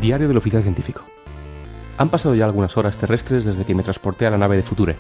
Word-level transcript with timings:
Diario 0.01 0.27
del 0.27 0.39
oficial 0.39 0.63
científico. 0.63 1.03
Han 1.99 2.09
pasado 2.09 2.35
ya 2.35 2.47
algunas 2.47 2.79
horas 2.79 2.97
terrestres 2.97 3.45
desde 3.45 3.67
que 3.67 3.75
me 3.75 3.83
transporté 3.83 4.25
a 4.25 4.31
la 4.31 4.39
nave 4.39 4.57
de 4.57 4.63
Future. 4.63 4.97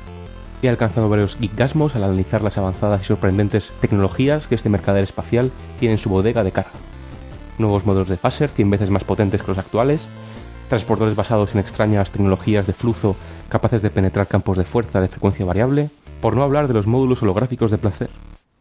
He 0.64 0.68
alcanzado 0.70 1.10
varios 1.10 1.36
geekgasmos 1.36 1.95
al 1.95 2.04
analizar 2.04 2.41
las 2.41 2.56
avanzadas 2.56 3.02
y 3.02 3.04
sorprendentes 3.04 3.70
tecnologías 3.82 4.46
que 4.46 4.54
este 4.54 4.70
mercader 4.70 5.04
espacial 5.04 5.50
tiene 5.78 5.96
en 5.96 5.98
su 5.98 6.09
bodega 6.09 6.42
de 6.42 6.52
carga. 6.52 6.70
Nuevos 7.59 7.84
modelos 7.84 8.09
de 8.09 8.16
phaser 8.16 8.48
100 8.48 8.70
veces 8.70 8.88
más 8.88 9.04
potentes 9.04 9.42
que 9.42 9.48
los 9.48 9.59
actuales, 9.59 10.09
transportadores 10.70 11.16
basados 11.16 11.52
en 11.52 11.60
extrañas 11.60 12.10
tecnologías 12.10 12.66
de 12.66 12.73
flujo 12.73 13.14
capaces 13.50 13.82
de 13.82 13.90
penetrar 13.90 14.27
campos 14.27 14.56
de 14.56 14.64
fuerza 14.64 15.02
de 15.02 15.09
frecuencia 15.09 15.45
variable, 15.45 15.90
por 16.23 16.34
no 16.34 16.42
hablar 16.42 16.66
de 16.66 16.73
los 16.73 16.87
módulos 16.87 17.23
holográficos 17.23 17.70
de 17.70 17.76
placer. 17.76 18.09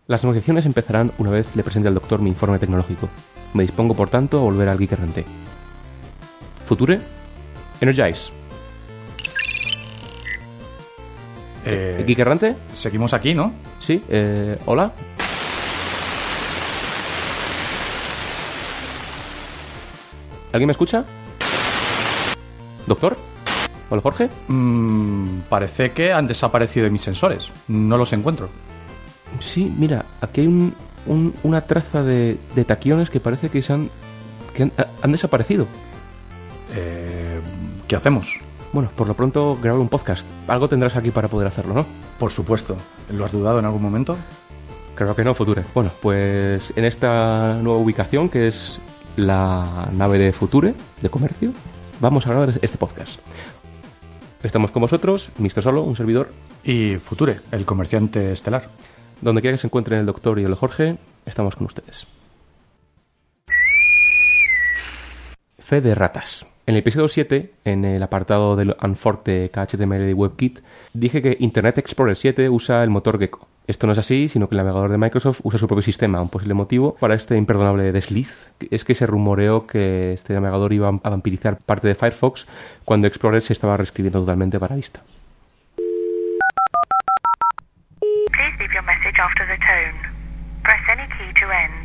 Las 0.05 0.25
negociaciones 0.25 0.65
empezarán 0.65 1.13
una 1.19 1.29
vez 1.29 1.55
le 1.55 1.63
presente 1.63 1.87
al 1.87 1.93
doctor 1.93 2.21
mi 2.21 2.31
informe 2.31 2.59
tecnológico. 2.59 3.07
Me 3.53 3.63
dispongo, 3.63 3.93
por 3.93 4.09
tanto, 4.09 4.39
a 4.39 4.43
volver 4.43 4.67
al 4.67 4.77
Geek. 4.77 4.97
Future, 6.67 6.99
Energize. 7.79 8.42
Eh, 11.65 12.03
¿Geek 12.05 12.19
Errante? 12.19 12.55
seguimos 12.73 13.13
aquí, 13.13 13.33
¿no? 13.33 13.53
Sí, 13.79 14.03
eh, 14.09 14.57
hola. 14.65 14.91
¿Alguien 20.51 20.67
me 20.67 20.71
escucha? 20.71 21.03
¿Doctor? 22.85 23.17
¿Hola 23.89 24.01
Jorge? 24.01 24.29
Mm, 24.47 25.39
parece 25.49 25.91
que 25.91 26.13
han 26.13 26.27
desaparecido 26.27 26.83
de 26.85 26.89
mis 26.91 27.01
sensores. 27.01 27.49
No 27.67 27.97
los 27.97 28.13
encuentro. 28.13 28.49
Sí, 29.39 29.73
mira, 29.77 30.05
aquí 30.21 30.41
hay 30.41 30.47
un- 30.47 30.75
un- 31.07 31.33
una 31.43 31.61
traza 31.61 32.03
de, 32.03 32.37
de 32.55 32.65
taquiones 32.65 33.09
que 33.09 33.19
parece 33.19 33.49
que 33.49 33.61
se 33.61 33.73
han, 33.73 33.89
que 34.55 34.63
han, 34.63 34.71
han 35.01 35.11
desaparecido. 35.11 35.65
Eh, 36.75 37.39
¿Qué 37.87 37.95
hacemos? 37.95 38.27
Bueno, 38.73 38.89
por 38.95 39.07
lo 39.07 39.13
pronto 39.13 39.55
grabar 39.61 39.79
un 39.79 39.87
podcast. 39.87 40.27
Algo 40.47 40.67
tendrás 40.67 40.95
aquí 40.95 41.11
para 41.11 41.27
poder 41.27 41.47
hacerlo, 41.47 41.75
¿no? 41.75 41.85
Por 42.17 42.31
supuesto. 42.31 42.75
¿Lo 43.11 43.23
has 43.23 43.31
dudado 43.31 43.59
en 43.59 43.65
algún 43.65 43.83
momento? 43.83 44.17
Creo 44.95 45.15
que 45.15 45.23
no, 45.23 45.35
Future. 45.35 45.63
Bueno, 45.75 45.91
pues 46.01 46.73
en 46.75 46.83
esta 46.85 47.53
nueva 47.61 47.79
ubicación, 47.79 48.29
que 48.29 48.47
es 48.47 48.79
la 49.15 49.89
nave 49.93 50.17
de 50.17 50.33
Future, 50.33 50.73
de 51.01 51.09
comercio, 51.09 51.51
vamos 51.99 52.25
a 52.25 52.31
grabar 52.31 52.53
este 52.63 52.79
podcast. 52.79 53.19
Estamos 54.41 54.71
con 54.71 54.81
vosotros, 54.81 55.29
Mr. 55.37 55.61
Solo, 55.61 55.83
un 55.83 55.95
servidor. 55.95 56.31
Y 56.63 56.95
Future, 56.95 57.41
el 57.51 57.65
comerciante 57.65 58.33
estelar. 58.33 58.69
Donde 59.21 59.41
quiera 59.41 59.53
que 59.53 59.59
se 59.59 59.67
encuentren 59.67 59.99
el 59.99 60.07
doctor 60.07 60.39
y 60.39 60.45
el 60.45 60.55
Jorge, 60.55 60.97
estamos 61.27 61.55
con 61.55 61.67
ustedes. 61.67 62.07
Fe 65.59 65.79
de 65.79 65.93
ratas. 65.93 66.47
En 66.65 66.75
el 66.75 66.79
episodio 66.79 67.09
7, 67.09 67.51
en 67.65 67.83
el 67.83 68.01
apartado 68.01 68.55
del 68.55 68.77
Unfork 68.81 69.25
de 69.25 69.51
KHTML 69.53 70.09
y 70.09 70.13
WebKit, 70.13 70.59
dije 70.93 71.21
que 71.21 71.35
Internet 71.41 71.77
Explorer 71.77 72.15
7 72.15 72.49
usa 72.49 72.83
el 72.83 72.89
motor 72.89 73.19
Gecko. 73.19 73.49
Esto 73.67 73.85
no 73.85 73.91
es 73.91 73.99
así, 73.99 74.29
sino 74.29 74.47
que 74.47 74.55
el 74.55 74.59
navegador 74.59 74.89
de 74.89 74.97
Microsoft 74.97 75.41
usa 75.43 75.59
su 75.59 75.67
propio 75.67 75.83
sistema. 75.83 76.21
Un 76.21 76.29
posible 76.29 76.53
motivo 76.53 76.95
para 76.95 77.15
este 77.15 77.35
imperdonable 77.35 77.91
desliz 77.91 78.49
es 78.71 78.85
que 78.85 78.95
se 78.95 79.05
rumoreó 79.05 79.67
que 79.67 80.13
este 80.13 80.33
navegador 80.33 80.71
iba 80.71 80.87
a 80.87 81.09
vampirizar 81.09 81.57
parte 81.57 81.89
de 81.89 81.95
Firefox 81.95 82.47
cuando 82.85 83.07
Explorer 83.07 83.41
se 83.41 83.51
estaba 83.51 83.75
reescribiendo 83.75 84.21
totalmente 84.21 84.57
para 84.57 84.77
vista. 84.77 85.01
Please 88.31 88.57
leave 88.57 88.73
your 88.73 88.83
message 88.83 89.19
after 89.19 89.45
the 89.47 89.57
tone. 89.57 89.99
Press 90.63 90.81
any 90.89 91.07
key 91.09 91.33
to 91.41 91.51
end. 91.51 91.83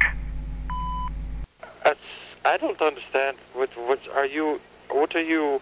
I 2.44 2.58
don't 2.60 2.80
understand. 2.80 3.36
What, 3.54 3.70
what 3.88 3.98
are 4.16 4.28
you? 4.28 4.58
What 4.90 5.14
are 5.14 5.24
you 5.24 5.60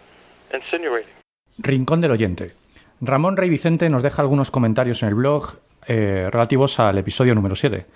insinuating? 0.52 1.12
Rincón 1.58 2.00
del 2.00 2.12
oyente. 2.12 2.52
Ramón 3.00 3.36
Rey 3.36 3.48
Vicente 3.48 3.88
nos 3.88 4.02
deja 4.02 4.22
algunos 4.22 4.50
comentarios 4.50 5.02
en 5.02 5.08
el 5.10 5.14
blog 5.14 5.56
eh, 5.86 6.28
relativos 6.30 6.78
al 6.80 6.98
episodio 6.98 7.34
número 7.34 7.56
7. 7.56 7.86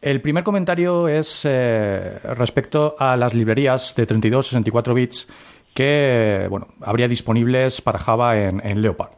El 0.00 0.20
primer 0.20 0.44
comentario 0.44 1.08
es 1.08 1.46
eh, 1.48 2.18
respecto 2.36 2.94
a 2.98 3.16
las 3.16 3.32
librerías 3.32 3.94
de 3.96 4.06
32-64 4.06 4.94
bits 4.94 5.28
que 5.74 6.46
bueno, 6.48 6.68
habría 6.82 7.08
disponibles 7.08 7.80
para 7.80 7.98
Java 7.98 8.38
en, 8.38 8.64
en 8.64 8.80
Leopard. 8.80 9.12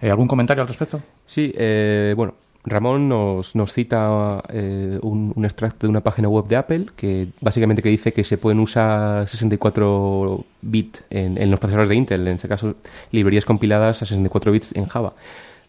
Eh, 0.00 0.10
¿Algún 0.10 0.26
comentario 0.26 0.62
al 0.62 0.68
respecto? 0.68 1.00
Sí, 1.26 1.52
eh, 1.56 2.14
bueno, 2.16 2.34
Ramón 2.64 3.08
nos, 3.08 3.54
nos 3.54 3.72
cita 3.72 4.42
eh, 4.48 4.98
un, 5.02 5.32
extracto 5.44 5.86
de 5.86 5.90
una 5.90 6.02
página 6.02 6.28
web 6.28 6.46
de 6.46 6.56
Apple 6.56 6.86
que 6.94 7.28
básicamente 7.40 7.82
que 7.82 7.88
dice 7.88 8.12
que 8.12 8.24
se 8.24 8.36
pueden 8.36 8.60
usar 8.60 9.28
64 9.28 10.44
bits 10.60 11.04
en, 11.10 11.50
los 11.50 11.58
procesadores 11.58 11.88
de 11.88 11.94
Intel, 11.94 12.28
en 12.28 12.34
este 12.34 12.48
caso 12.48 12.74
librerías 13.12 13.44
compiladas 13.44 14.02
a 14.02 14.04
64 14.04 14.52
bits 14.52 14.76
en 14.76 14.86
Java. 14.86 15.14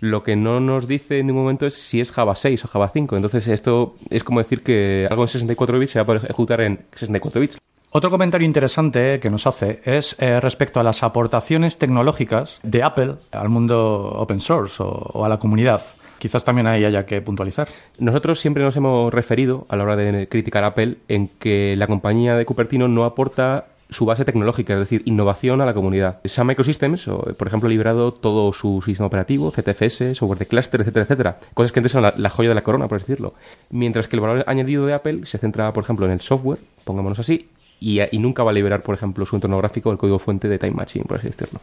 Lo 0.02 0.24
que 0.24 0.36
no 0.36 0.60
nos 0.60 0.88
dice 0.88 1.20
en 1.20 1.28
ningún 1.28 1.44
momento 1.44 1.66
es 1.66 1.76
si 1.76 2.02
es 2.02 2.12
Java 2.12 2.36
6 2.36 2.66
o 2.66 2.68
Java 2.68 2.90
5. 2.92 3.16
Entonces 3.16 3.48
esto 3.48 3.96
es 4.10 4.24
como 4.24 4.40
decir 4.40 4.64
que 4.64 5.08
algo 5.10 5.24
en 5.24 5.28
64 5.28 5.80
bits 5.80 5.92
se 5.92 6.00
va 6.00 6.04
a 6.04 6.06
poder 6.08 6.24
ejecutar 6.26 6.62
en 6.62 6.80
64 6.96 7.40
bits. 7.40 7.58
Otro 7.92 8.10
comentario 8.10 8.48
interesante 8.48 9.20
que 9.20 9.30
nos 9.30 9.46
hace 9.46 9.82
es 9.86 10.16
eh, 10.20 10.40
respecto 10.40 10.80
a 10.80 10.84
las 10.84 11.04
aportaciones 11.04 11.78
tecnológicas 11.78 12.60
de 12.64 12.84
Apple 12.84 13.16
al 13.32 13.50
mundo 13.50 14.14
open 14.16 14.40
source 14.40 14.78
o 14.80 15.24
a 15.24 15.30
la 15.30 15.38
comunidad. 15.38 15.84
Quizás 16.21 16.45
también 16.45 16.67
ahí 16.67 16.85
haya 16.85 17.07
que 17.07 17.21
puntualizar. 17.21 17.69
Nosotros 17.99 18.41
siempre 18.41 18.63
nos 18.63 18.77
hemos 18.77 19.13
referido, 19.13 19.67
a 19.69 19.77
la 19.77 19.85
hora 19.85 19.97
de 19.97 20.29
criticar 20.29 20.65
a 20.65 20.69
Apple, 20.69 20.97
en 21.09 21.29
que 21.29 21.77
la 21.77 21.87
compañía 21.87 22.37
de 22.37 22.47
Cupertino 22.47 22.89
no 22.89 23.05
aporta 23.05 23.67
su 23.89 24.05
base 24.05 24.25
tecnológica, 24.25 24.73
es 24.73 24.81
decir, 24.81 25.03
innovación 25.05 25.61
a 25.61 25.67
la 25.67 25.75
comunidad. 25.75 26.19
Sun 26.25 26.47
Microsystems, 26.47 27.07
o, 27.09 27.19
por 27.37 27.47
ejemplo, 27.47 27.69
ha 27.69 27.71
liberado 27.71 28.13
todo 28.13 28.53
su 28.53 28.83
sistema 28.83 29.07
operativo, 29.07 29.51
ZFS, 29.51 30.17
software 30.17 30.39
de 30.39 30.47
cluster, 30.47 30.81
etcétera, 30.81 31.05
etcétera. 31.05 31.39
Cosas 31.55 31.73
que 31.73 31.81
antes 31.81 31.95
eran 31.95 32.03
la, 32.03 32.15
la 32.17 32.31
joya 32.31 32.49
de 32.49 32.55
la 32.55 32.63
corona, 32.63 32.89
por 32.89 32.97
así 32.97 33.07
decirlo. 33.07 33.35
Mientras 33.71 34.09
que 34.09 34.17
el 34.17 34.21
valor 34.21 34.45
añadido 34.47 34.87
de 34.87 34.95
Apple 34.95 35.21
se 35.25 35.39
centra, 35.39 35.73
por 35.73 35.85
ejemplo, 35.85 36.07
en 36.07 36.13
el 36.13 36.21
software, 36.21 36.59
pongámonos 36.85 37.19
así, 37.19 37.49
y, 37.79 38.01
y 38.11 38.19
nunca 38.19 38.43
va 38.43 38.51
a 38.51 38.55
liberar, 38.55 38.83
por 38.83 38.95
ejemplo, 38.95 39.25
su 39.27 39.37
entorno 39.37 39.59
gráfico, 39.59 39.93
el 39.93 39.99
código 39.99 40.19
fuente 40.19 40.49
de 40.49 40.59
Time 40.59 40.73
Machine, 40.73 41.05
por 41.05 41.19
así 41.19 41.29
decirlo. 41.29 41.61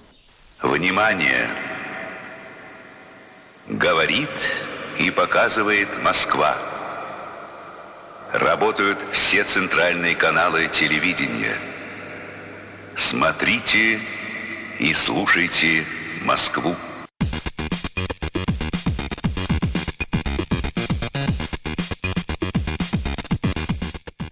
Внимание! 0.63 1.76
Говорит 3.68 4.30
и 4.98 5.10
показывает 5.10 6.02
Москва. 6.02 6.56
Работают 8.32 8.98
все 9.12 9.44
центральные 9.44 10.14
каналы 10.14 10.68
телевидения. 10.68 11.54
Смотрите 12.96 14.00
и 14.78 14.94
слушайте 14.94 15.84
Москву. 16.24 16.74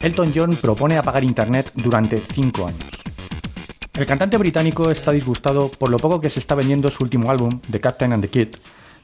Elton 0.01 0.33
John 0.33 0.57
propone 0.57 0.97
apagar 0.97 1.23
Internet 1.25 1.73
durante 1.75 2.17
5 2.17 2.67
años. 2.67 2.85
El 3.93 4.07
cantante 4.07 4.39
británico 4.39 4.91
está 4.91 5.13
disgustado 5.13 5.69
por 5.69 5.91
lo 5.91 5.99
poco 5.99 6.23
que 6.23 6.31
se 6.31 6.41
está 6.41 6.55
vendiendo 6.55 6.91
su 6.91 7.05
último 7.05 7.31
álbum, 7.31 7.61
The 7.71 7.81
Captain 7.81 8.15
and 8.15 8.23
the 8.23 8.31
Kid, 8.31 8.57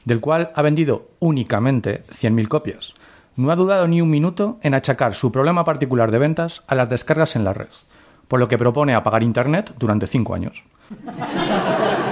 del 0.05 0.19
cual 0.19 0.51
ha 0.55 0.61
vendido 0.61 1.09
únicamente 1.19 2.03
100.000 2.11 2.47
copias. 2.47 2.93
No 3.35 3.51
ha 3.51 3.55
dudado 3.55 3.87
ni 3.87 4.01
un 4.01 4.09
minuto 4.09 4.59
en 4.61 4.73
achacar 4.73 5.15
su 5.15 5.31
problema 5.31 5.63
particular 5.63 6.11
de 6.11 6.19
ventas 6.19 6.63
a 6.67 6.75
las 6.75 6.89
descargas 6.89 7.35
en 7.35 7.43
la 7.43 7.53
red, 7.53 7.69
por 8.27 8.39
lo 8.39 8.47
que 8.47 8.57
propone 8.57 8.93
apagar 8.93 9.23
Internet 9.23 9.73
durante 9.77 10.07
5 10.07 10.35
años. 10.35 10.63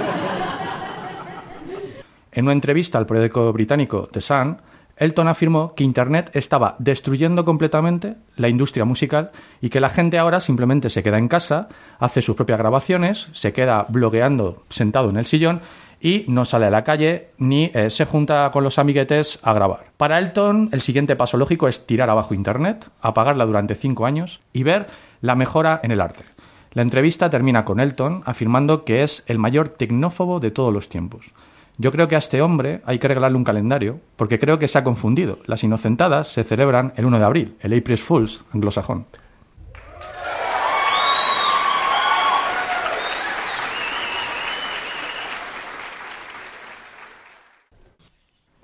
En 2.34 2.44
una 2.44 2.54
entrevista 2.54 2.96
al 2.96 3.04
periódico 3.04 3.52
británico 3.52 4.08
The 4.10 4.22
Sun, 4.22 4.56
Elton 4.96 5.28
afirmó 5.28 5.74
que 5.74 5.84
Internet 5.84 6.30
estaba 6.32 6.76
destruyendo 6.78 7.44
completamente 7.44 8.16
la 8.36 8.48
industria 8.48 8.86
musical 8.86 9.32
y 9.60 9.68
que 9.68 9.80
la 9.80 9.90
gente 9.90 10.18
ahora 10.18 10.40
simplemente 10.40 10.88
se 10.88 11.02
queda 11.02 11.18
en 11.18 11.28
casa, 11.28 11.68
hace 11.98 12.22
sus 12.22 12.34
propias 12.34 12.58
grabaciones, 12.58 13.28
se 13.32 13.52
queda 13.52 13.84
blogueando 13.88 14.62
sentado 14.70 15.10
en 15.10 15.18
el 15.18 15.26
sillón 15.26 15.60
y 16.02 16.24
no 16.26 16.44
sale 16.44 16.66
a 16.66 16.70
la 16.70 16.82
calle 16.82 17.28
ni 17.38 17.70
eh, 17.72 17.88
se 17.88 18.04
junta 18.04 18.50
con 18.52 18.64
los 18.64 18.78
amiguetes 18.78 19.38
a 19.42 19.52
grabar. 19.52 19.84
Para 19.96 20.18
Elton, 20.18 20.68
el 20.72 20.80
siguiente 20.80 21.14
paso 21.14 21.36
lógico 21.36 21.68
es 21.68 21.86
tirar 21.86 22.10
abajo 22.10 22.34
Internet, 22.34 22.90
apagarla 23.00 23.46
durante 23.46 23.76
cinco 23.76 24.04
años 24.04 24.40
y 24.52 24.64
ver 24.64 24.88
la 25.20 25.36
mejora 25.36 25.80
en 25.82 25.92
el 25.92 26.00
arte. 26.00 26.24
La 26.72 26.82
entrevista 26.82 27.30
termina 27.30 27.64
con 27.64 27.78
Elton 27.78 28.22
afirmando 28.26 28.84
que 28.84 29.02
es 29.02 29.24
el 29.28 29.38
mayor 29.38 29.68
tecnófobo 29.68 30.40
de 30.40 30.50
todos 30.50 30.72
los 30.72 30.88
tiempos. 30.88 31.30
Yo 31.78 31.92
creo 31.92 32.08
que 32.08 32.16
a 32.16 32.18
este 32.18 32.42
hombre 32.42 32.82
hay 32.84 32.98
que 32.98 33.08
regalarle 33.08 33.38
un 33.38 33.44
calendario, 33.44 34.00
porque 34.16 34.38
creo 34.38 34.58
que 34.58 34.68
se 34.68 34.78
ha 34.78 34.84
confundido. 34.84 35.38
Las 35.46 35.64
inocentadas 35.64 36.28
se 36.28 36.44
celebran 36.44 36.92
el 36.96 37.06
1 37.06 37.18
de 37.18 37.24
abril, 37.24 37.56
el 37.60 37.78
April 37.78 37.98
Fools 37.98 38.44
anglosajón. 38.52 39.06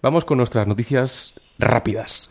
Vamos 0.00 0.24
con 0.24 0.38
nuestras 0.38 0.68
noticias 0.68 1.34
rápidas. 1.58 2.30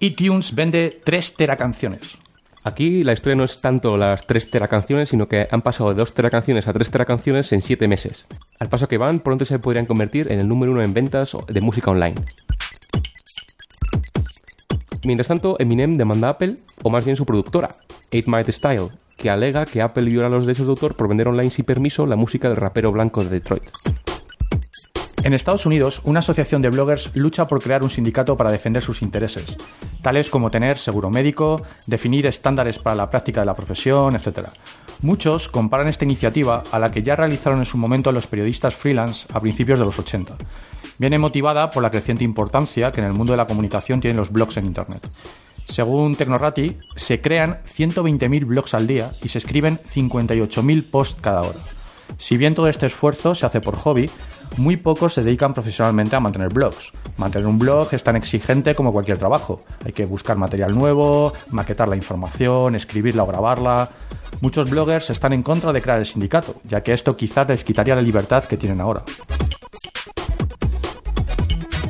iTunes 0.00 0.54
vende 0.54 1.02
3 1.04 1.34
teracanciones. 1.34 2.16
Aquí 2.64 3.04
la 3.04 3.12
historia 3.12 3.36
no 3.36 3.44
es 3.44 3.60
tanto 3.60 3.98
las 3.98 4.26
3 4.26 4.50
teracanciones, 4.50 5.10
sino 5.10 5.28
que 5.28 5.48
han 5.50 5.60
pasado 5.60 5.90
de 5.90 5.96
2 5.96 6.14
teracanciones 6.14 6.66
a 6.66 6.72
3 6.72 6.90
teracanciones 6.90 7.52
en 7.52 7.60
7 7.60 7.86
meses. 7.88 8.24
Al 8.58 8.70
paso 8.70 8.88
que 8.88 8.96
van, 8.96 9.20
pronto 9.20 9.44
se 9.44 9.58
podrían 9.58 9.84
convertir 9.84 10.32
en 10.32 10.40
el 10.40 10.48
número 10.48 10.72
uno 10.72 10.82
en 10.82 10.94
ventas 10.94 11.36
de 11.46 11.60
música 11.60 11.90
online. 11.90 12.14
Mientras 15.04 15.28
tanto, 15.28 15.56
Eminem 15.58 15.98
demanda 15.98 16.28
a 16.28 16.30
Apple, 16.30 16.56
o 16.82 16.88
más 16.88 17.04
bien 17.04 17.16
su 17.16 17.26
productora, 17.26 17.76
8 18.12 18.24
Might 18.30 18.48
Style, 18.48 18.88
que 19.18 19.28
alega 19.28 19.66
que 19.66 19.82
Apple 19.82 20.04
viola 20.04 20.30
los 20.30 20.46
derechos 20.46 20.66
de 20.66 20.70
autor 20.70 20.94
por 20.94 21.08
vender 21.08 21.28
online 21.28 21.50
sin 21.50 21.64
permiso 21.64 22.06
la 22.06 22.16
música 22.16 22.48
del 22.48 22.56
rapero 22.56 22.92
blanco 22.92 23.22
de 23.22 23.30
Detroit. 23.30 23.64
En 25.24 25.34
Estados 25.34 25.66
Unidos, 25.66 26.00
una 26.04 26.20
asociación 26.20 26.62
de 26.62 26.70
bloggers 26.70 27.10
lucha 27.14 27.48
por 27.48 27.60
crear 27.60 27.82
un 27.82 27.90
sindicato 27.90 28.36
para 28.36 28.52
defender 28.52 28.82
sus 28.82 29.02
intereses, 29.02 29.56
tales 30.00 30.30
como 30.30 30.50
tener 30.50 30.78
seguro 30.78 31.10
médico, 31.10 31.60
definir 31.86 32.28
estándares 32.28 32.78
para 32.78 32.94
la 32.94 33.10
práctica 33.10 33.40
de 33.40 33.46
la 33.46 33.56
profesión, 33.56 34.14
etc. 34.14 34.48
Muchos 35.02 35.48
comparan 35.48 35.88
esta 35.88 36.04
iniciativa 36.04 36.62
a 36.70 36.78
la 36.78 36.90
que 36.92 37.02
ya 37.02 37.16
realizaron 37.16 37.58
en 37.58 37.66
su 37.66 37.76
momento 37.76 38.12
los 38.12 38.28
periodistas 38.28 38.76
freelance 38.76 39.26
a 39.34 39.40
principios 39.40 39.80
de 39.80 39.84
los 39.84 39.98
80. 39.98 40.36
Viene 40.98 41.18
motivada 41.18 41.70
por 41.70 41.82
la 41.82 41.90
creciente 41.90 42.22
importancia 42.22 42.92
que 42.92 43.00
en 43.00 43.08
el 43.08 43.12
mundo 43.12 43.32
de 43.32 43.38
la 43.38 43.46
comunicación 43.46 44.00
tienen 44.00 44.16
los 44.16 44.30
blogs 44.30 44.56
en 44.56 44.66
Internet. 44.66 45.08
Según 45.68 46.16
Tecnorati, 46.16 46.76
se 46.96 47.20
crean 47.20 47.58
120.000 47.76 48.46
blogs 48.46 48.74
al 48.74 48.86
día 48.86 49.12
y 49.22 49.28
se 49.28 49.38
escriben 49.38 49.78
58.000 49.78 50.90
posts 50.90 51.20
cada 51.20 51.42
hora. 51.42 51.60
Si 52.16 52.36
bien 52.36 52.54
todo 52.54 52.68
este 52.68 52.86
esfuerzo 52.86 53.34
se 53.34 53.44
hace 53.44 53.60
por 53.60 53.76
hobby, 53.76 54.10
muy 54.56 54.78
pocos 54.78 55.14
se 55.14 55.22
dedican 55.22 55.52
profesionalmente 55.52 56.16
a 56.16 56.20
mantener 56.20 56.48
blogs. 56.48 56.90
Mantener 57.18 57.46
un 57.46 57.58
blog 57.58 57.88
es 57.92 58.02
tan 58.02 58.16
exigente 58.16 58.74
como 58.74 58.92
cualquier 58.92 59.18
trabajo. 59.18 59.62
Hay 59.84 59.92
que 59.92 60.06
buscar 60.06 60.38
material 60.38 60.74
nuevo, 60.74 61.34
maquetar 61.50 61.86
la 61.86 61.96
información, 61.96 62.74
escribirla 62.74 63.24
o 63.24 63.26
grabarla. 63.26 63.90
Muchos 64.40 64.70
bloggers 64.70 65.10
están 65.10 65.34
en 65.34 65.42
contra 65.42 65.72
de 65.72 65.82
crear 65.82 65.98
el 65.98 66.06
sindicato, 66.06 66.56
ya 66.64 66.82
que 66.82 66.94
esto 66.94 67.16
quizás 67.16 67.46
les 67.48 67.62
quitaría 67.62 67.94
la 67.94 68.02
libertad 68.02 68.44
que 68.44 68.56
tienen 68.56 68.80
ahora. 68.80 69.02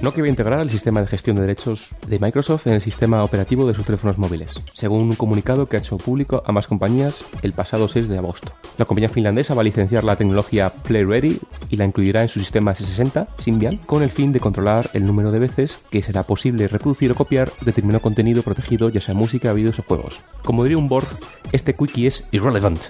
No 0.03 0.13
que 0.13 0.21
va 0.21 0.27
a 0.27 0.31
integrar 0.31 0.61
el 0.61 0.71
sistema 0.71 1.01
de 1.01 1.07
gestión 1.07 1.37
de 1.37 1.43
derechos 1.43 1.91
de 2.07 2.19
Microsoft 2.19 2.67
en 2.67 2.75
el 2.75 2.81
sistema 2.81 3.25
operativo 3.25 3.67
de 3.67 3.75
sus 3.75 3.85
teléfonos 3.85 4.19
móviles, 4.19 4.55
según 4.75 5.03
un 5.03 5.17
comunicado 5.17 5.67
que 5.67 5.77
ha 5.77 5.81
hecho 5.81 5.99
público 5.99 6.43
a 6.47 6.53
más 6.53 6.67
compañías 6.67 7.25
el 7.43 7.53
pasado 7.53 7.89
6 7.89 8.09
de 8.09 8.19
agosto. 8.19 8.53
La 8.77 8.85
compañía 8.85 9.09
finlandesa 9.09 9.55
va 9.55 9.63
a 9.63 9.65
licenciar 9.65 10.05
la 10.05 10.17
tecnología 10.17 10.71
PlayReady 10.71 11.41
y 11.71 11.77
la 11.77 11.85
incluirá 11.85 12.23
en 12.23 12.29
su 12.29 12.41
sistema 12.41 12.75
S60 12.75 13.27
Symbian 13.41 13.77
con 13.79 14.03
el 14.03 14.11
fin 14.11 14.33
de 14.33 14.41
controlar 14.41 14.91
el 14.93 15.07
número 15.07 15.31
de 15.31 15.41
veces 15.41 15.81
que 15.91 16.03
será 16.03 16.23
posible 16.23 16.69
reproducir 16.69 17.13
o 17.13 17.15
copiar 17.15 17.51
determinado 17.65 18.03
contenido 18.03 18.43
protegido, 18.43 18.89
ya 18.89 19.01
sea 19.01 19.15
música, 19.15 19.53
vídeos 19.53 19.79
o 19.79 19.83
juegos. 19.83 20.21
Como 20.45 20.63
diría 20.63 20.79
un 20.79 20.89
Borg, 20.89 21.09
este 21.53 21.75
quickie 21.75 22.07
es 22.07 22.25
irrelevant. 22.31 22.81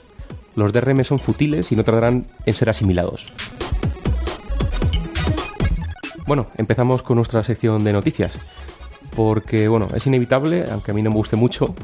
Los 0.56 0.72
DRM 0.72 1.04
son 1.04 1.18
futiles 1.18 1.70
y 1.70 1.76
no 1.76 1.84
tardarán 1.84 2.26
en 2.44 2.54
ser 2.54 2.68
asimilados. 2.68 3.26
Bueno, 6.28 6.46
empezamos 6.58 7.02
con 7.02 7.16
nuestra 7.16 7.42
sección 7.42 7.82
de 7.82 7.90
noticias. 7.90 8.38
Porque, 9.16 9.66
bueno, 9.66 9.88
es 9.94 10.06
inevitable, 10.06 10.66
aunque 10.70 10.90
a 10.90 10.94
mí 10.94 11.02
no 11.02 11.08
me 11.08 11.16
guste 11.16 11.36
mucho, 11.36 11.74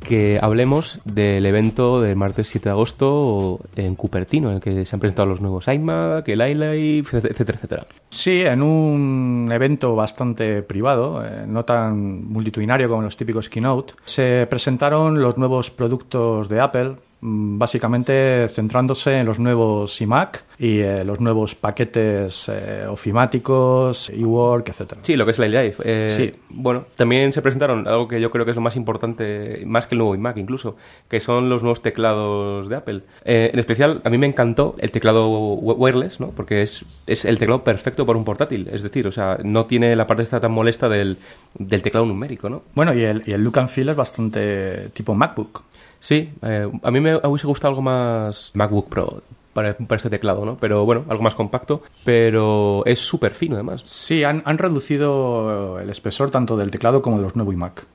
que 0.00 0.40
hablemos 0.42 1.00
del 1.04 1.46
evento 1.46 2.00
del 2.00 2.16
martes 2.16 2.48
7 2.48 2.64
de 2.64 2.70
agosto 2.72 3.60
en 3.76 3.94
Cupertino, 3.94 4.48
en 4.48 4.56
el 4.56 4.60
que 4.60 4.84
se 4.84 4.96
han 4.96 4.98
presentado 4.98 5.28
los 5.28 5.40
nuevos 5.40 5.68
iMac, 5.68 6.26
el 6.28 6.40
iLife, 6.40 7.18
etcétera, 7.18 7.56
etcétera. 7.56 7.86
Sí, 8.10 8.40
en 8.40 8.64
un 8.64 9.48
evento 9.52 9.94
bastante 9.94 10.62
privado, 10.62 11.24
eh, 11.24 11.44
no 11.46 11.64
tan 11.64 12.24
multitudinario 12.24 12.88
como 12.88 13.02
los 13.02 13.16
típicos 13.16 13.48
keynote, 13.48 13.94
se 14.02 14.48
presentaron 14.50 15.22
los 15.22 15.38
nuevos 15.38 15.70
productos 15.70 16.48
de 16.48 16.60
Apple, 16.60 16.96
básicamente 17.26 18.48
centrándose 18.48 19.14
en 19.18 19.26
los 19.26 19.38
nuevos 19.38 19.98
iMac 20.00 20.44
y 20.58 20.80
eh, 20.80 21.04
los 21.04 21.20
nuevos 21.20 21.54
paquetes 21.54 22.48
eh, 22.52 22.84
ofimáticos, 22.88 24.10
eWork, 24.10 24.68
etcétera. 24.68 25.00
Sí, 25.04 25.16
lo 25.16 25.24
que 25.24 25.30
es 25.30 25.38
la 25.38 25.46
iLife. 25.46 25.82
Eh, 25.84 26.10
Sí. 26.14 26.32
Bueno, 26.50 26.84
también 26.96 27.32
se 27.32 27.42
presentaron 27.42 27.88
algo 27.88 28.06
que 28.06 28.20
yo 28.20 28.30
creo 28.30 28.44
que 28.44 28.50
es 28.52 28.56
lo 28.56 28.60
más 28.62 28.76
importante, 28.76 29.62
más 29.66 29.86
que 29.86 29.94
el 29.94 29.98
nuevo 30.00 30.14
iMac 30.14 30.36
incluso, 30.36 30.76
que 31.08 31.18
son 31.20 31.48
los 31.48 31.62
nuevos 31.62 31.82
teclados 31.82 32.68
de 32.68 32.76
Apple. 32.76 33.00
En 33.24 33.58
especial, 33.58 34.00
a 34.04 34.10
mí 34.10 34.18
me 34.18 34.26
encantó 34.26 34.76
el 34.78 34.90
teclado 34.90 35.28
wi- 35.28 35.74
wireless, 35.78 36.20
¿no? 36.20 36.28
Porque 36.30 36.62
es, 36.62 36.84
es 37.06 37.24
el 37.24 37.38
teclado 37.38 37.64
perfecto 37.64 38.04
para 38.06 38.18
un 38.18 38.24
portátil. 38.24 38.68
Es 38.70 38.82
decir, 38.82 39.06
o 39.06 39.12
sea, 39.12 39.38
no 39.42 39.64
tiene 39.66 39.96
la 39.96 40.06
parte 40.06 40.22
esta 40.22 40.40
tan 40.40 40.52
molesta 40.52 40.88
del, 40.88 41.18
del 41.58 41.82
teclado 41.82 42.06
numérico, 42.06 42.48
¿no? 42.48 42.62
Bueno, 42.74 42.94
y 42.94 43.02
el, 43.02 43.22
y 43.26 43.32
el 43.32 43.42
look 43.42 43.58
and 43.58 43.68
feel 43.68 43.88
es 43.88 43.96
bastante 43.96 44.90
tipo 44.92 45.14
MacBook. 45.14 45.62
Sí, 46.04 46.34
eh, 46.42 46.70
a 46.82 46.90
mí 46.90 47.00
me 47.00 47.16
hubiese 47.16 47.46
gustado 47.46 47.70
algo 47.70 47.80
más 47.80 48.50
MacBook 48.52 48.90
Pro 48.90 49.22
para, 49.54 49.74
para 49.74 49.96
este 49.96 50.10
teclado, 50.10 50.44
¿no? 50.44 50.58
Pero 50.60 50.84
bueno, 50.84 51.06
algo 51.08 51.22
más 51.22 51.34
compacto, 51.34 51.82
pero 52.04 52.82
es 52.84 52.98
súper 52.98 53.32
fino 53.32 53.54
además. 53.54 53.80
Sí, 53.84 54.22
han, 54.22 54.42
han 54.44 54.58
reducido 54.58 55.78
el 55.80 55.88
espesor 55.88 56.30
tanto 56.30 56.58
del 56.58 56.70
teclado 56.70 57.00
como 57.00 57.16
de 57.16 57.22
los 57.22 57.36
nuevos 57.36 57.54
iMac. 57.54 57.86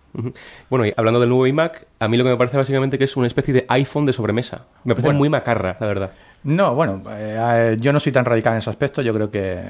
Bueno, 0.71 0.87
y 0.87 0.93
hablando 0.97 1.19
del 1.19 1.29
nuevo 1.29 1.45
iMac, 1.45 1.85
a 1.99 2.07
mí 2.07 2.17
lo 2.17 2.23
que 2.23 2.31
me 2.31 2.37
parece 2.37 2.57
básicamente 2.57 2.97
que 2.97 3.03
es 3.03 3.15
una 3.15 3.27
especie 3.27 3.53
de 3.53 3.65
iPhone 3.67 4.07
de 4.07 4.13
sobremesa. 4.13 4.65
Me 4.85 4.95
parece 4.95 5.09
Bueno. 5.09 5.19
muy 5.19 5.29
macarra, 5.29 5.77
la 5.79 5.85
verdad. 5.85 6.11
No, 6.41 6.73
bueno, 6.73 7.03
eh, 7.11 7.77
yo 7.79 7.93
no 7.93 7.99
soy 7.99 8.11
tan 8.11 8.25
radical 8.25 8.53
en 8.53 8.57
ese 8.59 8.71
aspecto, 8.71 9.03
yo 9.03 9.13
creo 9.13 9.29
que, 9.29 9.61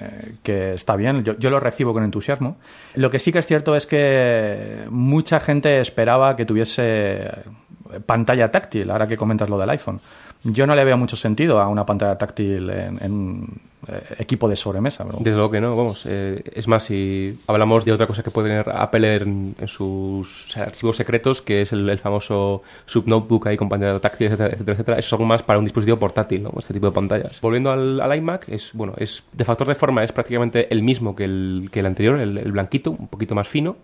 que 0.44 0.76
está 0.76 0.96
bien, 0.96 1.26
yo, 1.26 1.38
yo 1.38 1.50
lo 1.50 1.60
recibo 1.60 1.92
con 1.92 2.06
entusiasmo. 2.06 2.56
Lo 2.94 3.10
que 3.12 3.20
sí 3.20 3.34
que 3.34 3.40
es 3.40 3.48
cierto 3.48 3.76
es 3.76 3.86
que 3.86 4.86
mucha 4.92 5.42
gente 5.42 5.82
esperaba 5.82 6.38
que 6.38 6.46
tuviese 6.46 7.28
pantalla 8.06 8.52
táctil, 8.52 8.90
ahora 8.92 9.08
que 9.08 9.18
comentas 9.18 9.50
lo 9.50 9.58
del 9.58 9.70
iPhone. 9.70 10.00
Yo 10.44 10.66
no 10.66 10.74
le 10.74 10.86
veo 10.86 10.96
mucho 10.96 11.18
sentido 11.18 11.60
a 11.60 11.68
una 11.68 11.86
pantalla 11.86 12.18
táctil 12.18 12.70
en, 12.70 12.98
en 13.04 13.46
eh, 13.90 14.02
equipo 14.20 14.48
de 14.48 14.56
sobremesa. 14.56 15.04
pero- 15.04 15.18
Desde 15.20 15.36
luego 15.36 15.52
que 15.52 15.60
no, 15.60 15.76
vamos. 15.76 16.04
eh, 16.06 16.42
es 16.54 16.66
más, 16.70 16.84
si 16.84 17.38
hablamos 17.46 17.84
de 17.84 17.92
otra 17.92 18.08
cosa 18.08 18.24
que 18.24 18.32
puede 18.32 18.48
tener 18.48 18.70
Apple 18.74 19.16
en, 19.18 19.56
en 19.60 19.68
sus 19.68 20.56
archivos 20.56 20.96
secretos, 20.96 21.42
que 21.42 21.64
es 21.64 21.74
el, 21.74 21.90
el 21.90 22.00
famoso 22.00 22.62
subnotebook 22.86 23.48
ahí 23.48 23.58
con 23.58 23.68
pantalla 23.68 24.00
táctil, 24.00 24.28
etcétera, 24.28 24.50
etcétera, 24.54 24.72
etcétera, 24.76 24.98
eso 25.00 25.08
es 25.08 25.14
algo 25.14 25.26
más 25.26 25.44
para 25.44 25.60
un 25.60 25.66
dispositivo 25.66 25.98
portátil, 26.00 26.44
¿no? 26.44 26.54
Este 26.58 26.74
tipo 26.74 26.86
de 26.86 26.94
pantallas. 26.94 27.42
Volviendo 27.42 27.70
al, 27.72 28.00
al 28.00 28.16
iMac, 28.18 28.48
es, 28.48 28.72
bueno, 28.74 28.94
es 28.96 29.26
de 29.34 29.44
factor 29.44 29.68
de 29.68 29.76
forma 29.76 30.06
es 30.06 30.14
prácticamente 30.14 30.72
el 30.74 30.84
mismo 30.84 31.18
que 31.18 31.26
el, 31.26 31.68
que 31.70 31.82
el 31.82 31.86
anterior, 31.86 32.18
el, 32.18 32.38
el 32.38 32.52
blanquito, 32.54 32.92
un 32.92 33.10
poquito 33.10 33.36
más 33.36 33.48
fino. 33.50 33.76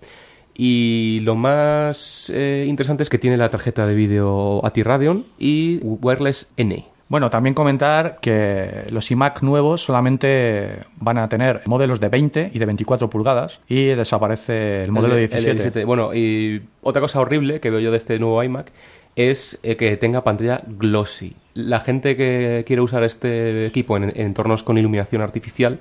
Y 0.57 1.19
lo 1.23 1.35
más 1.35 2.31
eh, 2.33 2.65
interesante 2.67 3.03
es 3.03 3.09
que 3.09 3.19
tiene 3.19 3.37
la 3.37 3.49
tarjeta 3.49 3.85
de 3.85 3.93
vídeo 3.93 4.65
ATI 4.65 4.83
Radeon 4.83 5.25
y 5.37 5.79
Wireless 5.83 6.49
N. 6.55 6.85
Bueno, 7.07 7.29
también 7.29 7.53
comentar 7.53 8.17
que 8.19 8.85
los 8.89 9.11
iMac 9.11 9.43
nuevos 9.43 9.83
solamente 9.83 10.79
van 10.95 11.19
a 11.19 11.29
tener 11.29 11.61
modelos 11.67 11.99
de 11.99 12.09
20 12.09 12.51
y 12.51 12.57
de 12.57 12.65
24 12.65 13.09
pulgadas 13.09 13.59
y 13.67 13.85
desaparece 13.87 14.83
el 14.83 14.91
modelo 14.91 15.13
de 15.13 15.25
El 15.25 15.29
17. 15.29 15.53
17. 15.53 15.85
Bueno, 15.85 16.15
y 16.15 16.63
otra 16.81 17.01
cosa 17.01 17.19
horrible 17.19 17.59
que 17.59 17.69
veo 17.69 17.79
yo 17.79 17.91
de 17.91 17.97
este 17.97 18.17
nuevo 18.17 18.41
iMac 18.41 18.71
es 19.15 19.59
eh, 19.61 19.75
que 19.75 19.95
tenga 19.97 20.23
pantalla 20.23 20.61
glossy. 20.65 21.35
La 21.53 21.79
gente 21.79 22.17
que 22.17 22.63
quiere 22.65 22.81
usar 22.81 23.03
este 23.03 23.67
equipo 23.67 23.97
en 23.97 24.11
entornos 24.15 24.63
con 24.63 24.77
iluminación 24.77 25.21
artificial, 25.21 25.79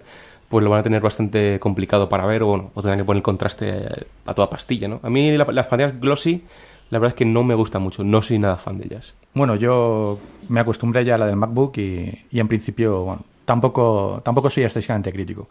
pues 0.54 0.62
lo 0.62 0.70
van 0.70 0.78
a 0.78 0.82
tener 0.84 1.02
bastante 1.02 1.58
complicado 1.58 2.08
para 2.08 2.24
ver 2.26 2.44
o, 2.44 2.46
bueno, 2.46 2.70
o 2.74 2.80
tendrán 2.80 3.00
que 3.00 3.04
poner 3.04 3.24
contraste 3.24 3.88
a 4.24 4.34
toda 4.34 4.48
pastilla, 4.48 4.86
¿no? 4.86 5.00
A 5.02 5.10
mí 5.10 5.36
la- 5.36 5.46
las 5.50 5.66
pantallas 5.66 5.98
glossy, 5.98 6.44
la 6.90 7.00
verdad 7.00 7.08
es 7.14 7.16
que 7.16 7.24
no 7.24 7.42
me 7.42 7.56
gustan 7.56 7.82
mucho, 7.82 8.04
no 8.04 8.22
soy 8.22 8.38
nada 8.38 8.54
fan 8.56 8.78
de 8.78 8.84
ellas. 8.84 9.14
Bueno, 9.34 9.56
yo 9.56 10.20
me 10.48 10.60
acostumbré 10.60 11.04
ya 11.04 11.16
a 11.16 11.18
la 11.18 11.26
del 11.26 11.34
MacBook 11.34 11.76
y, 11.78 12.26
y 12.30 12.38
en 12.38 12.46
principio, 12.46 13.02
bueno, 13.02 13.22
tampoco, 13.44 14.20
tampoco 14.24 14.48
soy 14.48 14.62
excesivamente 14.62 15.12
crítico. 15.12 15.48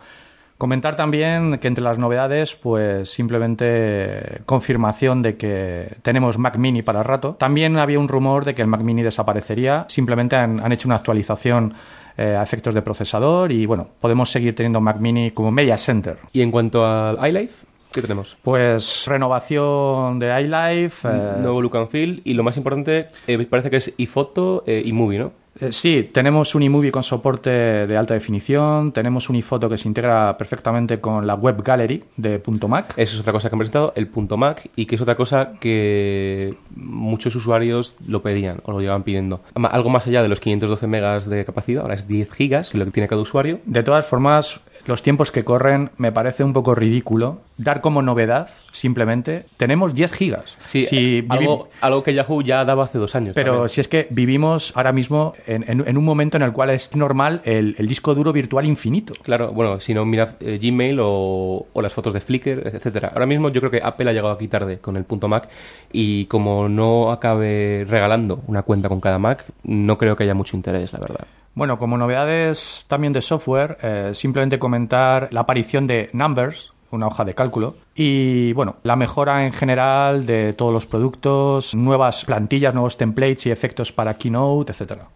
Comentar 0.58 0.96
también 0.96 1.58
que 1.58 1.68
entre 1.68 1.84
las 1.84 1.98
novedades, 2.00 2.56
pues 2.56 3.10
simplemente 3.10 4.42
confirmación 4.46 5.22
de 5.22 5.36
que 5.36 5.98
tenemos 6.02 6.38
Mac 6.38 6.56
Mini 6.58 6.82
para 6.82 7.00
el 7.00 7.06
rato. 7.06 7.36
También 7.38 7.78
había 7.78 8.00
un 8.00 8.08
rumor 8.08 8.46
de 8.46 8.56
que 8.56 8.62
el 8.62 8.70
Mac 8.70 8.82
Mini 8.82 9.02
desaparecería. 9.04 9.86
Simplemente 9.90 10.38
han, 10.38 10.62
han 10.62 10.72
hecho 10.72 10.88
una 10.88 10.96
actualización 10.96 11.74
eh, 12.18 12.36
a 12.36 12.44
efectos 12.44 12.74
de 12.74 12.82
procesador 12.82 13.52
y 13.52 13.66
bueno, 13.66 13.88
podemos 14.00 14.30
seguir 14.30 14.56
teniendo 14.56 14.82
Mac 14.82 15.00
Mini 15.00 15.32
como 15.32 15.52
Media 15.52 15.78
Center. 15.78 16.18
Y 16.32 16.42
en 16.42 16.52
cuanto 16.52 16.86
al 16.86 17.18
iLife, 17.28 17.66
¿Qué 17.94 18.02
tenemos? 18.02 18.38
Pues 18.42 19.06
renovación 19.06 20.18
de 20.20 20.42
iLife. 20.42 21.08
eh, 21.08 21.36
Nuevo 21.40 21.62
look 21.62 21.78
and 21.78 21.90
feel 21.90 22.22
y 22.24 22.34
lo 22.34 22.44
más 22.44 22.58
importante, 22.58 23.08
eh, 23.28 23.38
parece 23.46 23.70
que 23.70 23.78
es 23.78 23.94
iPhoto 24.00 24.64
eh, 24.66 24.82
y 24.84 24.92
Movie, 24.94 25.20
¿no? 25.20 25.44
eh, 25.60 25.72
sí, 25.72 26.10
tenemos 26.12 26.56
un 26.56 26.64
iMovie 26.64 26.92
con 26.92 27.04
soporte 27.04 27.52
de 27.52 27.96
alta 27.96 28.16
definición, 28.16 28.92
tenemos 28.92 29.30
un 29.30 29.36
iPhoto 29.36 29.70
que 29.70 29.78
se 29.78 29.88
integra 29.88 30.36
perfectamente 30.38 31.00
con 31.00 31.28
la 31.28 31.36
Web 31.36 31.62
Gallery 31.62 32.04
de 32.18 32.42
.mac. 32.68 32.94
Eso 32.98 33.16
es 33.16 33.22
otra 33.22 33.32
cosa 33.34 33.50
que 33.50 33.56
han 33.56 33.60
presentado, 33.60 33.94
el 33.96 34.08
punto 34.08 34.36
Mac, 34.38 34.68
y 34.76 34.88
que 34.88 34.96
es 34.96 35.02
otra 35.02 35.16
cosa 35.16 35.54
que 35.60 36.56
muchos 36.76 37.36
usuarios 37.36 37.96
lo 38.08 38.24
pedían 38.24 38.62
o 38.66 38.72
lo 38.72 38.80
llevaban 38.80 39.04
pidiendo. 39.04 39.42
Algo 39.54 39.90
más 39.90 40.08
allá 40.08 40.24
de 40.24 40.30
los 40.30 40.40
512 40.40 40.88
megas 40.88 41.30
de 41.30 41.46
capacidad, 41.46 41.84
ahora 41.84 41.94
es 41.94 42.08
10 42.08 42.32
gigas, 42.32 42.74
lo 42.74 42.86
que 42.86 42.92
tiene 42.92 43.08
cada 43.08 43.22
usuario. 43.22 43.60
De 43.66 43.84
todas 43.84 44.06
formas, 44.08 44.60
los 44.86 45.02
tiempos 45.04 45.32
que 45.32 45.44
corren 45.44 45.92
me 45.98 46.12
parece 46.12 46.44
un 46.44 46.52
poco 46.54 46.76
ridículo 46.76 47.40
dar 47.58 47.82
como 47.82 48.02
novedad 48.02 48.50
simplemente 48.72 49.46
tenemos 49.58 49.94
10 49.94 50.12
gigas. 50.12 50.58
Sí, 50.66 50.84
Si 50.86 51.22
vivi- 51.22 51.28
algo, 51.30 51.70
algo 51.82 52.04
que 52.04 52.14
Yahoo 52.14 52.42
ya 52.42 52.66
daba 52.66 52.84
hace 52.86 52.98
dos 52.98 53.16
años. 53.16 53.34
Pero 53.36 53.52
también. 53.54 53.70
si 53.70 53.82
es 53.82 53.88
que 53.88 54.08
vivimos 54.10 54.74
ahora 54.76 54.92
mismo 54.92 55.34
en, 55.48 55.64
en- 55.70 55.88
en 55.88 55.98
un 55.98 56.04
momento 56.04 56.36
en 56.38 56.44
el 56.44 56.52
cual 56.52 56.72
es 56.72 56.96
normal 56.96 57.42
el, 57.46 57.76
el 57.78 57.88
disco 57.88 58.14
duro 58.16 58.34
virtual 58.34 58.66
infinito. 58.66 59.14
Claro, 59.24 59.52
bueno, 59.54 59.80
si 59.80 59.94
no, 59.94 60.04
mirad 60.06 60.30
eh, 60.42 60.60
Gmail 60.62 60.98
o, 61.02 61.68
o 61.72 61.82
las 61.82 61.94
fotos 61.94 62.14
de 62.14 62.22
Flickr, 62.22 62.68
etcétera. 62.68 63.12
Ahora 63.14 63.26
mismo 63.26 63.50
yo 63.50 63.62
creo 63.62 63.72
que 63.72 63.82
Apple 63.84 64.10
ha 64.10 64.14
llegado 64.14 64.34
aquí 64.34 64.48
tarde 64.48 64.80
con 64.80 64.98
el 64.98 65.06
punto 65.06 65.28
Mac 65.28 65.48
y 65.92 66.26
como 66.26 66.68
no 66.68 67.12
acabe 67.12 67.86
regalando 67.88 68.42
una 68.48 68.64
cuenta 68.64 68.90
con 68.90 69.00
cada 69.00 69.20
Mac, 69.20 69.46
no 69.64 69.98
creo 69.98 70.16
que 70.16 70.24
haya 70.24 70.34
mucho 70.34 70.58
interés, 70.58 70.92
la 70.94 71.00
verdad. 71.00 71.26
Bueno, 71.56 71.78
como 71.78 71.98
novedades 71.98 72.86
también 72.88 73.14
de 73.14 73.22
software, 73.22 73.78
eh, 73.84 74.12
simplemente 74.14 74.58
comentar 74.58 75.28
la 75.32 75.42
aparición 75.42 75.86
de 75.86 76.10
Numbers, 76.12 76.74
una 76.90 77.08
hoja 77.08 77.26
de 77.26 77.36
cálculo, 77.36 77.76
y 77.96 78.54
bueno, 78.54 78.78
la 78.84 78.96
mejora 78.96 79.46
en 79.46 79.54
general 79.54 80.26
de 80.26 80.54
todos 80.54 80.74
los 80.74 80.88
productos, 80.88 81.76
nuevas 81.76 82.26
plantillas, 82.26 82.74
nuevos 82.74 82.98
templates 82.98 83.46
y 83.46 83.52
efectos 83.52 83.92
para 83.92 84.16
Keynote, 84.16 84.72
etcétera. 84.72 85.08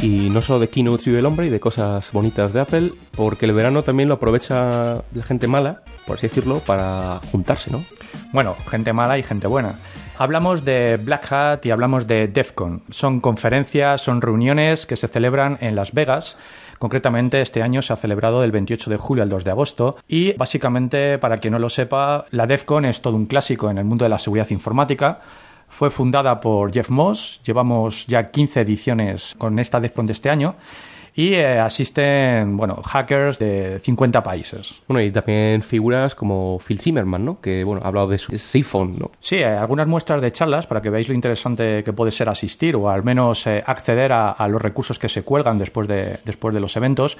Y 0.00 0.30
no 0.30 0.40
solo 0.40 0.60
de 0.60 0.68
keynotes 0.68 1.06
vive 1.06 1.18
el 1.18 1.26
hombre 1.26 1.46
y 1.46 1.50
de 1.50 1.58
cosas 1.58 2.12
bonitas 2.12 2.52
de 2.52 2.60
Apple, 2.60 2.92
porque 3.16 3.46
el 3.46 3.52
verano 3.52 3.82
también 3.82 4.08
lo 4.08 4.14
aprovecha 4.14 5.02
la 5.12 5.24
gente 5.24 5.48
mala, 5.48 5.82
por 6.06 6.16
así 6.16 6.28
decirlo, 6.28 6.60
para 6.60 7.20
juntarse, 7.32 7.72
¿no? 7.72 7.84
Bueno, 8.32 8.54
gente 8.68 8.92
mala 8.92 9.18
y 9.18 9.24
gente 9.24 9.48
buena. 9.48 9.74
Hablamos 10.16 10.64
de 10.64 10.98
Black 10.98 11.32
Hat 11.32 11.66
y 11.66 11.72
hablamos 11.72 12.06
de 12.06 12.28
DEF 12.28 12.52
CON. 12.52 12.82
Son 12.90 13.20
conferencias, 13.20 14.00
son 14.00 14.20
reuniones 14.20 14.86
que 14.86 14.96
se 14.96 15.08
celebran 15.08 15.58
en 15.60 15.74
Las 15.74 15.92
Vegas. 15.92 16.36
Concretamente, 16.78 17.40
este 17.40 17.62
año 17.62 17.82
se 17.82 17.92
ha 17.92 17.96
celebrado 17.96 18.40
del 18.40 18.52
28 18.52 18.90
de 18.90 18.96
julio 18.96 19.24
al 19.24 19.28
2 19.28 19.44
de 19.44 19.50
agosto. 19.50 19.96
Y 20.06 20.32
básicamente, 20.34 21.18
para 21.18 21.38
quien 21.38 21.52
no 21.52 21.58
lo 21.58 21.70
sepa, 21.70 22.24
la 22.30 22.46
DEF 22.46 22.64
CON 22.64 22.84
es 22.84 23.00
todo 23.00 23.16
un 23.16 23.26
clásico 23.26 23.68
en 23.68 23.78
el 23.78 23.84
mundo 23.84 24.04
de 24.04 24.10
la 24.10 24.18
seguridad 24.18 24.50
informática. 24.50 25.20
Fue 25.68 25.90
fundada 25.90 26.40
por 26.40 26.72
Jeff 26.72 26.90
Moss. 26.90 27.40
Llevamos 27.44 28.06
ya 28.06 28.30
15 28.30 28.60
ediciones 28.62 29.34
con 29.38 29.58
esta 29.58 29.80
DEF 29.80 29.92
CON 29.92 30.06
de 30.06 30.12
este 30.12 30.30
año. 30.30 30.56
Y 31.18 31.34
eh, 31.34 31.58
asisten, 31.58 32.56
bueno, 32.56 32.80
hackers 32.80 33.40
de 33.40 33.80
50 33.82 34.22
países. 34.22 34.76
Bueno, 34.86 35.02
y 35.02 35.10
también 35.10 35.62
figuras 35.62 36.14
como 36.14 36.60
Phil 36.60 36.78
Zimmerman, 36.78 37.24
¿no? 37.24 37.40
Que, 37.40 37.64
bueno, 37.64 37.80
ha 37.84 37.88
hablado 37.88 38.06
de 38.06 38.18
su 38.18 38.30
iPhone, 38.56 38.94
¿no? 39.00 39.10
Sí, 39.18 39.34
eh, 39.34 39.46
algunas 39.46 39.88
muestras 39.88 40.22
de 40.22 40.30
charlas 40.30 40.68
para 40.68 40.80
que 40.80 40.90
veáis 40.90 41.08
lo 41.08 41.16
interesante 41.16 41.82
que 41.82 41.92
puede 41.92 42.12
ser 42.12 42.28
asistir 42.28 42.76
o 42.76 42.88
al 42.88 43.02
menos 43.02 43.48
eh, 43.48 43.64
acceder 43.66 44.12
a, 44.12 44.30
a 44.30 44.46
los 44.46 44.62
recursos 44.62 45.00
que 45.00 45.08
se 45.08 45.22
cuelgan 45.22 45.58
después 45.58 45.88
de, 45.88 46.20
después 46.24 46.54
de 46.54 46.60
los 46.60 46.76
eventos. 46.76 47.18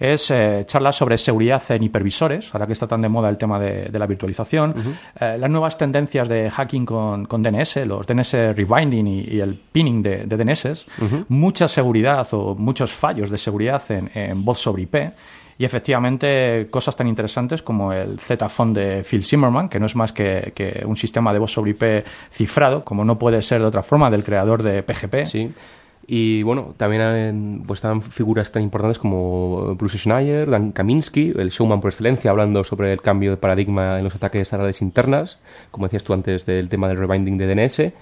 Es 0.00 0.30
eh, 0.30 0.64
charlas 0.66 0.96
sobre 0.96 1.18
seguridad 1.18 1.62
en 1.70 1.82
hipervisores, 1.82 2.50
ahora 2.52 2.66
que 2.66 2.72
está 2.72 2.86
tan 2.86 3.02
de 3.02 3.08
moda 3.08 3.28
el 3.28 3.36
tema 3.36 3.58
de, 3.58 3.86
de 3.86 3.98
la 3.98 4.06
virtualización. 4.06 4.96
Eh, 5.18 5.36
las 5.38 5.50
nuevas 5.50 5.76
tendencias 5.76 6.28
de 6.28 6.50
hacking 6.50 6.86
con, 6.86 7.24
con 7.26 7.42
DNS, 7.42 7.76
los 7.86 8.06
DNS 8.06 8.54
rewinding 8.54 9.06
y, 9.06 9.20
y 9.22 9.40
el 9.40 9.54
pinning 9.54 10.02
de, 10.02 10.24
de 10.24 10.36
DNS. 10.36 10.86
Mucha 11.28 11.66
seguridad 11.66 12.26
o 12.32 12.54
muchos 12.54 12.92
fallos 12.92 13.30
de 13.30 13.38
seguridad 13.38 13.82
en, 13.90 14.10
en 14.14 14.44
voz 14.44 14.60
sobre 14.60 14.82
IP. 14.82 14.96
Y 15.60 15.64
efectivamente, 15.64 16.68
cosas 16.70 16.94
tan 16.94 17.08
interesantes 17.08 17.62
como 17.62 17.92
el 17.92 18.20
Z-Phone 18.20 18.72
de 18.72 19.02
Phil 19.02 19.24
Zimmerman, 19.24 19.68
que 19.68 19.80
no 19.80 19.86
es 19.86 19.96
más 19.96 20.12
que, 20.12 20.52
que 20.54 20.84
un 20.86 20.96
sistema 20.96 21.32
de 21.32 21.40
voz 21.40 21.50
sobre 21.50 21.72
IP 21.72 22.06
cifrado, 22.30 22.84
como 22.84 23.04
no 23.04 23.18
puede 23.18 23.42
ser 23.42 23.60
de 23.60 23.66
otra 23.66 23.82
forma, 23.82 24.08
del 24.08 24.22
creador 24.22 24.62
de 24.62 24.84
PGP. 24.84 25.26
Sí. 25.26 25.50
Y 26.10 26.42
bueno, 26.42 26.74
también 26.78 27.64
pues, 27.66 27.78
están 27.78 28.00
figuras 28.00 28.50
tan 28.50 28.62
importantes 28.62 28.98
como 28.98 29.74
Bruce 29.74 29.98
Schneier, 29.98 30.48
Dan 30.48 30.72
Kaminsky, 30.72 31.34
el 31.36 31.50
showman 31.50 31.82
por 31.82 31.90
excelencia, 31.90 32.30
hablando 32.30 32.64
sobre 32.64 32.94
el 32.94 33.02
cambio 33.02 33.32
de 33.32 33.36
paradigma 33.36 33.98
en 33.98 34.04
los 34.04 34.14
ataques 34.14 34.50
a 34.54 34.56
redes 34.56 34.80
internas, 34.80 35.38
como 35.70 35.86
decías 35.86 36.04
tú 36.04 36.14
antes 36.14 36.46
del 36.46 36.70
tema 36.70 36.88
del 36.88 36.96
rewinding 36.96 37.36
de 37.36 37.54
DNS, 37.54 37.92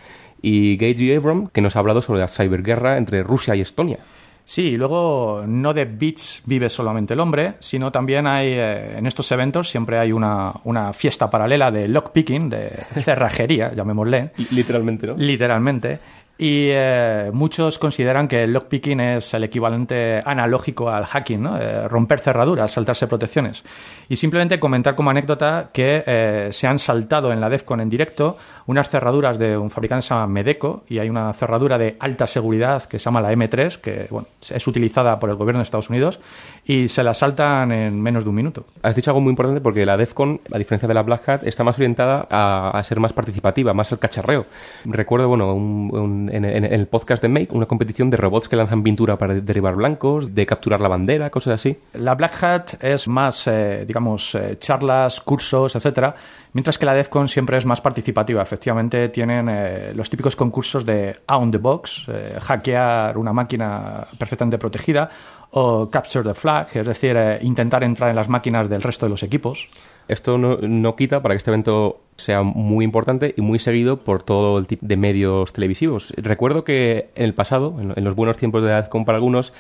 y 0.40 0.76
Gage 0.76 1.16
Abram, 1.16 1.48
que 1.48 1.60
nos 1.60 1.75
ha 1.75 1.80
hablado 1.80 2.00
sobre 2.00 2.20
la 2.20 2.28
ciberguerra 2.28 2.96
entre 2.96 3.25
Rusia 3.25 3.56
y 3.56 3.60
Estonia. 3.60 3.98
Sí, 4.44 4.62
y 4.62 4.76
luego 4.76 5.42
no 5.44 5.75
de 5.75 5.86
bits 5.86 6.44
vive 6.46 6.68
solamente 6.68 7.14
el 7.14 7.18
hombre, 7.18 7.54
sino 7.58 7.90
también 7.90 8.28
hay 8.28 8.50
eh, 8.50 8.98
en 8.98 9.06
estos 9.08 9.32
eventos 9.32 9.68
siempre 9.68 9.98
hay 9.98 10.12
una, 10.12 10.52
una 10.62 10.92
fiesta 10.92 11.28
paralela 11.28 11.72
de 11.72 11.88
lockpicking, 11.88 12.50
de 12.50 12.70
cerrajería, 13.02 13.72
llamémosle. 13.75 14.30
Literalmente, 14.52 15.08
¿no? 15.08 15.16
Literalmente. 15.16 15.98
Y 16.38 16.69
eh, 16.71 17.31
muchos 17.33 17.78
consideran 17.78 18.28
que 18.28 18.45
el 18.45 18.52
lockpicking 18.52 19.00
es 19.00 19.33
el 19.33 19.45
equivalente 19.45 20.21
analógico 20.23 20.90
al 20.90 21.07
hacking, 21.07 21.43
¿no? 21.43 21.57
Eh, 21.59 21.88
romper 21.88 22.21
cerraduras, 22.21 22.71
saltarse 22.71 23.07
protecciones. 23.07 23.64
Y 24.11 24.16
simplemente 24.16 24.61
comentar 24.61 24.95
como 24.95 25.09
anécdota 25.11 25.71
que 25.73 26.02
eh, 26.07 26.49
se 26.52 26.66
han 26.66 26.78
saltado 26.78 27.33
en 27.33 27.40
la 27.40 27.49
DEFCON 27.49 27.81
en 27.81 27.88
directo 27.88 28.37
unas 28.66 28.90
cerraduras 28.90 29.38
de 29.38 29.57
un 29.57 29.71
fabricante 29.71 30.02
que 30.02 30.09
se 30.09 30.14
llama 30.14 30.26
Medeco 30.26 30.85
y 30.88 30.99
hay 30.99 31.09
una 31.09 31.33
cerradura 31.33 31.78
de 31.78 31.97
alta 32.00 32.26
seguridad 32.26 32.83
que 32.85 32.99
se 32.99 33.05
llama 33.05 33.21
la 33.21 33.33
M3, 33.33 33.78
que 33.78 34.07
bueno, 34.11 34.26
es 34.50 34.66
utilizada 34.66 35.19
por 35.21 35.31
el 35.31 35.37
gobierno 35.37 35.61
de 35.61 35.64
Estados 35.64 35.88
Unidos 35.88 36.19
y 36.66 36.88
se 36.88 37.02
la 37.05 37.14
saltan 37.14 37.71
en 37.73 38.02
menos 38.02 38.25
de 38.25 38.31
un 38.31 38.37
minuto. 38.37 38.64
Has 38.83 38.97
dicho 38.97 39.11
algo 39.11 39.21
muy 39.21 39.31
importante 39.31 39.61
porque 39.61 39.87
la 39.87 39.97
DEFCON, 39.97 40.40
a 40.52 40.59
diferencia 40.59 40.88
de 40.88 40.95
la 40.95 41.02
Black 41.02 41.28
Hat, 41.28 41.45
está 41.47 41.62
más 41.64 41.76
orientada 41.76 42.26
a, 42.28 42.71
a 42.76 42.83
ser 42.85 42.99
más 43.00 43.12
participativa, 43.12 43.73
más 43.73 43.93
al 43.93 44.00
cacharreo. 44.00 44.47
Recuerdo, 44.85 45.28
bueno, 45.28 45.55
un- 45.55 45.90
un- 45.93 46.25
en, 46.30 46.45
en- 46.45 46.64
en 46.64 46.73
el 46.73 46.87
podcast 46.87 47.23
de 47.23 47.28
Make, 47.28 47.49
una 47.52 47.66
competición 47.66 48.11
de 48.11 48.16
robots 48.16 48.49
que 48.49 48.56
lanzan 48.56 48.83
pintura 48.83 49.16
para 49.16 49.35
derribar 49.35 49.75
blancos, 49.76 50.35
de 50.35 50.47
capturar 50.47 50.80
la 50.80 50.88
bandera, 50.88 51.30
cosas 51.30 51.54
así. 51.54 51.76
La 51.95 52.14
Black 52.14 52.42
Hat 52.42 52.83
es 52.83 53.09
más, 53.09 53.47
eh, 53.47 53.85
digamos, 53.87 54.35
eh, 54.35 54.56
charlas, 54.59 55.21
cursos, 55.21 55.75
etcétera, 55.76 56.14
mientras 56.52 56.78
que 56.78 56.87
la 56.87 56.95
DEFCON 56.95 57.28
siempre 57.28 57.56
es 57.59 57.66
más 57.66 57.80
participativa. 57.80 58.42
Efectivamente, 58.42 59.09
tienen 59.11 59.49
eh, 59.50 59.92
los 59.95 60.09
típicos 60.11 60.37
concursos 60.37 60.85
de 60.85 61.16
on 61.28 61.50
the 61.50 61.59
box, 61.59 62.06
eh, 62.09 62.38
hackear 62.40 63.16
una 63.18 63.33
máquina 63.33 64.06
perfectamente 64.18 64.59
protegida, 64.59 65.09
o 65.50 65.88
capture 65.88 66.25
the 66.28 66.35
flag, 66.35 66.68
es 66.75 66.87
decir, 66.87 67.14
eh, 67.16 67.38
intentar 67.42 67.83
entrar 67.85 68.11
en 68.11 68.16
las 68.16 68.28
máquinas 68.28 68.68
del 68.68 68.83
resto 68.83 69.06
de 69.06 69.11
los 69.11 69.23
equipos. 69.23 69.68
Esto 70.08 70.38
no, 70.38 70.58
no 70.58 70.96
quita 70.96 71.22
para 71.22 71.34
que 71.34 71.38
este 71.38 71.50
evento 71.50 72.00
sea 72.16 72.42
muy 72.42 72.84
importante 72.84 73.34
y 73.36 73.42
muy 73.42 73.58
seguido 73.58 73.98
por 73.98 74.22
todo 74.22 74.58
el 74.58 74.66
tipo 74.66 74.84
de 74.86 74.96
medios 74.96 75.52
televisivos. 75.52 76.12
Recuerdo 76.16 76.64
que 76.64 77.10
en 77.14 77.25
el 77.25 77.34
pasado, 77.34 77.76
en, 77.80 78.04
los 78.04 78.14
buenos 78.14 78.36
tiempos 78.38 78.62
de 78.62 78.70
la 78.70 78.82
DEFCON 78.82 79.04
para 79.04 79.16
algunos, 79.16 79.52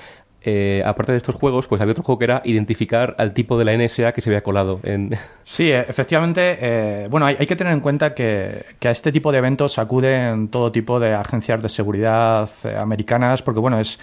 eh, 0.42 0.82
aparte 0.86 1.12
de 1.12 1.18
estos 1.18 1.34
juegos, 1.34 1.66
pues 1.66 1.80
había 1.80 1.92
otro 1.92 2.04
juego 2.04 2.18
que 2.18 2.24
era 2.24 2.42
identificar 2.44 3.14
al 3.18 3.34
tipo 3.34 3.58
de 3.58 3.64
la 3.64 3.76
NSA 3.76 4.12
que 4.12 4.22
se 4.22 4.30
había 4.30 4.42
colado 4.42 4.80
en... 4.84 5.10
Sí, 5.42 5.70
eh, 5.70 5.84
efectivamente. 5.88 6.56
eh, 6.60 7.08
bueno, 7.10 7.26
hay, 7.26 7.36
hay 7.38 7.46
que 7.46 7.56
tener 7.56 7.72
en 7.72 7.80
cuenta 7.80 8.14
que, 8.14 8.64
que 8.78 8.88
a 8.88 8.90
este 8.90 9.12
tipo 9.12 9.32
de 9.32 9.38
eventos 9.38 9.78
acuden 9.78 10.48
todo 10.48 10.70
tipo 10.72 11.00
de 11.00 11.14
agencias 11.14 11.62
de 11.62 11.68
seguridad 11.68 12.48
eh, 12.64 12.76
americanas, 12.76 13.42
porque 13.42 13.60
bueno, 13.60 13.80
es, 13.80 13.98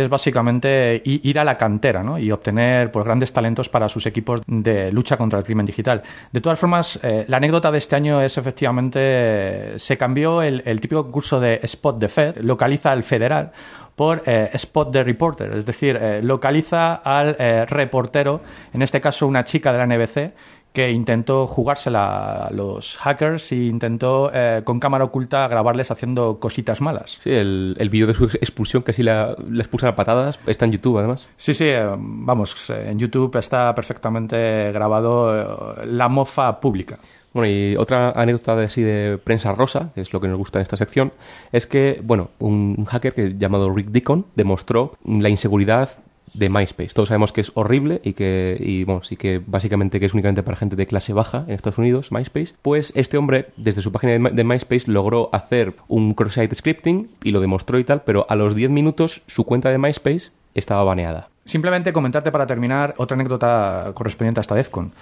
es 0.00 0.08
básicamente 0.08 1.02
ir 1.04 1.38
a 1.38 1.44
la 1.44 1.56
cantera 1.56 2.02
¿no? 2.02 2.18
y 2.18 2.30
obtener 2.30 2.90
pues, 2.90 3.04
grandes 3.04 3.32
talentos 3.32 3.68
para 3.68 3.88
sus 3.88 4.06
equipos 4.06 4.42
de 4.46 4.90
lucha 4.90 5.16
contra 5.16 5.38
el 5.38 5.44
crimen 5.44 5.66
digital. 5.66 6.02
De 6.32 6.40
todas 6.40 6.58
formas, 6.58 6.98
eh, 7.02 7.24
la 7.28 7.36
anécdota 7.36 7.70
de 7.70 7.78
este 7.78 7.96
año 7.96 8.20
es 8.22 8.38
efectivamente, 8.38 9.78
se 9.78 9.96
cambió 9.96 10.42
el, 10.42 10.62
típico 10.80 11.06
curso 11.10 11.40
de 11.40 11.60
Spot 11.62 11.98
de 11.98 12.08
Fed, 12.08 12.36
localiza 12.38 12.92
al 12.92 13.02
federal, 13.02 13.52
por 13.94 14.22
eh, 14.24 14.50
Spot 14.54 14.90
the 14.90 15.04
Reporter, 15.04 15.52
es 15.52 15.66
decir, 15.66 15.98
eh, 16.00 16.22
localiza 16.22 16.94
al 16.94 17.36
reportero, 17.68 18.40
en 18.72 18.82
este 18.82 19.00
caso 19.00 19.26
una 19.26 19.44
chica 19.44 19.72
de 19.72 19.78
la 19.78 19.86
NBC, 19.86 20.32
que 20.72 20.90
intentó 20.90 21.46
jugársela 21.46 22.46
a 22.46 22.50
los 22.50 22.96
hackers 22.96 23.52
e 23.52 23.56
intentó 23.56 24.30
eh, 24.32 24.62
con 24.64 24.80
cámara 24.80 25.04
oculta 25.04 25.46
grabarles 25.48 25.90
haciendo 25.90 26.38
cositas 26.40 26.80
malas. 26.80 27.18
Sí, 27.20 27.30
el, 27.30 27.76
el 27.78 27.90
vídeo 27.90 28.06
de 28.06 28.14
su 28.14 28.24
expulsión, 28.24 28.82
que 28.82 28.92
así 28.92 29.02
la, 29.02 29.36
la 29.50 29.62
expulsan 29.62 29.90
a 29.90 29.96
patadas, 29.96 30.40
está 30.46 30.64
en 30.64 30.72
YouTube 30.72 30.98
además. 30.98 31.28
Sí, 31.36 31.52
sí, 31.52 31.66
eh, 31.66 31.86
vamos, 31.96 32.70
eh, 32.70 32.88
en 32.90 32.98
YouTube 32.98 33.36
está 33.36 33.74
perfectamente 33.74 34.72
grabado 34.72 35.76
la 35.84 36.08
mofa 36.08 36.58
pública. 36.60 36.98
Bueno, 37.34 37.50
y 37.50 37.76
otra 37.76 38.10
anécdota 38.10 38.56
de 38.56 38.66
así 38.66 38.82
de 38.82 39.18
prensa 39.18 39.52
rosa, 39.52 39.90
que 39.94 40.02
es 40.02 40.12
lo 40.12 40.20
que 40.20 40.28
nos 40.28 40.36
gusta 40.36 40.58
en 40.58 40.64
esta 40.64 40.76
sección, 40.76 41.12
es 41.50 41.66
que, 41.66 42.00
bueno, 42.02 42.28
un, 42.38 42.74
un 42.76 42.84
hacker 42.84 43.14
que, 43.14 43.34
llamado 43.38 43.70
Rick 43.70 43.88
Deacon 43.88 44.26
demostró 44.34 44.96
la 45.04 45.30
inseguridad 45.30 45.88
de 46.34 46.48
MySpace. 46.48 46.90
Todos 46.94 47.08
sabemos 47.08 47.32
que 47.32 47.40
es 47.40 47.52
horrible 47.54 48.00
y 48.04 48.14
que, 48.14 48.56
y, 48.60 48.84
bueno, 48.84 49.02
sí 49.02 49.16
que 49.16 49.40
básicamente 49.46 50.00
que 50.00 50.06
es 50.06 50.14
únicamente 50.14 50.42
para 50.42 50.56
gente 50.56 50.76
de 50.76 50.86
clase 50.86 51.12
baja 51.12 51.44
en 51.46 51.54
Estados 51.54 51.78
Unidos, 51.78 52.12
MySpace. 52.12 52.54
Pues 52.62 52.92
este 52.96 53.18
hombre, 53.18 53.48
desde 53.56 53.82
su 53.82 53.92
página 53.92 54.12
de, 54.12 54.30
de 54.30 54.44
MySpace, 54.44 54.90
logró 54.90 55.28
hacer 55.32 55.74
un 55.88 56.14
cross-site 56.14 56.54
scripting 56.54 57.08
y 57.22 57.30
lo 57.30 57.40
demostró 57.40 57.78
y 57.78 57.84
tal, 57.84 58.02
pero 58.02 58.26
a 58.28 58.36
los 58.36 58.54
10 58.54 58.70
minutos 58.70 59.22
su 59.26 59.44
cuenta 59.44 59.70
de 59.70 59.78
MySpace 59.78 60.30
estaba 60.54 60.84
baneada. 60.84 61.28
Simplemente 61.44 61.92
comentarte 61.92 62.30
para 62.30 62.46
terminar 62.46 62.94
otra 62.98 63.16
anécdota 63.16 63.90
correspondiente 63.94 64.40
a 64.40 64.42
esta 64.42 64.54
DEFCON. 64.54 64.92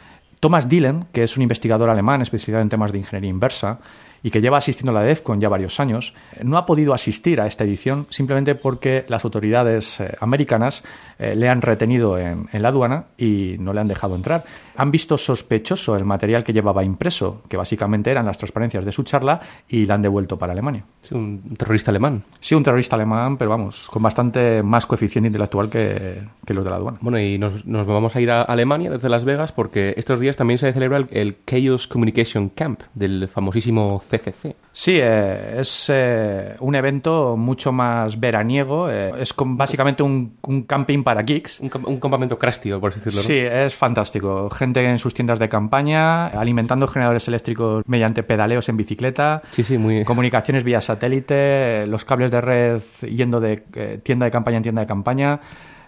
Thomas 0.40 0.68
Dillon, 0.68 1.06
que 1.12 1.22
es 1.22 1.36
un 1.36 1.42
investigador 1.42 1.90
alemán 1.90 2.22
especializado 2.22 2.62
en 2.62 2.70
temas 2.70 2.92
de 2.92 2.98
ingeniería 2.98 3.28
inversa 3.28 3.78
y 4.22 4.30
que 4.30 4.40
lleva 4.40 4.58
asistiendo 4.58 4.90
a 4.92 5.00
la 5.00 5.06
DEFCON 5.06 5.40
ya 5.40 5.48
varios 5.48 5.80
años, 5.80 6.14
no 6.42 6.58
ha 6.58 6.66
podido 6.66 6.94
asistir 6.94 7.40
a 7.40 7.46
esta 7.46 7.64
edición 7.64 8.06
simplemente 8.10 8.54
porque 8.54 9.04
las 9.08 9.24
autoridades 9.24 10.00
eh, 10.00 10.16
americanas 10.20 10.82
eh, 11.18 11.34
le 11.34 11.48
han 11.48 11.62
retenido 11.62 12.18
en, 12.18 12.48
en 12.52 12.62
la 12.62 12.68
aduana 12.68 13.04
y 13.16 13.56
no 13.58 13.72
le 13.72 13.80
han 13.80 13.88
dejado 13.88 14.14
entrar. 14.14 14.44
Han 14.76 14.90
visto 14.90 15.18
sospechoso 15.18 15.96
el 15.96 16.04
material 16.04 16.42
que 16.42 16.52
llevaba 16.52 16.82
impreso, 16.82 17.42
que 17.48 17.56
básicamente 17.56 18.10
eran 18.10 18.24
las 18.24 18.38
transparencias 18.38 18.84
de 18.84 18.92
su 18.92 19.02
charla, 19.02 19.40
y 19.68 19.84
la 19.84 19.94
han 19.94 20.02
devuelto 20.02 20.38
para 20.38 20.52
Alemania. 20.52 20.84
Sí, 21.02 21.14
un 21.14 21.54
terrorista 21.56 21.90
alemán. 21.90 22.22
Sí, 22.40 22.54
un 22.54 22.62
terrorista 22.62 22.96
alemán, 22.96 23.36
pero 23.36 23.50
vamos, 23.50 23.88
con 23.90 24.02
bastante 24.02 24.62
más 24.62 24.86
coeficiente 24.86 25.26
intelectual 25.26 25.68
que, 25.68 26.22
que 26.46 26.54
los 26.54 26.64
de 26.64 26.70
la 26.70 26.76
aduana. 26.76 26.98
Bueno, 27.02 27.20
y 27.20 27.38
nos, 27.38 27.66
nos 27.66 27.86
vamos 27.86 28.16
a 28.16 28.20
ir 28.20 28.30
a 28.30 28.42
Alemania 28.42 28.90
desde 28.90 29.08
Las 29.08 29.24
Vegas 29.24 29.52
porque 29.52 29.94
estos 29.96 30.20
días 30.20 30.36
también 30.36 30.56
se 30.56 30.72
celebra 30.72 30.98
el, 30.98 31.08
el 31.10 31.36
Chaos 31.44 31.86
Communication 31.86 32.48
Camp 32.48 32.80
del 32.94 33.28
famosísimo 33.28 34.00
CCC. 34.10 34.56
Sí, 34.72 34.98
eh, 35.00 35.56
es 35.60 35.86
eh, 35.92 36.56
un 36.60 36.74
evento 36.74 37.36
mucho 37.36 37.72
más 37.72 38.18
veraniego. 38.18 38.90
eh, 38.90 39.12
es 39.20 39.32
con- 39.32 39.56
básicamente 39.56 40.02
un, 40.02 40.36
un 40.42 40.62
camping 40.64 41.02
para 41.02 41.22
geeks. 41.22 41.60
Un, 41.60 41.70
un 41.86 42.00
campamento 42.00 42.38
crastio, 42.38 42.80
por 42.80 42.90
así 42.90 43.00
decirlo. 43.00 43.20
¿no? 43.22 43.26
Sí, 43.26 43.36
es 43.38 43.74
fantástico. 43.74 44.50
Gente 44.50 44.84
en 44.84 44.98
sus 44.98 45.14
tiendas 45.14 45.38
de 45.38 45.48
campaña, 45.48 46.26
alimentando 46.28 46.86
generadores 46.88 47.26
eléctricos 47.28 47.84
mediante 47.86 48.22
pedaleos 48.22 48.68
en 48.68 48.76
bicicleta. 48.76 49.42
Sí, 49.50 49.64
sí, 49.64 49.78
muy... 49.78 50.04
Comunicaciones 50.04 50.64
vía 50.64 50.80
satélite, 50.80 51.86
los 51.86 52.04
cables 52.04 52.30
de 52.30 52.40
red 52.40 52.80
yendo 53.08 53.40
de 53.40 53.62
eh, 53.74 53.98
tienda 54.02 54.26
de 54.26 54.30
campaña 54.32 54.56
en 54.58 54.62
tienda 54.62 54.80
de 54.82 54.86
campaña. 54.86 55.40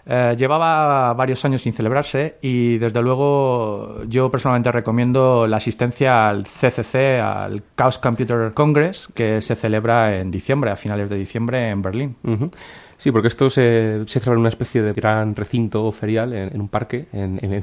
Eh, 0.05 0.35
llevaba 0.37 1.13
varios 1.13 1.43
años 1.45 1.61
sin 1.61 1.71
celebrarse 1.71 2.37
y 2.41 2.77
desde 2.77 3.01
luego 3.01 4.03
yo 4.07 4.29
personalmente 4.29 4.71
recomiendo 4.71 5.47
la 5.47 5.57
asistencia 5.57 6.27
al 6.27 6.43
CCC, 6.43 7.21
al 7.21 7.63
Chaos 7.77 7.99
Computer 7.99 8.51
Congress, 8.53 9.07
que 9.13 9.39
se 9.39 9.55
celebra 9.55 10.19
en 10.19 10.29
diciembre, 10.29 10.71
a 10.71 10.75
finales 10.75 11.09
de 11.09 11.15
diciembre 11.15 11.69
en 11.69 11.81
Berlín. 11.81 12.15
Sí, 13.03 13.11
porque 13.11 13.27
esto 13.27 13.49
se, 13.49 14.05
se 14.07 14.19
en 14.31 14.37
una 14.37 14.47
especie 14.47 14.81
de 14.81 14.93
gran 14.93 15.35
recinto 15.35 15.91
ferial 15.91 16.31
en, 16.31 16.61
un 16.61 16.69
parque 16.69 17.07
en, 17.11 17.37
en, 17.41 17.61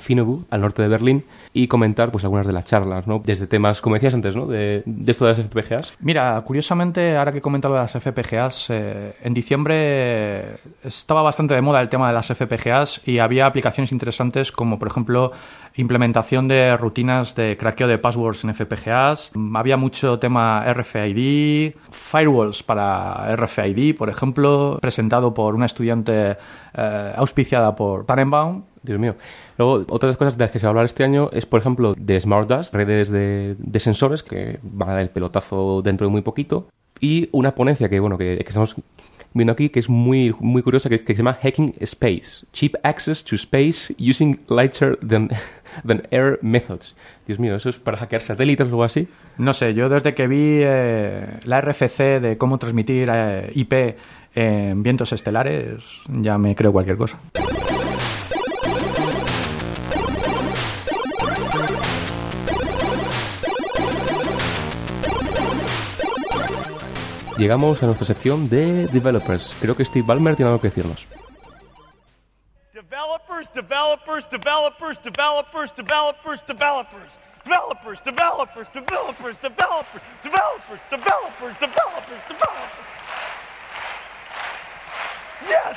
al 0.50 0.61
norte 0.61 0.82
de 0.82 0.88
Berlín, 0.88 1.25
y 1.54 1.66
comentar 1.66 2.11
pues 2.11 2.25
algunas 2.25 2.47
de 2.47 2.52
las 2.52 2.66
charlas, 2.66 3.06
¿no? 3.06 3.23
Desde 3.25 3.47
temas, 3.47 3.80
como 3.80 3.94
decías 3.94 4.12
antes, 4.12 4.37
¿no? 4.37 4.44
De, 4.44 4.82
de 4.85 5.11
esto 5.11 5.25
de 5.25 5.32
las 5.32 5.40
FPGAs. 5.40 5.94
Mira, 6.00 6.38
curiosamente, 6.44 7.16
ahora 7.16 7.32
que 7.32 7.38
he 7.38 7.40
comentado 7.40 7.73
de 7.73 7.80
las 7.80 7.92
FPGAs, 7.92 8.68
eh, 8.68 9.14
en 9.23 9.32
diciembre 9.32 10.56
estaba 10.85 11.23
bastante 11.23 11.54
de 11.54 11.62
moda 11.62 11.80
el 11.80 11.88
tema 11.88 12.09
de 12.09 12.12
las 12.12 12.26
FPGAs 12.26 13.00
y 13.06 13.18
había 13.18 13.47
aplicaciones 13.47 13.92
interesantes 13.92 14.52
como, 14.52 14.78
por 14.78 14.88
ejemplo, 14.88 15.32
implementación 15.80 16.46
de 16.46 16.76
rutinas 16.76 17.34
de 17.34 17.56
craqueo 17.56 17.88
de 17.88 17.99
passwords 17.99 18.44
en 18.44 18.54
FPGAs. 18.54 19.32
Mm, 19.34 19.56
Había 19.56 19.76
mucho 19.76 20.18
tema 20.18 20.64
RFID, 20.72 21.75
firewalls 21.90 22.62
para 22.62 23.34
RFID, 23.37 23.96
por 23.96 24.08
ejemplo, 24.08 24.78
presentado 24.80 25.34
por 25.34 25.54
una 25.54 25.66
estudiante 25.66 26.37
eh, 26.75 27.12
auspiciada 27.16 27.75
por 27.75 28.06
Tannenbaum. 28.06 28.62
Dios 28.82 28.99
mío. 28.99 29.16
Luego, 29.58 29.84
otra 29.90 30.06
de 30.06 30.12
las 30.12 30.16
cosas 30.16 30.38
de 30.38 30.44
las 30.44 30.52
que 30.52 30.58
se 30.58 30.66
va 30.66 30.68
a 30.68 30.70
hablar 30.70 30.87
este 30.87 31.04
año 31.04 31.28
es, 31.32 31.44
por 31.44 31.60
ejemplo, 31.60 31.94
de 31.94 32.18
Smart 32.18 32.49
Dust, 32.49 32.75
redes 32.75 33.11
de, 33.11 33.57
sensores 33.78 34.22
que 34.22 34.59
van 34.62 34.88
a 34.88 34.92
dar 34.92 35.02
el 35.02 35.11
pelotazo 35.11 35.83
dentro 35.83 36.07
de 36.07 36.11
muy 36.11 36.22
poquito. 36.22 36.68
Y 36.98 37.28
una 37.33 37.55
ponencia 37.55 37.88
que, 37.88 38.00
bueno, 38.00 38.16
que, 38.16 38.38
que 38.38 38.48
estamos 38.48 38.76
viendo 39.33 39.52
aquí, 39.52 39.68
que 39.68 39.81
es 39.81 39.88
muy, 39.88 40.35
muy 40.40 40.62
curiosa, 40.62 40.88
que, 40.88 41.02
que 41.05 41.14
se 41.14 41.18
llama 41.18 41.38
Hacking 41.42 41.74
Space. 41.81 42.46
Cheap 42.52 42.76
Access 42.83 43.24
to 43.24 43.37
Space 43.37 43.94
Using 43.98 44.40
Lighter 44.48 44.96
than, 45.07 45.31
than 45.87 46.02
Air 46.11 46.38
Methods. 46.42 46.94
Dios 47.26 47.38
mío, 47.38 47.56
¿eso 47.56 47.68
es 47.68 47.78
para 47.78 47.96
hackear 47.96 48.22
satélites 48.22 48.66
o 48.66 48.70
algo 48.70 48.85
así? 48.85 49.09
No 49.38 49.54
sé, 49.54 49.74
yo 49.74 49.88
desde 49.88 50.14
que 50.14 50.26
vi 50.26 50.61
eh, 50.62 51.38
la 51.44 51.61
RFC 51.61 52.20
de 52.20 52.37
cómo 52.38 52.59
transmitir 52.59 53.09
eh, 53.12 53.50
IP 53.54 53.96
en 54.35 54.83
vientos 54.83 55.12
estelares, 55.12 55.83
ya 56.09 56.38
me 56.38 56.54
creo 56.54 56.72
cualquier 56.72 56.96
cosa. 56.96 57.18
Llegamos 67.40 67.83
a 67.83 67.87
nuestra 67.87 68.06
sección 68.06 68.50
de 68.50 68.87
Developers. 68.88 69.56
Creo 69.62 69.74
que 69.74 69.83
Steve 69.83 70.04
Ballmer 70.06 70.37
tiene 70.37 70.50
algo 70.50 70.61
que 70.61 70.68
decirnos. 70.68 71.06
Developers, 73.00 73.46
developers, 73.54 74.24
developers, 74.30 74.96
developers, 75.02 75.70
developers, 75.74 76.38
developers. 76.46 77.10
Developers, 77.44 77.98
developers, 78.04 78.66
developers, 78.74 79.36
developers, 79.40 80.04
developers, 80.22 80.80
developers, 80.90 81.56
developers, 81.56 82.20
developers. 82.28 82.84
Yes! 85.48 85.76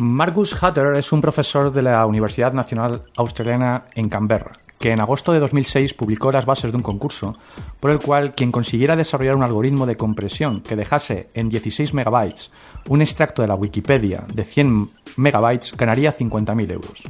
Marcus 0.00 0.52
Hutter 0.62 0.96
es 0.96 1.10
un 1.10 1.20
profesor 1.20 1.72
de 1.72 1.82
la 1.82 2.06
Universidad 2.06 2.52
Nacional 2.52 3.02
Australiana 3.16 3.86
en 3.96 4.08
Canberra, 4.08 4.52
que 4.78 4.92
en 4.92 5.00
agosto 5.00 5.32
de 5.32 5.40
2006 5.40 5.92
publicó 5.94 6.30
las 6.30 6.46
bases 6.46 6.70
de 6.70 6.76
un 6.76 6.84
concurso 6.84 7.36
por 7.80 7.90
el 7.90 7.98
cual 7.98 8.32
quien 8.32 8.52
consiguiera 8.52 8.94
desarrollar 8.94 9.34
un 9.34 9.42
algoritmo 9.42 9.86
de 9.86 9.96
compresión 9.96 10.60
que 10.60 10.76
dejase 10.76 11.30
en 11.34 11.48
16 11.48 11.94
megabytes 11.94 12.52
un 12.88 13.02
extracto 13.02 13.42
de 13.42 13.48
la 13.48 13.56
Wikipedia 13.56 14.22
de 14.32 14.44
100 14.44 14.88
megabytes 15.16 15.76
ganaría 15.76 16.16
50.000 16.16 16.70
euros. 16.70 17.02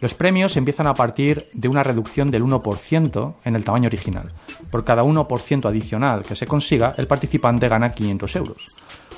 Los 0.00 0.14
premios 0.14 0.56
empiezan 0.56 0.88
a 0.88 0.94
partir 0.94 1.46
de 1.52 1.68
una 1.68 1.84
reducción 1.84 2.32
del 2.32 2.42
1% 2.42 3.34
en 3.44 3.54
el 3.54 3.62
tamaño 3.62 3.86
original. 3.86 4.32
Por 4.72 4.84
cada 4.84 5.04
1% 5.04 5.68
adicional 5.68 6.24
que 6.24 6.34
se 6.34 6.48
consiga, 6.48 6.94
el 6.98 7.06
participante 7.06 7.68
gana 7.68 7.90
500 7.90 8.36
euros. 8.36 8.74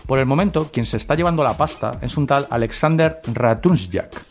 Por 0.07 0.21
el 0.21 0.27
momento, 0.27 0.69
quien 0.73 0.87
se 0.87 0.99
está 0.99 1.15
llevando 1.15 1.43
la 1.43 1.57
pasta 1.57 1.99
es 2.01 2.17
un 2.17 2.27
tal 2.27 2.47
Alexander 2.49 3.21
Ratunsjak, 3.27 4.25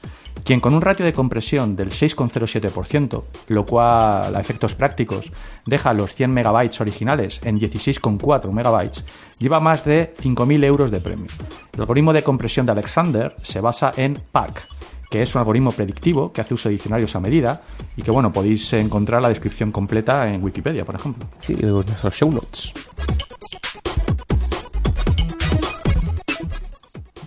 quien 0.45 0.61
con 0.61 0.73
un 0.73 0.81
ratio 0.81 1.05
de 1.05 1.11
compresión 1.11 1.75
del 1.75 1.89
6,07%, 1.89 3.23
lo 3.49 3.65
cual 3.65 4.35
a 4.35 4.39
efectos 4.39 4.73
prácticos 4.73 5.31
deja 5.65 5.93
los 5.93 6.15
100 6.15 6.31
megabytes 6.31 6.79
originales 6.79 7.41
en 7.43 7.59
16,4 7.59 8.51
megabytes, 8.53 9.03
lleva 9.37 9.59
más 9.59 9.83
de 9.83 10.13
5.000 10.15 10.63
euros 10.63 10.91
de 10.91 11.01
premio. 11.01 11.27
El 11.73 11.81
algoritmo 11.81 12.13
de 12.13 12.23
compresión 12.23 12.65
de 12.65 12.71
Alexander 12.71 13.35
se 13.41 13.59
basa 13.59 13.91
en 13.97 14.17
PAC, 14.31 14.65
que 15.09 15.23
es 15.23 15.35
un 15.35 15.39
algoritmo 15.39 15.71
predictivo 15.71 16.31
que 16.31 16.41
hace 16.41 16.53
uso 16.53 16.69
de 16.69 16.73
diccionarios 16.73 17.15
a 17.17 17.19
medida 17.19 17.63
y 17.97 18.01
que, 18.01 18.11
bueno, 18.11 18.31
podéis 18.31 18.71
encontrar 18.73 19.21
la 19.21 19.29
descripción 19.29 19.71
completa 19.71 20.31
en 20.31 20.41
Wikipedia, 20.41 20.85
por 20.85 20.95
ejemplo. 20.95 21.27
Sí, 21.41 21.53
nuestros 21.53 22.13
show 22.13 22.31
notes. 22.31 22.71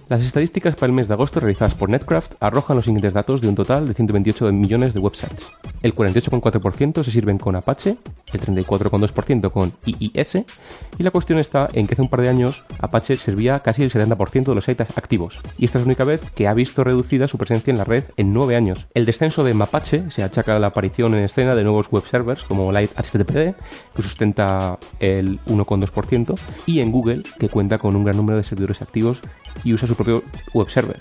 Las 0.08 0.22
estadísticas 0.22 0.74
para 0.74 0.86
el 0.86 0.94
mes 0.94 1.06
de 1.06 1.12
agosto 1.12 1.38
realizadas 1.38 1.74
por 1.74 1.90
Netcraft 1.90 2.36
arrojan 2.40 2.76
los 2.76 2.86
siguientes 2.86 3.12
datos 3.12 3.42
de 3.42 3.48
un 3.48 3.54
total 3.54 3.86
de 3.86 3.92
128 3.92 4.50
millones 4.52 4.94
de 4.94 5.00
websites. 5.00 5.52
El 5.82 5.94
48,4% 5.94 7.04
se 7.04 7.10
sirven 7.10 7.36
con 7.36 7.54
Apache, 7.54 7.98
el 8.32 8.40
34,2% 8.40 9.52
con 9.52 9.74
IIS, 9.84 10.36
y 10.96 11.02
la 11.02 11.10
cuestión 11.10 11.38
está 11.38 11.68
en 11.74 11.86
que 11.86 11.92
hace 11.92 12.00
un 12.00 12.08
par 12.08 12.22
de 12.22 12.30
años 12.30 12.64
Apache 12.80 13.18
servía 13.18 13.58
casi 13.60 13.82
el 13.82 13.92
70% 13.92 14.44
de 14.44 14.54
los 14.54 14.64
sites 14.64 14.96
activos, 14.96 15.40
y 15.58 15.66
esta 15.66 15.76
es 15.76 15.84
la 15.84 15.88
única 15.88 16.04
vez 16.04 16.22
que 16.34 16.48
ha 16.48 16.54
visto 16.54 16.82
reducida 16.84 17.28
su 17.28 17.36
presencia 17.36 17.70
en 17.70 17.76
la 17.76 17.84
red 17.84 18.04
en 18.16 18.32
9 18.32 18.56
años. 18.56 18.86
El 18.94 19.04
descenso 19.04 19.44
de 19.44 19.52
Mapache 19.52 20.10
se 20.10 20.22
achaca 20.22 20.56
a 20.56 20.58
la 20.58 20.68
aparición 20.68 21.14
en 21.16 21.24
escena 21.24 21.54
de 21.54 21.64
nuevos 21.64 21.90
web 21.90 22.04
servers 22.10 22.44
como 22.44 22.72
Light 22.72 22.92
HTTPD, 22.96 23.54
que 23.94 24.02
sustenta 24.02 24.78
el 25.00 25.38
1,2%, 25.40 26.34
y 26.64 26.80
en 26.80 26.92
Google, 26.92 27.24
que 27.38 27.50
cuenta 27.50 27.76
con 27.76 27.94
un 27.94 28.04
gran 28.04 28.16
número 28.16 28.38
de 28.38 28.44
servidores 28.44 28.80
activos 28.80 29.20
y 29.64 29.72
usa 29.72 29.88
su 29.88 29.94
propio 29.94 30.22
web 30.52 30.68
server, 30.70 30.98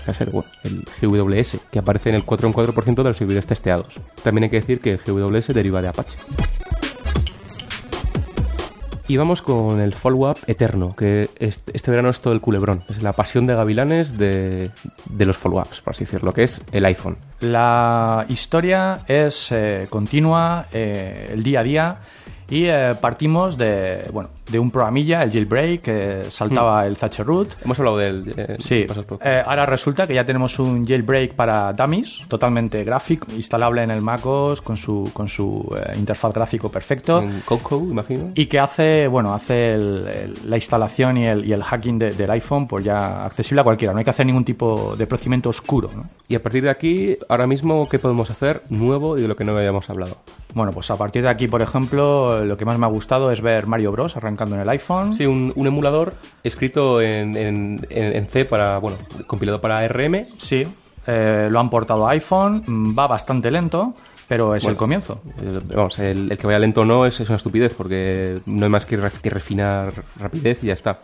el 0.64 0.84
GWS, 1.02 1.60
que 1.72 1.80
aparece 1.80 2.10
en 2.10 2.16
el 2.16 2.26
4,4% 2.26 2.96
de 2.96 3.04
los 3.04 3.18
servidores 3.18 3.48
testeados. 3.48 4.00
También 4.24 4.46
hay 4.46 4.50
que 4.50 4.60
decir 4.60 4.80
que 4.80 4.94
el 4.94 5.00
GWS 5.00 5.54
deriva 5.54 5.82
de 5.82 5.88
Apache. 5.88 6.18
Y 9.10 9.16
vamos 9.16 9.42
con 9.42 9.80
el 9.80 9.94
follow-up 9.94 10.38
eterno, 10.48 10.94
que 10.94 11.30
este, 11.40 11.92
verano 11.92 12.10
es 12.10 12.20
todo 12.20 12.34
el 12.34 12.42
culebrón. 12.42 12.84
Es 12.90 13.02
la 13.02 13.14
pasión 13.14 13.48
de 13.48 13.56
gavilanes 13.56 14.18
de, 14.18 14.72
de 15.10 15.26
los 15.26 15.38
follow-ups, 15.38 15.80
por 15.80 15.94
así 15.94 16.04
decirlo, 16.04 16.34
que 16.34 16.44
es 16.44 16.62
el 16.74 16.84
iPhone. 16.84 17.18
La 17.40 18.26
historia 18.28 19.00
es 19.08 19.50
eh, 19.54 19.88
continua, 19.90 20.66
eh, 20.74 21.30
el 21.32 21.42
día 21.42 21.62
a 21.62 21.64
día, 21.64 21.98
y 22.50 22.66
eh, 22.66 22.96
partimos 23.00 23.58
de, 23.58 24.10
bueno, 24.12 24.30
de 24.50 24.60
un 24.60 24.72
programilla, 24.72 25.24
el 25.24 25.32
jailbreak, 25.32 25.82
que 25.82 26.24
saltaba 26.30 26.86
el 26.86 26.96
Thatcher 26.98 27.26
root. 27.26 27.50
Hemos 27.64 27.78
hablado 27.80 27.98
de 27.98 28.08
él. 28.08 28.34
eh, 28.38 28.56
Sí, 28.60 28.86
eh, 29.24 29.44
ahora 29.46 29.66
resulta 29.66 30.08
que 30.08 30.14
ya 30.14 30.26
tenemos 30.26 30.58
un 30.60 30.86
jailbreak 30.86 31.34
para 31.34 31.74
dummies, 31.74 32.22
totalmente 32.28 32.84
gráfico, 32.84 33.28
instalable 33.36 33.84
en 33.84 33.92
el 33.92 34.02
MacOS 34.02 34.62
con 34.62 34.78
su, 34.78 35.10
con 35.14 35.28
su 35.28 35.68
eh, 35.78 35.94
interfaz 35.98 36.34
gráfico 36.34 36.70
perfecto. 36.70 37.22
en 37.22 37.42
Coco, 37.46 37.78
imagino. 37.78 38.32
Y 38.36 38.46
que 38.48 38.60
hace, 38.60 39.08
bueno, 39.08 39.34
hace 39.34 39.74
el- 39.74 40.08
el- 40.08 40.50
la 40.50 40.56
instalación 40.58 41.18
y 41.18 41.26
el, 41.26 41.46
y 41.46 41.54
el 41.54 41.64
hacking 41.64 42.00
de- 42.00 42.12
del 42.12 42.32
iPhone 42.32 42.68
pues 42.68 42.86
ya 42.86 43.26
accesible 43.26 43.62
a 43.62 43.64
cualquiera. 43.64 43.94
No 43.94 44.00
hay 44.00 44.06
que 44.06 44.12
hacer 44.12 44.26
ningún 44.26 44.46
tipo 44.46 44.96
de 44.98 45.08
procedimiento 45.08 45.50
oscuro. 45.50 45.90
¿no? 45.96 46.06
Y 46.28 46.36
a 46.36 46.42
partir 46.44 46.64
de 46.64 46.70
aquí, 46.70 47.18
ahora 47.30 47.48
mismo, 47.48 47.88
¿qué 47.90 48.00
podemos 48.00 48.30
hacer 48.30 48.62
nuevo 48.70 49.18
y 49.18 49.22
de 49.22 49.28
lo 49.28 49.36
que 49.36 49.44
no 49.44 49.52
habíamos 49.58 49.90
hablado? 49.90 50.18
Bueno, 50.54 50.72
pues 50.72 50.90
a 50.92 50.98
partir 50.98 51.22
de 51.24 51.30
aquí, 51.30 51.48
por 51.48 51.62
ejemplo, 51.62 52.44
lo 52.44 52.58
que 52.58 52.66
más 52.66 52.78
me 52.80 52.86
ha 52.86 52.90
gustado 52.90 53.32
es 53.32 53.42
ver 53.42 53.68
Mario 53.68 53.92
Bros. 53.92 54.16
Arrancando 54.38 54.56
en 54.56 54.62
el 54.62 54.70
iPhone. 54.70 55.14
Sí, 55.14 55.26
un, 55.26 55.52
un 55.56 55.68
emulador 55.68 56.14
escrito 56.44 57.02
en, 57.02 57.36
en- 57.36 57.82
en- 57.90 58.28
C 58.28 58.46
para, 58.46 58.78
bueno, 58.80 58.98
compilado 59.26 59.60
para 59.60 59.86
RM. 59.88 60.26
Sí, 60.38 60.64
eh, 61.08 61.48
lo 61.50 61.60
han 61.60 61.70
portado 61.70 62.08
a 62.08 62.12
iPhone, 62.12 62.64
va 62.98 63.08
bastante 63.08 63.50
lento, 63.52 63.94
pero 64.28 64.56
es 64.56 64.64
el 64.66 64.76
comienzo. 64.76 65.22
Eh, 65.42 65.60
Vamos, 65.76 65.98
el, 66.00 66.32
el 66.32 66.38
que 66.38 66.46
vaya 66.48 66.60
lento 66.60 66.82
o 66.82 66.86
no 66.86 67.06
es, 67.06 67.20
es 67.20 67.30
una 67.30 67.38
estupidez 67.38 67.74
porque 67.74 68.40
no 68.46 68.66
hay 68.66 68.70
más 68.72 68.86
que, 68.86 69.00
que 69.22 69.30
refinar 69.30 69.94
rapidez 70.20 70.64
y 70.64 70.68
ya 70.68 70.74
está. 70.74 71.00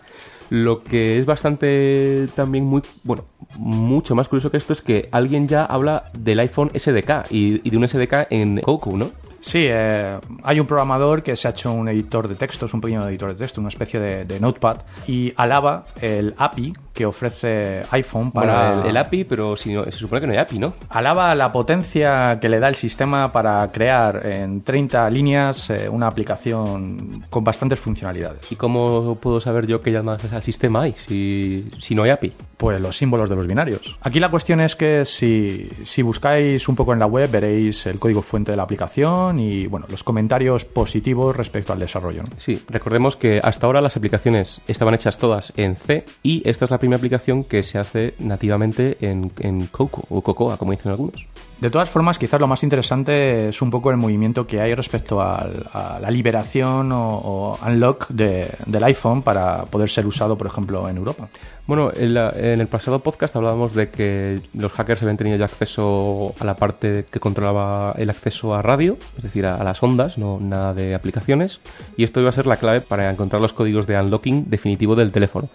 Lo 0.49 0.83
que 0.83 1.17
es 1.19 1.25
bastante 1.25 2.27
también 2.35 2.65
muy, 2.65 2.81
bueno, 3.03 3.23
mucho 3.57 4.13
más 4.13 4.27
curioso 4.27 4.51
que 4.51 4.57
esto 4.57 4.73
es 4.73 4.81
que 4.81 5.07
alguien 5.11 5.47
ya 5.47 5.63
habla 5.65 6.11
del 6.17 6.39
iPhone 6.41 6.69
SDK 6.77 7.31
y, 7.31 7.61
y 7.63 7.69
de 7.71 7.77
un 7.77 7.87
SDK 7.87 8.27
en 8.29 8.59
Coco, 8.61 8.95
¿no? 8.97 9.09
Sí, 9.43 9.65
eh, 9.67 10.19
hay 10.41 10.59
un 10.61 10.65
programador 10.65 11.21
que 11.21 11.35
se 11.35 11.49
ha 11.49 11.51
hecho 11.51 11.73
un 11.73 11.89
editor 11.89 12.29
de 12.29 12.35
textos, 12.35 12.73
un 12.73 12.79
pequeño 12.79 13.05
editor 13.09 13.33
de 13.33 13.35
texto, 13.35 13.59
una 13.59 13.67
especie 13.67 13.99
de, 13.99 14.23
de 14.23 14.39
notepad, 14.39 14.77
y 15.05 15.33
alaba 15.35 15.83
el 15.99 16.33
API 16.37 16.71
que 16.93 17.05
ofrece 17.05 17.81
iPhone 17.91 18.31
para... 18.31 18.67
Bueno, 18.69 18.83
el, 18.83 18.89
el 18.91 18.97
API, 18.97 19.23
pero 19.23 19.57
si 19.57 19.73
no- 19.73 19.85
se 19.85 19.91
supone 19.91 20.21
que 20.21 20.27
no 20.27 20.33
hay 20.33 20.39
API, 20.39 20.59
¿no? 20.59 20.73
Alaba 20.89 21.33
la 21.35 21.51
potencia 21.51 22.39
que 22.39 22.49
le 22.49 22.59
da 22.59 22.67
el 22.69 22.75
sistema 22.75 23.31
para 23.31 23.71
crear 23.71 24.25
en 24.25 24.61
30 24.63 25.09
líneas 25.09 25.69
eh, 25.69 25.89
una 25.89 26.07
aplicación 26.07 27.25
con 27.29 27.43
bastantes 27.43 27.79
funcionalidades. 27.79 28.51
¿Y 28.51 28.55
cómo 28.55 29.15
puedo 29.19 29.39
saber 29.41 29.65
yo 29.67 29.81
qué 29.81 29.91
llamadas 29.91 30.31
al 30.31 30.43
sistema 30.43 30.83
hay 30.83 30.93
si, 30.93 31.69
si 31.79 31.95
no 31.95 32.03
hay 32.03 32.11
API? 32.11 32.33
Pues 32.57 32.79
los 32.79 32.95
símbolos 32.95 33.29
de 33.29 33.35
los 33.35 33.47
binarios. 33.47 33.97
Aquí 34.01 34.19
la 34.19 34.29
cuestión 34.29 34.61
es 34.61 34.75
que 34.75 35.03
si, 35.03 35.67
si 35.83 36.01
buscáis 36.01 36.67
un 36.69 36.75
poco 36.75 36.93
en 36.93 36.99
la 36.99 37.05
web 37.07 37.29
veréis 37.29 37.85
el 37.87 37.99
código 37.99 38.21
fuente 38.21 38.51
de 38.51 38.57
la 38.57 38.63
aplicación 38.63 39.39
y 39.39 39.67
bueno, 39.67 39.85
los 39.89 40.03
comentarios 40.03 40.63
positivos 40.63 41.35
respecto 41.35 41.73
al 41.73 41.79
desarrollo. 41.79 42.23
¿no? 42.23 42.29
Sí, 42.37 42.61
recordemos 42.69 43.15
que 43.17 43.39
hasta 43.43 43.65
ahora 43.65 43.81
las 43.81 43.97
aplicaciones 43.97 44.61
estaban 44.67 44.93
hechas 44.93 45.17
todas 45.17 45.51
en 45.57 45.75
C 45.75 46.05
y 46.21 46.41
esta 46.47 46.65
es 46.65 46.71
la 46.71 46.77
primera 46.83 46.97
aplicación 46.97 47.45
que 47.45 47.63
se 47.63 47.79
hace 47.79 48.13
nativamente 48.19 48.97
en, 48.99 49.31
en 49.39 49.67
Coco 49.67 50.03
o 50.09 50.21
Cocoa, 50.21 50.57
como 50.57 50.73
dicen 50.73 50.91
algunos. 50.91 51.25
De 51.63 51.69
todas 51.69 51.89
formas, 51.89 52.17
quizás 52.19 52.41
lo 52.41 52.47
más 52.47 52.61
interesante 52.63 53.47
es 53.47 53.61
un 53.61 53.71
poco 53.71 53.89
el 53.89 53.95
movimiento 53.95 54.45
que 54.45 54.59
hay 54.59 54.75
respecto 54.75 55.21
al- 55.21 55.65
a 55.71 55.97
la 56.01 56.11
liberación 56.11 56.91
o, 56.91 57.07
o 57.23 57.57
unlock 57.65 58.09
de- 58.09 58.49
del 58.65 58.83
iPhone 58.83 59.21
para 59.21 59.63
poder 59.63 59.89
ser 59.89 60.05
usado, 60.05 60.37
por 60.37 60.45
ejemplo, 60.47 60.89
en 60.89 60.97
Europa. 60.97 61.29
Bueno, 61.65 61.89
en, 61.95 62.15
la- 62.15 62.31
en 62.35 62.59
el 62.59 62.67
pasado 62.67 62.99
podcast 62.99 63.33
hablábamos 63.37 63.73
de 63.73 63.87
que 63.89 64.41
los 64.53 64.73
hackers 64.73 65.01
habían 65.03 65.15
tenido 65.15 65.37
ya 65.37 65.45
acceso 65.45 66.33
a 66.37 66.43
la 66.43 66.55
parte 66.57 67.05
que 67.09 67.21
controlaba 67.21 67.95
el 67.97 68.09
acceso 68.09 68.53
a 68.53 68.61
radio, 68.61 68.97
es 69.15 69.23
decir, 69.23 69.45
a, 69.45 69.55
a 69.55 69.63
las 69.63 69.81
ondas, 69.81 70.17
no 70.17 70.39
nada 70.41 70.73
de 70.73 70.93
aplicaciones, 70.93 71.61
y 71.95 72.03
esto 72.03 72.19
iba 72.19 72.27
a 72.27 72.33
ser 72.33 72.45
la 72.45 72.57
clave 72.57 72.81
para 72.81 73.09
encontrar 73.09 73.41
los 73.41 73.53
códigos 73.53 73.87
de 73.87 73.97
unlocking 73.97 74.49
definitivo 74.49 74.97
del 74.97 75.13
teléfono. 75.13 75.47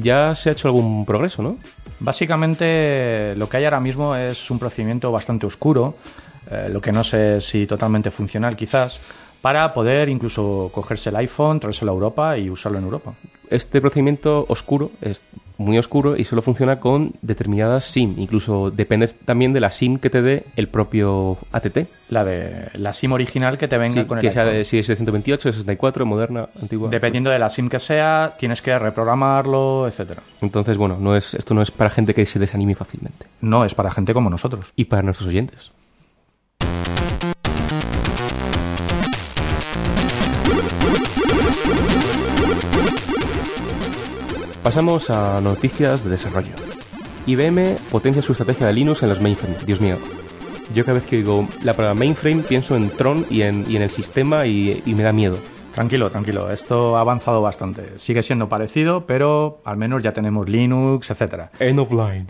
Ya 0.00 0.34
se 0.34 0.48
ha 0.48 0.52
hecho 0.52 0.68
algún 0.68 1.04
progreso, 1.04 1.42
¿no? 1.42 1.58
Básicamente, 2.00 3.34
lo 3.36 3.48
que 3.48 3.58
hay 3.58 3.64
ahora 3.66 3.80
mismo 3.80 4.16
es 4.16 4.50
un 4.50 4.58
procedimiento 4.58 5.12
bastante 5.12 5.33
oscuro, 5.42 5.94
eh, 6.50 6.68
lo 6.70 6.80
que 6.80 6.92
no 6.92 7.02
sé 7.02 7.40
si 7.40 7.66
totalmente 7.66 8.10
funcional 8.10 8.56
quizás, 8.56 9.00
para 9.40 9.74
poder 9.74 10.08
incluso 10.08 10.70
cogerse 10.72 11.10
el 11.10 11.16
iPhone, 11.16 11.60
traérselo 11.60 11.92
a 11.92 11.94
Europa 11.94 12.38
y 12.38 12.48
usarlo 12.48 12.78
en 12.78 12.84
Europa. 12.84 13.14
Este 13.50 13.80
procedimiento 13.80 14.46
oscuro 14.48 14.92
es 15.00 15.22
muy 15.56 15.78
oscuro 15.78 16.16
y 16.16 16.24
solo 16.24 16.42
funciona 16.42 16.80
con 16.80 17.12
determinadas 17.22 17.84
SIM. 17.84 18.14
Incluso 18.18 18.70
depende 18.70 19.08
también 19.08 19.52
de 19.52 19.60
la 19.60 19.72
SIM 19.72 19.98
que 19.98 20.10
te 20.10 20.22
dé 20.22 20.44
el 20.56 20.68
propio 20.68 21.38
ATT. 21.52 21.86
La 22.08 22.24
de 22.24 22.70
la 22.74 22.92
SIM 22.92 23.12
original 23.12 23.58
que 23.58 23.68
te 23.68 23.78
venga 23.78 24.02
Sí, 24.02 24.04
con 24.04 24.18
el 24.18 24.22
que 24.22 24.32
sea 24.32 24.44
de, 24.44 24.64
si 24.64 24.78
es 24.78 24.86
de 24.86 24.96
128, 24.96 25.48
de 25.48 25.52
64, 25.52 26.06
moderna, 26.06 26.48
antigua. 26.60 26.88
Dependiendo 26.90 27.30
de 27.30 27.38
la 27.38 27.48
SIM 27.48 27.68
que 27.68 27.78
sea, 27.78 28.34
tienes 28.38 28.62
que 28.62 28.78
reprogramarlo, 28.78 29.86
etcétera. 29.86 30.22
Entonces, 30.40 30.76
bueno, 30.76 30.96
no 30.98 31.16
es, 31.16 31.34
esto 31.34 31.54
no 31.54 31.62
es 31.62 31.70
para 31.70 31.90
gente 31.90 32.14
que 32.14 32.26
se 32.26 32.38
desanime 32.38 32.74
fácilmente. 32.74 33.26
No 33.40 33.64
es 33.64 33.74
para 33.74 33.90
gente 33.90 34.14
como 34.14 34.30
nosotros. 34.30 34.72
Y 34.76 34.84
para 34.86 35.02
nuestros 35.02 35.28
oyentes. 35.28 35.70
Pasamos 44.64 45.10
a 45.10 45.42
noticias 45.42 46.04
de 46.04 46.10
desarrollo. 46.10 46.54
IBM 47.26 47.76
potencia 47.90 48.22
su 48.22 48.32
estrategia 48.32 48.66
de 48.66 48.72
Linux 48.72 49.02
en 49.02 49.10
los 49.10 49.20
mainframes. 49.20 49.66
Dios 49.66 49.78
mío. 49.78 49.98
Yo 50.74 50.86
cada 50.86 50.94
vez 50.94 51.04
que 51.04 51.16
digo 51.16 51.46
la 51.62 51.74
palabra 51.74 51.92
mainframe 51.92 52.42
pienso 52.42 52.74
en 52.74 52.88
Tron 52.88 53.26
y 53.28 53.42
en, 53.42 53.70
y 53.70 53.76
en 53.76 53.82
el 53.82 53.90
sistema 53.90 54.46
y, 54.46 54.82
y 54.86 54.94
me 54.94 55.02
da 55.02 55.12
miedo. 55.12 55.36
Tranquilo, 55.74 56.08
tranquilo. 56.08 56.50
Esto 56.50 56.96
ha 56.96 57.02
avanzado 57.02 57.42
bastante. 57.42 57.98
Sigue 57.98 58.22
siendo 58.22 58.48
parecido, 58.48 59.04
pero 59.06 59.60
al 59.66 59.76
menos 59.76 60.02
ya 60.02 60.14
tenemos 60.14 60.48
Linux, 60.48 61.10
etcétera. 61.10 61.50
End 61.58 61.78
of 61.78 61.92
line. 61.92 62.26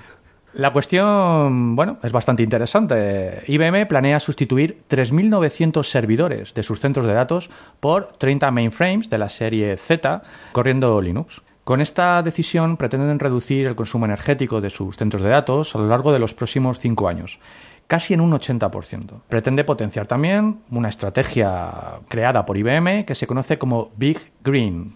La 0.54 0.72
cuestión, 0.72 1.76
bueno, 1.76 1.98
es 2.02 2.10
bastante 2.10 2.42
interesante. 2.42 3.44
IBM 3.46 3.86
planea 3.86 4.18
sustituir 4.18 4.82
3.900 4.90 5.84
servidores 5.84 6.52
de 6.52 6.64
sus 6.64 6.80
centros 6.80 7.06
de 7.06 7.12
datos 7.12 7.48
por 7.78 8.12
30 8.18 8.50
mainframes 8.50 9.08
de 9.08 9.18
la 9.18 9.28
serie 9.28 9.76
Z 9.76 10.22
corriendo 10.50 11.00
Linux. 11.00 11.40
Con 11.64 11.80
esta 11.80 12.22
decisión 12.22 12.76
pretenden 12.76 13.18
reducir 13.18 13.66
el 13.66 13.74
consumo 13.74 14.04
energético 14.04 14.60
de 14.60 14.68
sus 14.68 14.98
centros 14.98 15.22
de 15.22 15.30
datos 15.30 15.74
a 15.74 15.78
lo 15.78 15.88
largo 15.88 16.12
de 16.12 16.18
los 16.18 16.34
próximos 16.34 16.78
cinco 16.78 17.08
años, 17.08 17.38
casi 17.86 18.12
en 18.12 18.20
un 18.20 18.32
80%. 18.32 19.22
Pretende 19.28 19.64
potenciar 19.64 20.06
también 20.06 20.60
una 20.70 20.90
estrategia 20.90 22.00
creada 22.08 22.44
por 22.44 22.58
IBM 22.58 23.06
que 23.06 23.14
se 23.14 23.26
conoce 23.26 23.56
como 23.56 23.90
Big 23.96 24.20
Green, 24.42 24.94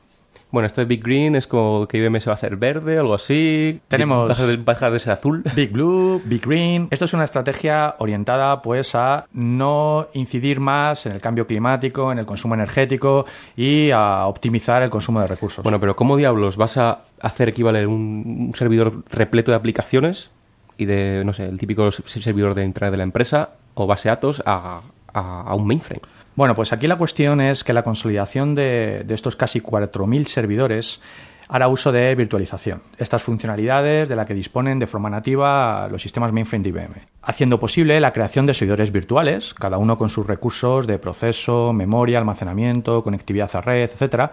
Bueno, 0.51 0.67
esto 0.67 0.81
de 0.81 0.87
Big 0.87 1.03
Green 1.03 1.37
es 1.37 1.47
como 1.47 1.87
que 1.87 1.99
IBM 1.99 2.21
se 2.21 2.31
va 2.31 2.33
a 2.33 2.37
hacer 2.37 2.57
verde, 2.57 2.99
algo 2.99 3.15
así. 3.15 3.81
Tenemos- 3.89 4.29
Baja 4.65 4.91
de, 4.91 4.99
ser 4.99 5.13
azul. 5.13 5.43
Big 5.55 5.71
Blue, 5.71 6.23
Big 6.25 6.41
Green. 6.47 6.89
Esto 6.91 7.05
es 7.05 7.13
una 7.13 7.25
estrategia 7.25 7.97
orientada 7.99 8.63
pues 8.63 8.95
a 8.95 9.27
no 9.35 10.07
incidir 10.15 10.59
más 10.61 11.05
en 11.05 11.13
el 11.13 11.21
cambio 11.21 11.47
climático, 11.47 12.11
en 12.11 12.19
el 12.19 12.25
consumo 12.27 12.55
energético 12.55 13.27
y 13.57 13.91
a 13.91 14.25
optimizar 14.27 14.83
el 14.83 14.89
consumo 14.91 15.21
de 15.21 15.27
recursos. 15.27 15.63
Bueno, 15.63 15.79
pero 15.81 15.95
¿cómo 15.97 16.17
diablos 16.17 16.57
vas 16.57 16.79
a 16.79 17.01
hacer 17.21 17.51
equivaler 17.51 17.87
un, 17.87 18.47
un 18.49 18.55
servidor 18.55 19.05
repleto 19.11 19.51
de 19.51 19.57
aplicaciones 19.59 20.31
y 20.79 20.87
de, 20.87 21.25
no 21.27 21.33
sé, 21.35 21.45
el 21.47 21.59
típico 21.59 21.91
servidor 21.93 22.55
de 22.55 22.63
entrada 22.65 22.91
de 22.93 22.97
la 22.97 23.03
empresa 23.03 23.51
o 23.75 23.87
base 23.87 24.09
de 24.09 24.15
datos 24.15 24.43
a, 24.47 24.81
a- 25.13 25.43
a 25.43 25.55
un 25.55 25.67
mainframe? 25.67 26.01
Bueno, 26.39 26.55
pues 26.55 26.73
aquí 26.73 26.87
la 26.87 26.95
cuestión 26.95 27.41
es 27.41 27.65
que 27.65 27.73
la 27.73 27.83
consolidación 27.83 28.55
de, 28.55 29.05
estos 29.09 29.35
casi 29.35 29.61
4.000 29.61 30.27
servidores 30.27 31.01
hará 31.49 31.67
uso 31.67 31.91
de 31.91 32.15
virtualización, 32.15 32.81
estas 32.97 33.25
funcionalidades 33.25 34.09
de 34.09 34.15
las 34.15 34.25
que 34.25 34.35
disponen 34.35 34.79
de 34.79 34.87
forma 34.87 35.11
nativa 35.11 35.89
los 35.91 36.01
sistemas 36.01 36.31
mainframe 36.31 36.63
de 36.63 36.89
haciendo 37.23 37.59
posible 37.59 37.99
la 37.99 38.13
creación 38.13 38.47
de 38.47 38.55
servidores 38.55 38.93
virtuales, 38.93 39.53
cada 39.53 39.79
uno 39.79 39.99
con 39.99 40.11
sus 40.11 40.29
recursos 40.29 40.87
de 40.87 41.01
proceso, 41.01 41.73
memoria, 41.73 42.19
almacenamiento, 42.19 43.03
conectividad 43.03 43.51
a 43.57 43.61
red, 43.61 43.91
etcétera, 43.91 44.31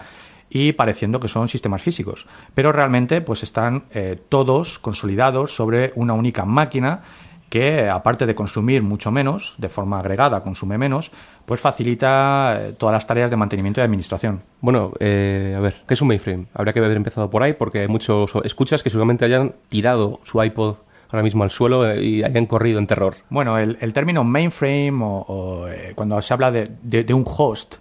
y 0.48 0.74
pareciendo 0.74 1.20
que 1.20 1.28
son 1.28 1.48
sistemas 1.48 1.82
físicos, 1.82 2.28
pero 2.54 2.72
realmente 2.72 3.22
pues 3.22 3.42
están 3.42 3.86
eh, 3.90 4.20
todos 4.30 4.78
consolidados 4.78 5.56
sobre 5.56 5.92
una 5.96 6.14
única 6.14 6.46
máquina 6.46 7.02
que 7.50 7.90
aparte 7.90 8.26
de 8.26 8.36
consumir 8.36 8.84
mucho 8.84 9.12
menos, 9.12 9.56
de 9.58 9.70
forma 9.70 10.00
agregada 10.00 10.44
consume 10.44 10.78
menos, 10.78 11.12
pues 11.46 11.62
facilita 11.62 12.58
eh, 12.60 12.74
todas 12.78 12.94
las 12.94 13.06
tareas 13.08 13.30
de 13.30 13.38
mantenimiento 13.38 13.82
y 13.82 13.84
administración. 13.84 14.42
Bueno, 14.62 14.92
eh, 15.00 15.54
a 15.56 15.60
ver, 15.60 15.84
¿qué 15.88 15.94
es 15.94 16.02
un 16.02 16.08
mainframe? 16.08 16.48
Habría 16.54 16.74
que 16.74 16.80
haber 16.80 16.92
empezado 16.98 17.30
por 17.30 17.44
ahí 17.44 17.54
porque 17.54 17.82
hay 17.82 17.88
muchos 17.88 18.34
escuchas 18.44 18.84
que 18.84 18.90
seguramente 18.90 19.26
hayan 19.26 19.54
tirado 19.68 20.20
su 20.24 20.42
iPod 20.44 20.78
ahora 21.12 21.24
mismo 21.24 21.44
al 21.44 21.52
suelo 21.52 21.90
eh, 21.90 22.04
y 22.04 22.24
hayan 22.24 22.46
corrido 22.46 22.80
en 22.80 22.88
terror. 22.88 23.16
Bueno, 23.30 23.58
el, 23.58 23.78
el 23.80 23.94
término 23.94 24.24
mainframe 24.24 25.00
o, 25.02 25.26
o, 25.28 25.68
eh, 25.68 25.94
cuando 25.96 26.22
se 26.22 26.34
habla 26.34 26.52
de, 26.52 26.70
de, 26.82 27.04
de 27.04 27.14
un 27.14 27.26
host... 27.26 27.76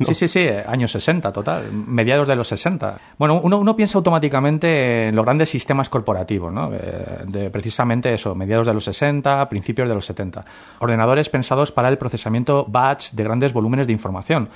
eh, 0.00 0.04
Sí, 0.04 0.14
sí, 0.14 0.28
sí, 0.28 0.48
años 0.66 0.92
60, 0.92 1.32
total, 1.32 1.70
mediados 1.72 2.26
de 2.26 2.36
los 2.36 2.48
60. 2.48 2.98
Bueno, 3.18 3.40
uno, 3.42 3.58
uno 3.58 3.76
piensa 3.76 3.98
automáticamente 3.98 5.08
en 5.08 5.16
los 5.16 5.24
grandes 5.24 5.50
sistemas 5.50 5.88
corporativos, 5.88 6.52
¿no? 6.52 6.70
Eh, 6.72 7.24
de 7.26 7.50
precisamente 7.50 8.12
eso, 8.14 8.34
mediados 8.34 8.66
de 8.66 8.74
los 8.74 8.84
60, 8.84 9.48
principios 9.48 9.88
de 9.88 9.94
los 9.94 10.06
70. 10.06 10.44
Ordenadores 10.78 11.28
pensados 11.28 11.70
para 11.70 11.88
el 11.88 11.98
procesamiento 11.98 12.64
batch 12.66 13.12
de 13.12 13.24
grandes 13.24 13.52
volúmenes 13.52 13.86
de 13.86 13.92
información. 13.92 14.48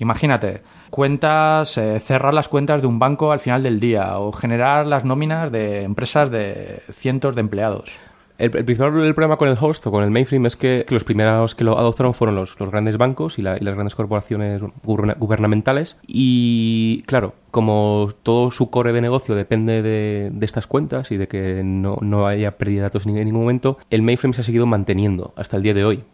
Imagínate, 0.00 0.62
cuentas, 0.88 1.76
eh, 1.76 2.00
cerrar 2.00 2.32
las 2.32 2.48
cuentas 2.48 2.80
de 2.80 2.86
un 2.86 2.98
banco 2.98 3.32
al 3.32 3.40
final 3.40 3.62
del 3.62 3.78
día 3.78 4.18
o 4.18 4.32
generar 4.32 4.86
las 4.86 5.04
nóminas 5.04 5.52
de 5.52 5.82
empresas 5.82 6.30
de 6.30 6.82
cientos 6.90 7.34
de 7.34 7.42
empleados. 7.42 7.98
El, 8.40 8.56
el 8.56 8.64
principal 8.64 8.90
problema 8.90 9.36
con 9.36 9.48
el 9.48 9.56
host 9.60 9.86
o 9.86 9.90
con 9.90 10.02
el 10.02 10.10
mainframe 10.10 10.48
es 10.48 10.56
que, 10.56 10.86
los 10.88 11.04
primeros 11.04 11.54
que 11.54 11.62
lo 11.62 11.78
adoptaron 11.78 12.14
fueron 12.14 12.36
los, 12.36 12.58
los 12.58 12.70
grandes 12.70 12.96
bancos 12.96 13.38
y, 13.38 13.42
la, 13.42 13.58
y, 13.58 13.60
las 13.60 13.74
grandes 13.74 13.94
corporaciones 13.94 14.62
guberna, 14.82 15.14
gubernamentales. 15.18 15.98
Y 16.06 17.02
claro, 17.06 17.34
como 17.50 18.08
todo 18.22 18.50
su 18.50 18.70
core 18.70 18.92
de 18.92 19.02
negocio 19.02 19.34
depende 19.34 19.82
de, 19.82 20.30
de 20.32 20.46
estas 20.46 20.66
cuentas 20.66 21.10
y 21.10 21.18
de 21.18 21.28
que 21.28 21.62
no, 21.62 21.98
no 22.00 22.26
haya 22.26 22.56
pérdida 22.56 22.78
de 22.78 22.82
datos 22.84 23.06
en 23.06 23.14
ningún 23.14 23.42
momento, 23.42 23.76
el 23.90 24.02
mainframe 24.02 24.34
se 24.34 24.40
ha 24.40 24.44
seguido 24.44 24.66
manteniendo 24.66 25.34
hasta 25.36 25.58
el 25.58 25.62
día 25.62 25.74
de 25.74 25.84
hoy. 25.84 26.04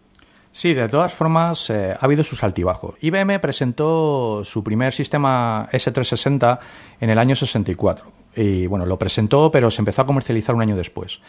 Sí, 0.56 0.72
de 0.72 0.88
todas 0.88 1.12
formas 1.12 1.68
eh, 1.68 1.92
ha 1.92 2.02
habido 2.02 2.24
sus 2.24 2.42
altibajos. 2.42 2.94
IBM 3.02 3.38
presentó 3.40 4.42
su 4.42 4.64
primer 4.64 4.94
sistema 4.94 5.68
S360 5.70 6.58
en 6.98 7.10
el 7.10 7.18
año 7.18 7.36
64 7.36 8.06
y 8.36 8.66
bueno, 8.66 8.86
lo 8.86 8.98
presentó 8.98 9.50
pero 9.50 9.70
se 9.70 9.82
empezó 9.82 10.00
a 10.00 10.06
comercializar 10.06 10.54
un 10.54 10.62
año 10.62 10.74
después. 10.74 11.20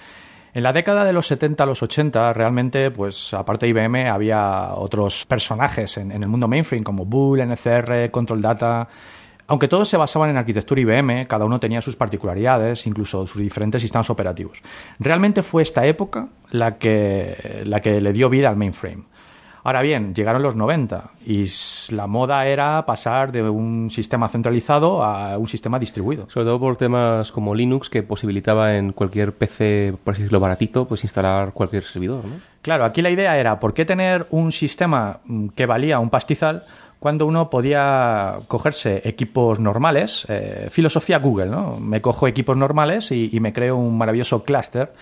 En 0.58 0.64
la 0.64 0.74
década 0.74 1.06
de 1.06 1.14
los 1.14 1.28
70 1.28 1.62
a 1.62 1.68
los 1.68 1.84
80, 1.84 2.34
realmente, 2.34 2.90
pues 2.90 3.32
aparte 3.36 3.68
de 3.68 3.70
IBM, 3.70 4.10
había 4.10 4.74
otros 4.74 5.24
personajes 5.28 5.98
en, 5.98 6.12
el 6.12 6.28
mundo 6.28 6.48
mainframe, 6.48 6.84
como 6.84 7.06
Bull, 7.06 7.42
NCR, 7.42 8.10
Control 8.10 8.42
Data. 8.42 8.88
Aunque 9.46 9.68
todos 9.68 9.88
se 9.88 9.98
basaban 9.98 10.32
en 10.32 10.38
arquitectura 10.38 10.82
IBM, 10.82 11.28
cada 11.28 11.46
uno 11.46 11.60
tenía 11.60 11.80
sus 11.80 11.96
particularidades, 11.96 12.88
incluso 12.88 13.28
sus 13.28 13.40
diferentes 13.40 13.84
sistemas 13.84 14.10
operativos. 14.10 14.64
Realmente 14.98 15.44
fue 15.44 15.62
esta 15.62 15.86
época 15.86 16.30
la 16.50 16.80
que, 16.80 17.62
la 17.64 17.80
que 17.80 18.02
le 18.02 18.12
dio 18.12 18.28
vida 18.28 18.50
al 18.50 18.58
mainframe. 18.58 19.04
Ahora 19.68 19.82
bien, 19.82 20.16
llegaron 20.16 20.44
los 20.44 20.56
90 20.56 21.10
y 21.26 21.46
la 21.90 22.08
moda 22.08 22.48
era 22.48 22.86
pasar 22.86 23.34
de 23.34 23.44
un 23.44 23.90
sistema 23.90 24.30
centralizado 24.30 25.04
a 25.04 25.38
un 25.38 25.50
sistema 25.50 25.78
distribuido. 25.78 26.30
Sobre 26.30 26.46
todo 26.46 26.58
por 26.58 26.78
temas 26.78 27.34
como 27.34 27.54
Linux 27.54 27.90
que 27.90 28.02
posibilitaba 28.02 28.78
en 28.78 28.94
cualquier 28.94 29.34
PC, 29.34 29.94
por 30.06 30.14
así 30.14 30.22
decirlo, 30.22 30.40
baratito, 30.40 30.88
pues 30.88 31.04
instalar 31.04 31.52
cualquier 31.52 31.84
servidor, 31.84 32.24
¿no? 32.24 32.36
Claro, 32.62 32.86
aquí 32.86 33.02
la 33.02 33.10
idea 33.10 33.38
era, 33.38 33.60
¿por 33.60 33.74
qué 33.74 33.84
tener 33.84 34.26
un 34.30 34.54
sistema 34.54 35.20
que 35.54 35.66
valía 35.66 36.00
un 36.00 36.10
pastizal 36.10 36.64
cuando 37.00 37.26
uno 37.26 37.50
podía 37.50 38.38
cogerse 38.48 39.02
equipos 39.04 39.60
normales? 39.60 40.26
Eh, 40.30 40.70
filosofía 40.72 41.20
Google, 41.20 41.48
¿no? 41.48 41.78
Me 41.78 42.00
cojo 42.00 42.26
equipos 42.30 42.56
normales 42.56 43.12
y, 43.12 43.32
y 43.34 43.42
me 43.42 43.52
creo 43.52 43.76
un 43.76 43.98
maravilloso 43.98 44.46
clúster 44.46 44.94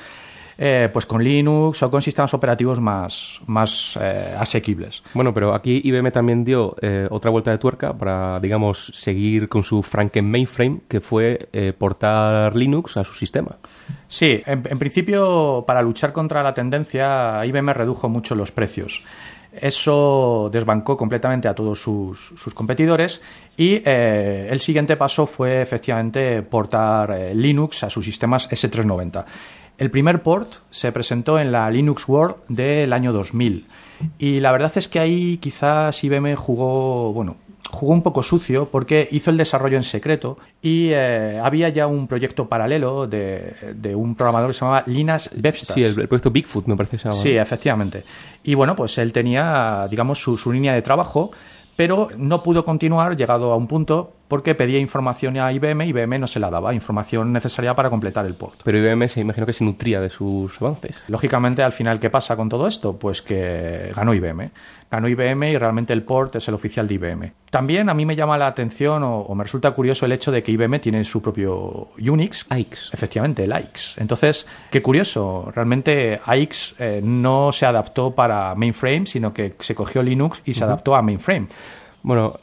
eh, 0.58 0.90
pues 0.92 1.06
con 1.06 1.24
Linux 1.24 1.82
o 1.84 1.92
con 1.92 2.02
sistemas 2.02 2.34
operativos 2.34 2.80
más, 2.80 3.40
más 3.48 3.98
eh, 4.02 4.36
asequibles. 4.38 5.04
Bueno, 5.14 5.34
pero 5.34 5.54
aquí 5.54 5.82
IBM 5.84 6.12
también 6.12 6.44
dio 6.44 6.76
eh, 6.82 7.08
otra 7.10 7.32
vuelta 7.32 7.52
de 7.52 7.58
tuerca 7.58 7.94
para, 7.94 8.40
digamos, 8.40 8.92
seguir 8.94 9.50
con 9.50 9.64
su 9.64 9.84
Franken 9.84 10.30
mainframe, 10.30 10.82
que 10.88 11.02
fue 11.02 11.50
portar 11.78 12.56
Linux 12.56 12.98
a 12.98 13.04
su 13.04 13.14
sistema. 13.14 13.58
Sí, 14.08 14.42
en, 14.46 14.64
en, 14.70 14.80
principio, 14.80 15.64
para 15.66 15.82
luchar 15.82 16.14
contra 16.14 16.44
la 16.44 16.54
tendencia, 16.54 17.46
IBM 17.46 17.74
redujo 17.74 18.10
mucho 18.10 18.36
los 18.36 18.52
precios. 18.52 19.04
Eso 19.62 20.50
desbancó 20.52 20.98
completamente 20.98 21.48
a 21.48 21.56
todos 21.56 21.82
sus, 21.82 22.34
sus 22.36 22.54
competidores 22.54 23.22
y 23.56 23.82
eh, 23.86 24.48
el 24.50 24.60
siguiente 24.60 24.98
paso 24.98 25.26
fue 25.26 25.62
efectivamente 25.62 26.42
portar 26.42 27.12
eh, 27.12 27.34
Linux 27.34 27.84
a 27.84 27.90
sus 27.90 28.04
sistemas 28.04 28.50
S390. 28.50 29.24
El 29.78 29.92
primer 29.92 30.24
port 30.24 30.50
se 30.70 30.92
presentó 30.92 31.40
en 31.40 31.52
la 31.52 31.70
Linux 31.70 32.08
World 32.08 32.36
del 32.48 32.94
año 32.94 33.12
2000 33.12 33.68
y 34.20 34.40
la 34.40 34.52
verdad 34.52 34.72
es 34.76 34.88
que 34.88 35.00
ahí 35.00 35.38
quizás 35.38 36.04
IBM 36.04 36.36
jugó, 36.36 37.14
bueno, 37.14 37.38
jugó 37.70 37.94
un 37.94 38.02
poco 38.02 38.24
sucio 38.24 38.70
porque 38.70 39.08
hizo 39.12 39.32
el 39.32 39.38
desarrollo 39.38 39.78
en 39.78 39.84
secreto 39.84 40.38
y 40.62 40.90
eh, 40.92 41.40
había 41.42 41.70
ya 41.70 41.88
un 41.88 42.08
proyecto 42.08 42.48
paralelo 42.48 43.08
de, 43.08 43.54
de, 43.76 43.96
un 43.96 44.16
programador 44.16 44.50
que 44.50 44.54
se 44.54 44.60
llamaba 44.62 44.84
Linus 44.86 45.30
Webster. 45.42 45.74
Sí, 45.76 45.84
el, 45.84 46.00
el, 46.00 46.08
proyecto 46.08 46.32
Bigfoot 46.32 46.68
me 46.68 46.76
parece. 46.76 46.98
Sí, 47.12 47.36
efectivamente. 47.36 48.04
Y 48.44 48.54
bueno, 48.56 48.76
pues 48.76 48.98
él 48.98 49.12
tenía, 49.12 49.88
digamos, 49.90 50.22
su, 50.22 50.38
su 50.38 50.52
línea 50.52 50.74
de 50.74 50.82
trabajo 50.82 51.32
pero 51.76 52.08
no 52.18 52.42
pudo 52.42 52.64
continuar 52.64 53.18
llegado 53.18 53.52
a 53.52 53.58
un 53.58 53.68
punto 53.68 54.14
porque 54.36 54.54
pedía 54.54 54.80
información 54.80 55.38
a 55.38 55.50
IBM 55.54 55.86
y 55.86 55.90
IBM 55.92 56.20
no 56.20 56.28
se 56.28 56.42
la 56.42 56.52
daba, 56.52 56.74
información 56.74 57.32
necesaria 57.32 57.74
para 57.74 57.90
completar 57.90 58.26
el 58.26 58.34
port. 58.34 58.56
Pero 58.66 58.78
IBM 58.80 59.08
se 59.08 59.22
imagino 59.22 59.46
que 59.46 59.54
se 59.54 59.64
nutría 59.64 60.02
de 60.02 60.10
sus 60.10 60.62
avances. 60.62 61.06
Lógicamente, 61.08 61.64
al 61.64 61.72
final, 61.72 62.02
¿qué 62.02 62.10
pasa 62.10 62.36
con 62.36 62.50
todo 62.50 62.68
esto? 62.68 62.98
Pues 63.00 63.22
que 63.22 63.94
ganó 63.96 64.14
IBM. 64.14 64.52
Ganó 64.92 65.08
IBM 65.08 65.52
y 65.52 65.58
realmente 65.58 65.94
el 65.94 66.04
port 66.04 66.36
es 66.36 66.46
el 66.50 66.54
oficial 66.54 66.86
de 66.86 66.96
IBM. 66.96 67.32
También 67.50 67.88
a 67.88 67.94
mí 67.94 68.06
me 68.06 68.18
llama 68.18 68.38
la 68.38 68.48
atención 68.48 69.04
o, 69.04 69.20
o 69.20 69.36
me 69.36 69.46
resulta 69.46 69.72
curioso 69.72 70.06
el 70.06 70.12
hecho 70.12 70.34
de 70.34 70.44
que 70.44 70.52
IBM 70.52 70.82
tiene 70.82 71.02
su 71.06 71.22
propio 71.22 71.92
Unix. 71.98 72.46
AIX. 72.50 72.94
Efectivamente, 72.94 73.46
el 73.46 73.54
AIX. 73.54 74.00
Entonces, 74.00 74.46
qué 74.70 74.82
curioso, 74.82 75.50
realmente 75.56 76.20
AIX 76.26 76.76
eh, 76.78 77.02
no 77.02 77.54
se 77.54 77.66
adaptó 77.66 78.12
para 78.12 78.54
mainframe, 78.54 79.06
sino 79.06 79.34
que 79.34 79.56
se 79.62 79.74
cogió 79.74 80.04
Linux 80.04 80.42
y 80.44 80.54
se 80.54 80.60
uh 80.60 80.64
-huh. 80.64 80.68
adaptó 80.68 80.94
a 80.94 81.02
mainframe. 81.02 81.48
Bueno, 82.04 82.34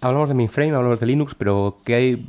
hablamos 0.00 0.28
de 0.28 0.34
mainframe, 0.34 0.74
hablamos 0.74 1.00
de 1.00 1.06
Linux, 1.06 1.34
pero 1.34 1.78
¿qué 1.84 1.94
hay? 1.94 2.26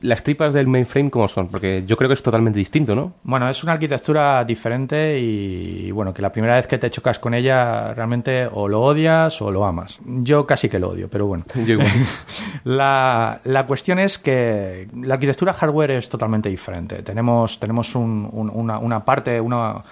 Las 0.00 0.24
tripas 0.24 0.52
del 0.52 0.66
mainframe, 0.66 1.10
¿cómo 1.10 1.28
son? 1.28 1.48
Porque 1.48 1.84
yo 1.86 1.96
creo 1.96 2.08
que 2.08 2.14
es 2.14 2.22
totalmente 2.22 2.58
distinto, 2.58 2.94
¿no? 2.94 3.12
Bueno, 3.22 3.48
es 3.48 3.62
una 3.62 3.74
arquitectura 3.74 4.42
diferente 4.44 5.20
y, 5.20 5.90
bueno, 5.92 6.12
que 6.12 6.22
la 6.22 6.32
primera 6.32 6.56
vez 6.56 6.66
que 6.66 6.78
te 6.78 6.90
chocas 6.90 7.18
con 7.18 7.34
ella 7.34 7.92
realmente 7.94 8.48
o 8.50 8.66
lo 8.66 8.80
odias 8.80 9.40
o 9.42 9.50
lo 9.50 9.64
amas. 9.64 10.00
Yo 10.04 10.46
casi 10.46 10.68
que 10.68 10.78
lo 10.78 10.88
odio, 10.88 11.08
pero 11.08 11.26
bueno. 11.26 11.44
Yo 11.54 11.74
igual. 11.74 11.90
la, 12.64 13.40
la, 13.44 13.66
cuestión 13.66 13.98
es 13.98 14.18
que 14.18 14.88
la 15.02 15.14
arquitectura 15.14 15.52
hardware 15.52 15.92
es 15.92 16.08
totalmente 16.08 16.48
diferente. 16.48 17.02
Tenemos, 17.02 17.60
tenemos 17.60 17.94
un, 17.94 18.28
un, 18.32 18.50
una, 18.52 18.78
una 18.78 19.04
parte, 19.04 19.40
una 19.40 19.82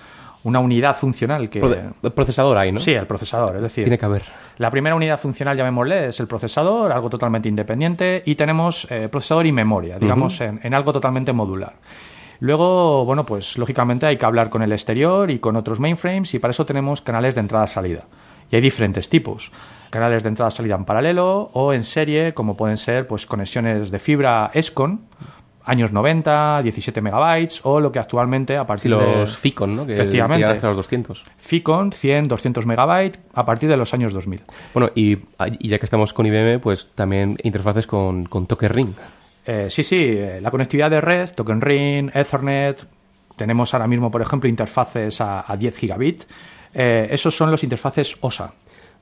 una 0.44 0.59
unidad 0.59 0.96
funcional 0.96 1.48
que... 1.50 1.59
El 2.03 2.12
procesador 2.12 2.57
ahí, 2.57 2.72
¿no? 2.72 2.81
Sí, 2.81 2.92
el 2.92 3.07
procesador, 3.07 3.57
es 3.57 3.62
decir... 3.62 3.85
Tiene 3.85 3.98
que 3.98 4.05
haber. 4.05 4.22
La 4.59 4.70
primera 4.70 4.94
unidad 4.96 5.18
funcional, 5.18 5.57
llamémosle, 5.57 6.09
es 6.09 6.20
el 6.20 6.26
procesador, 6.26 6.92
algo 6.92 7.11
totalmente 7.11 7.48
independiente, 7.48 8.22
y 8.24 8.35
tenemos 8.35 8.87
eh, 8.90 9.09
procesador 9.11 9.46
y 9.46 9.53
memoria, 9.53 9.98
digamos, 9.98 10.40
uh 10.40 10.44
-huh. 10.44 10.48
en, 10.48 10.61
en, 10.62 10.74
algo 10.74 10.92
totalmente 10.92 11.33
modular. 11.33 11.74
Luego, 12.40 13.05
bueno, 13.05 13.24
pues 13.24 13.59
lógicamente 13.59 14.07
hay 14.07 14.16
que 14.16 14.24
hablar 14.24 14.48
con 14.48 14.62
el 14.62 14.72
exterior 14.72 15.31
y 15.31 15.38
con 15.38 15.57
otros 15.57 15.79
mainframes, 15.79 16.33
y 16.35 16.38
para 16.38 16.53
eso 16.53 16.64
tenemos 16.64 17.03
canales 17.03 17.35
de 17.35 17.40
entrada-salida. 17.42 18.05
Y 18.50 18.57
hay 18.57 18.62
diferentes 18.62 19.09
tipos. 19.09 19.53
Canales 19.90 20.22
de 20.22 20.31
entrada-salida 20.31 20.76
en 20.76 20.85
paralelo 20.85 21.50
o 21.53 21.72
en 21.72 21.85
serie, 21.85 22.33
como 22.33 22.57
pueden 22.57 22.76
ser 22.76 23.07
pues 23.07 23.26
conexiones 23.26 23.90
de 23.90 23.98
fibra 23.98 24.50
ESCON, 24.55 25.00
años 25.64 25.92
90, 25.92 26.62
17 26.62 27.00
megabytes 27.00 27.60
o 27.64 27.80
lo 27.80 27.92
que 27.92 27.98
actualmente 27.98 28.56
a 28.56 28.66
partir 28.66 28.84
sí, 28.84 28.88
los 28.88 29.30
de... 29.30 29.36
Ficon, 29.36 29.76
¿no? 29.76 29.86
Que 29.86 29.94
efectivamente. 29.94 30.46
hasta 30.46 30.68
los 30.68 30.76
200. 30.76 31.22
Ficon, 31.38 31.92
100, 31.92 32.28
200 32.28 32.66
megabytes 32.66 33.20
a 33.34 33.44
partir 33.44 33.68
de 33.68 33.76
los 33.76 33.92
años 33.94 34.12
2000. 34.12 34.42
Bueno, 34.74 34.90
y, 34.94 35.18
y 35.58 35.68
ya 35.68 35.78
que 35.78 35.84
estamos 35.84 36.12
con 36.12 36.26
IBM, 36.26 36.60
pues 36.60 36.90
también 36.94 37.36
interfaces 37.42 37.86
con, 37.86 38.24
con 38.26 38.46
Token 38.46 38.70
Ring. 38.70 38.92
Eh, 39.46 39.66
sí, 39.70 39.82
sí, 39.82 39.96
eh, 40.00 40.40
la 40.40 40.50
conectividad 40.50 40.90
de 40.90 41.00
red, 41.00 41.30
Token 41.34 41.60
Ring, 41.60 42.10
Ethernet, 42.14 42.86
tenemos 43.36 43.72
ahora 43.74 43.86
mismo, 43.86 44.10
por 44.10 44.22
ejemplo, 44.22 44.48
interfaces 44.48 45.20
a, 45.20 45.50
a 45.50 45.56
10 45.56 45.76
gigabit. 45.76 46.24
Eh, 46.72 47.08
esos 47.10 47.36
son 47.36 47.50
los 47.50 47.64
interfaces 47.64 48.16
OSA. 48.20 48.52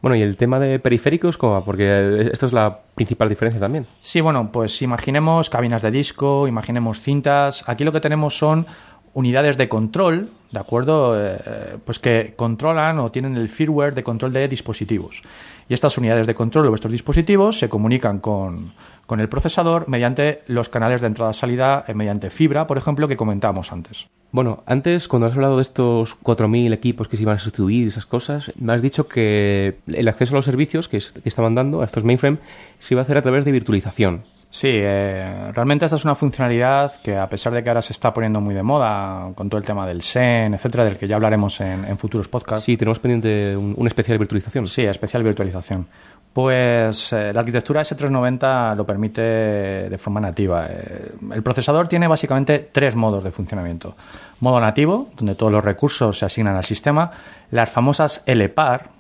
Bueno, 0.01 0.17
y 0.17 0.23
el 0.23 0.37
tema 0.37 0.61
de 0.61 0.79
periféricos, 0.79 1.37
¿cómo? 1.37 1.65
Porque 1.65 2.31
esto 2.33 2.47
es 2.47 2.53
la 2.53 2.79
principal 2.95 3.29
diferencia 3.29 3.61
también. 3.61 3.87
Sí, 4.01 4.21
bueno, 4.21 4.51
pues 4.53 4.81
imaginemos 4.81 5.51
cabinas 5.51 5.83
de 5.83 5.91
disco, 5.91 6.47
imaginemos 6.47 7.01
cintas. 7.01 7.65
Aquí 7.69 7.85
lo 7.85 7.93
que 7.93 8.01
tenemos 8.01 8.39
son 8.39 8.67
unidades 9.15 9.57
de 9.57 9.69
control, 9.69 10.29
¿de 10.51 10.59
acuerdo? 10.59 11.15
Eh, 11.17 11.77
pues 11.85 11.99
que 11.99 12.35
controlan 12.37 12.99
o 12.99 13.11
tienen 13.11 13.37
el 13.37 13.49
firmware 13.49 13.95
de 13.95 14.03
control 14.03 14.33
de 14.33 14.49
dispositivos. 14.49 15.23
Y 15.69 15.75
estas 15.75 15.99
unidades 15.99 16.27
de 16.27 16.35
control 16.35 16.65
de 16.65 16.71
vuestros 16.71 16.93
dispositivos 16.93 17.59
se 17.59 17.69
comunican 17.69 18.21
con, 18.21 18.73
con 19.07 19.21
el 19.21 19.29
procesador 19.29 19.87
mediante 19.89 20.43
los 20.47 20.69
canales 20.71 21.03
de 21.03 21.09
entrada-salida, 21.09 21.85
eh, 21.87 21.95
mediante 21.95 22.31
fibra, 22.31 22.67
por 22.67 22.79
ejemplo, 22.79 23.07
que 23.09 23.17
comentábamos 23.19 23.71
antes. 23.73 24.07
Bueno, 24.31 24.63
antes, 24.67 25.09
cuando 25.09 25.27
has 25.27 25.35
hablado 25.35 25.57
de 25.57 25.63
estos 25.63 26.15
4.000 26.23 26.73
equipos 26.75 27.09
que 27.09 27.17
se 27.17 27.23
iban 27.23 27.37
a 27.37 27.39
sustituir 27.39 27.89
esas 27.89 28.05
cosas, 28.07 28.53
me 28.59 28.73
has 28.75 28.83
dicho 28.83 29.09
que 29.09 29.79
el 29.87 30.07
acceso 30.09 30.35
a 30.35 30.37
los 30.39 30.45
servicios 30.45 30.87
que, 30.89 30.99
es- 30.99 31.15
estaban 31.25 31.55
dando 31.55 31.81
a 31.81 31.85
estos 31.87 32.05
mainframe 32.05 32.39
se 32.79 32.93
iba 32.95 33.01
a 33.01 33.05
hacer 33.05 33.17
a 33.17 33.23
través 33.23 33.45
de 33.47 33.53
virtualización. 33.53 34.25
Sí, 34.51 34.71
eh, 34.73 35.53
realmente 35.53 35.85
esta 35.85 35.97
es 35.97 36.05
una 36.05 36.15
funcionalidad 36.15 36.95
que 37.03 37.17
a 37.17 37.29
pesar 37.29 37.53
de 37.53 37.63
que 37.63 37.69
ahora 37.69 37.83
se 37.83 37.93
está 37.93 38.15
poniendo 38.15 38.41
muy 38.41 38.55
de 38.55 38.63
moda 38.63 39.31
con 39.35 39.51
todo 39.51 39.59
el 39.59 39.67
tema 39.67 39.87
del 39.87 40.01
SEN, 40.01 40.55
etcétera, 40.55 40.85
del 40.85 40.97
que 40.97 41.07
ya 41.07 41.17
hablaremos 41.17 41.61
en, 41.61 41.85
en 41.85 41.99
futuros 41.99 42.29
podcasts. 42.29 42.65
Sí, 42.65 42.79
tenemos 42.79 42.99
pendiente 42.99 43.55
un, 43.55 43.75
un 43.77 43.87
especial 43.87 44.19
virtualización. 44.19 44.67
Sí, 44.67 44.83
especial 44.83 45.23
virtualización. 45.23 45.87
Pues 46.33 47.13
eh, 47.13 47.33
la 47.33 47.41
arquitectura 47.41 47.83
S390 47.83 48.77
lo 48.77 48.87
permite 48.87 49.21
de 49.21 49.99
forma 49.99 50.21
nativa. 50.21 50.67
Eh, 50.69 51.13
el 51.35 51.43
procesador 51.43 51.89
tiene 51.89 52.07
básicamente 52.07 52.69
tres 52.71 52.95
modos 52.95 53.25
de 53.25 53.33
funcionamiento. 53.33 53.97
Modo 54.41 54.61
nativo, 54.61 55.09
donde 55.17 55.35
todos 55.35 55.51
los 55.51 55.65
recursos 55.65 56.19
se 56.19 56.27
asignan 56.27 56.55
al 56.55 56.65
sistema. 56.65 57.11
Las 57.51 57.71
famosas 57.71 58.23
LPAR, 58.25 58.91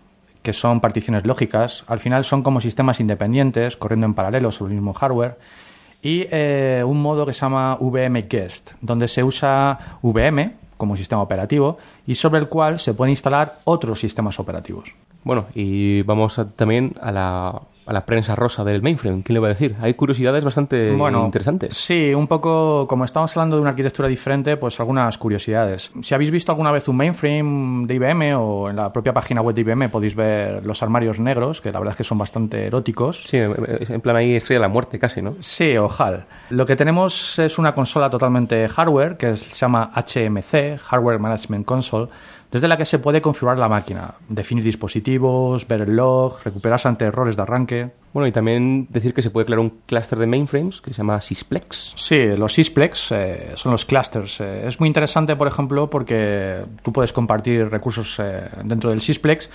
que 0.49 0.55
son 0.55 0.81
particiones 0.81 1.27
lógicas, 1.27 1.85
al 1.89 1.99
final 1.99 2.25
son 2.25 2.43
como 2.43 2.63
sistemas 2.63 3.01
independientes, 3.01 3.77
corriendo 3.77 4.07
en 4.07 4.15
paralelo 4.15 4.51
sobre 4.51 4.73
el 4.73 4.77
mismo 4.77 4.95
hardware. 4.95 5.37
Y 6.01 6.25
eh, 6.31 6.83
un 6.87 7.03
modo 7.03 7.27
que 7.27 7.35
se 7.35 7.41
llama 7.41 7.77
VM 7.79 8.23
Guest, 8.23 8.71
donde 8.81 9.09
se 9.09 9.23
usa 9.23 9.99
VM 10.01 10.55
como 10.79 10.97
sistema 10.97 11.21
operativo 11.21 11.77
y 12.07 12.15
sobre 12.15 12.41
el 12.41 12.49
cual 12.49 12.81
se 12.81 12.95
pueden 12.95 13.11
instalar 13.11 13.59
otros 13.65 14.01
sistemas 14.01 14.41
operativos. 14.41 14.89
Bueno, 15.23 15.49
y 15.55 16.01
vamos 16.01 16.41
también 16.57 16.95
a 17.03 17.13
la, 17.13 17.61
a 17.89 17.93
la 17.93 18.05
prensa 18.05 18.37
rosa 18.37 18.65
del 18.65 18.83
mainframe. 18.83 19.23
¿Quién 19.23 19.35
le 19.35 19.41
va 19.41 19.47
a 19.47 19.51
decir? 19.51 19.75
Hay 19.81 19.95
curiosidades 19.95 20.45
bastante 20.45 20.93
interesantes. 20.93 21.77
Sí, 21.77 22.13
un 22.15 22.27
poco, 22.27 22.87
como 22.87 23.05
estamos 23.05 23.35
hablando 23.37 23.57
de 23.57 23.63
una 23.63 23.71
arquitectura 23.71 24.09
diferente, 24.09 24.57
pues 24.57 24.79
algunas 24.79 25.17
curiosidades. 25.17 25.91
Si 26.03 26.15
habéis 26.15 26.31
visto 26.31 26.53
alguna 26.53 26.71
vez 26.71 26.87
un 26.89 26.97
mainframe 26.97 27.87
de 27.87 27.95
IBM 27.95 28.35
o 28.37 28.69
en 28.69 28.77
la 28.77 28.93
propia 28.93 29.13
página 29.13 29.41
web 29.41 29.55
de 29.55 29.63
IBM 29.63 29.89
podéis 29.91 30.15
ver 30.15 30.65
los 30.67 30.83
armarios 30.83 31.19
negros, 31.19 31.61
que 31.61 31.73
la 31.73 31.79
verdad 31.79 31.93
es 31.93 31.97
que 31.97 32.05
son 32.05 32.19
bastante 32.19 32.67
eróticos. 32.67 33.23
Sí, 33.25 33.39
en 33.39 34.01
plan 34.03 34.17
ahí 34.17 34.35
estrella 34.35 34.61
de 34.61 34.67
la 34.67 34.69
muerte 34.69 34.99
casi, 34.99 35.23
¿no? 35.23 35.37
Sí, 35.41 35.77
o 35.77 35.89
HAL. 35.89 36.27
Lo 36.51 36.67
que 36.67 36.77
tenemos 36.77 37.39
es 37.39 37.59
una 37.59 37.73
consola 37.73 38.11
totalmente 38.11 38.69
hardware, 38.69 39.17
que 39.17 39.35
se 39.37 39.55
llama 39.55 39.91
HMC, 39.95 40.79
Hardware 40.79 41.19
Management 41.19 41.65
Console, 41.65 42.09
desde 42.51 42.67
la 42.67 42.77
que 42.77 42.87
se 42.87 42.99
puede 42.99 43.21
configurar 43.21 43.59
la 43.59 43.69
máquina, 43.69 44.15
definir 44.29 44.65
dispositivos, 44.65 45.69
ver 45.69 45.83
el 45.83 45.97
log, 45.97 46.39
recuperarse 46.45 46.89
ante 46.89 47.05
errores 47.05 47.37
de 47.37 47.43
arranque. 47.43 47.78
Bueno, 48.13 48.27
y 48.27 48.33
también 48.33 48.87
decir 48.91 49.13
que 49.13 49.23
se 49.23 49.31
puede 49.31 49.47
crear 49.47 49.61
un 49.61 49.71
clúster 49.87 50.19
de 50.19 50.27
mainframes 50.27 50.81
que 50.81 50.93
se 50.93 50.99
llama 50.99 51.21
Sysplex. 51.21 51.93
Sí, 51.97 52.27
los 52.37 52.55
Sysplex 52.55 53.13
eh, 53.13 53.53
son 53.55 53.73
los 53.73 53.85
clusters. 53.85 54.41
Eh, 54.41 54.67
es 54.67 54.81
muy 54.81 54.87
interesante, 54.87 55.37
por 55.37 55.47
ejemplo, 55.47 55.91
porque 55.91 56.65
tú 56.83 56.93
puedes 56.93 57.13
compartir 57.13 57.69
recursos 57.69 58.17
eh, 58.19 58.49
dentro 58.65 58.91
del 58.91 59.03
Sysplex 59.03 59.51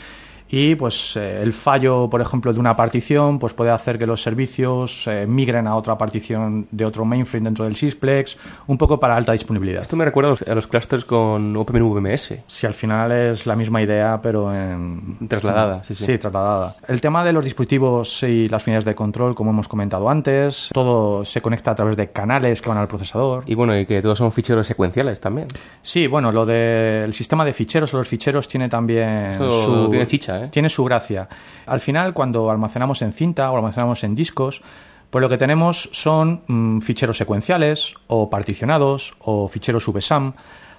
y 0.56 0.76
pues 0.76 1.16
eh, 1.16 1.42
el 1.42 1.52
fallo, 1.52 2.08
por 2.08 2.22
ejemplo, 2.22 2.54
de 2.54 2.60
una 2.60 2.76
partición 2.76 3.40
pues 3.40 3.56
puede 3.56 3.72
hacer 3.72 3.98
que 3.98 4.06
los 4.06 4.22
servicios 4.22 5.08
eh, 5.08 5.26
migren 5.28 5.66
a 5.66 5.76
otra 5.76 5.98
partición 5.98 6.68
de 6.70 6.86
otro 6.86 7.06
mainframe 7.06 7.46
dentro 7.46 7.66
del 7.66 7.76
Sysplex, 7.76 8.38
un 8.68 8.78
poco 8.78 9.00
para 9.00 9.16
alta 9.16 9.32
disponibilidad. 9.32 9.82
Esto 9.82 9.96
me 9.96 10.06
recuerda 10.06 10.28
a 10.28 10.32
los, 10.34 10.42
a 10.44 10.54
los 10.54 10.68
clusters 10.68 11.06
con 11.06 11.58
OpenVMS. 11.58 12.36
Si 12.46 12.68
al 12.68 12.76
final 12.76 13.12
es 13.12 13.48
la 13.48 13.56
misma 13.56 13.82
idea, 13.82 14.20
pero 14.22 14.54
en... 14.54 15.28
Trasladada, 15.28 15.84
sí, 15.86 15.96
sí. 15.96 16.06
Sí, 16.06 16.18
trasladada. 16.20 16.76
El 16.88 17.02
tema 17.02 17.26
de 17.26 17.34
los 17.34 17.44
dispositivos 17.44 18.22
y 18.22 18.48
las 18.48 18.68
unidades 18.68 18.86
de 18.86 18.94
control, 18.94 19.34
como 19.34 19.50
hemos 19.50 19.68
comentado 19.68 20.08
antes, 20.08 20.70
todo 20.72 21.26
se 21.26 21.42
conecta 21.42 21.72
a 21.72 21.76
través 21.76 21.98
de 21.98 22.12
canales 22.12 22.62
que 22.62 22.70
van 22.70 22.78
al 22.78 22.88
procesador. 22.88 23.44
Y 23.48 23.56
bueno, 23.56 23.76
y 23.76 23.88
que 23.88 24.04
todos 24.04 24.20
son 24.20 24.32
ficheros 24.32 24.68
secuenciales 24.68 25.20
también. 25.20 25.48
Sí, 25.82 26.06
bueno, 26.06 26.32
lo 26.32 26.46
del 26.46 27.12
sistema 27.16 27.44
de 27.44 27.54
ficheros 27.54 27.92
o 27.96 27.98
los 27.98 28.08
ficheros 28.08 28.48
tiene 28.48 28.70
también 28.70 29.40
su, 29.40 29.88
tiene 29.90 30.06
chicha, 30.06 30.43
¿eh? 30.43 30.43
Tiene 30.52 30.70
su 30.70 30.84
gracia. 30.84 31.28
Al 31.66 31.80
final, 31.80 32.14
cuando 32.14 32.50
almacenamos 32.50 33.02
en 33.02 33.14
cinta 33.14 33.52
o 33.52 33.56
almacenamos 33.56 34.04
en 34.04 34.16
discos, 34.16 34.62
pues 35.10 35.22
lo 35.22 35.30
que 35.30 35.38
tenemos 35.38 35.90
son 35.92 36.42
mm, 36.48 36.80
ficheros 36.80 37.18
secuenciales 37.18 37.94
o 38.08 38.30
particionados 38.30 39.14
o 39.20 39.48
ficheros 39.48 39.86
VSAM. 39.86 40.34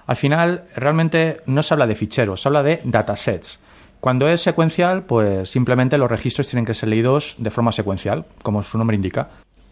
Al 0.07 0.17
final, 0.17 0.65
realmente 0.75 1.37
no 1.45 1.63
se 1.63 1.73
habla 1.73 1.87
de 1.87 1.95
ficheros, 1.95 2.41
se 2.41 2.49
habla 2.49 2.61
de 2.61 2.81
datasets. 2.83 3.59
Cuando 4.01 4.27
es 4.27 4.41
secuencial, 4.41 5.03
pues 5.03 5.49
simplemente 5.49 5.97
los 5.97 6.11
registros 6.11 6.47
tienen 6.47 6.65
que 6.65 6.73
ser 6.73 6.89
leídos 6.89 7.35
de 7.37 7.49
forma 7.49 7.71
secuencial, 7.71 8.25
como 8.43 8.61
su 8.61 8.77
nombre 8.77 8.95
indica. 8.95 9.29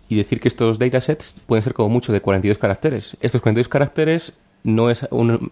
Y 0.09 0.15
decir 0.15 0.39
que 0.39 0.47
estos 0.47 0.79
datasets 0.79 1.35
pueden 1.45 1.61
ser 1.61 1.73
como 1.73 1.89
mucho 1.89 2.13
de 2.13 2.21
42 2.21 2.57
caracteres. 2.57 3.17
Estos 3.21 3.41
42 3.41 3.67
caracteres 3.67 4.33
no 4.63 4.89
es 4.89 5.07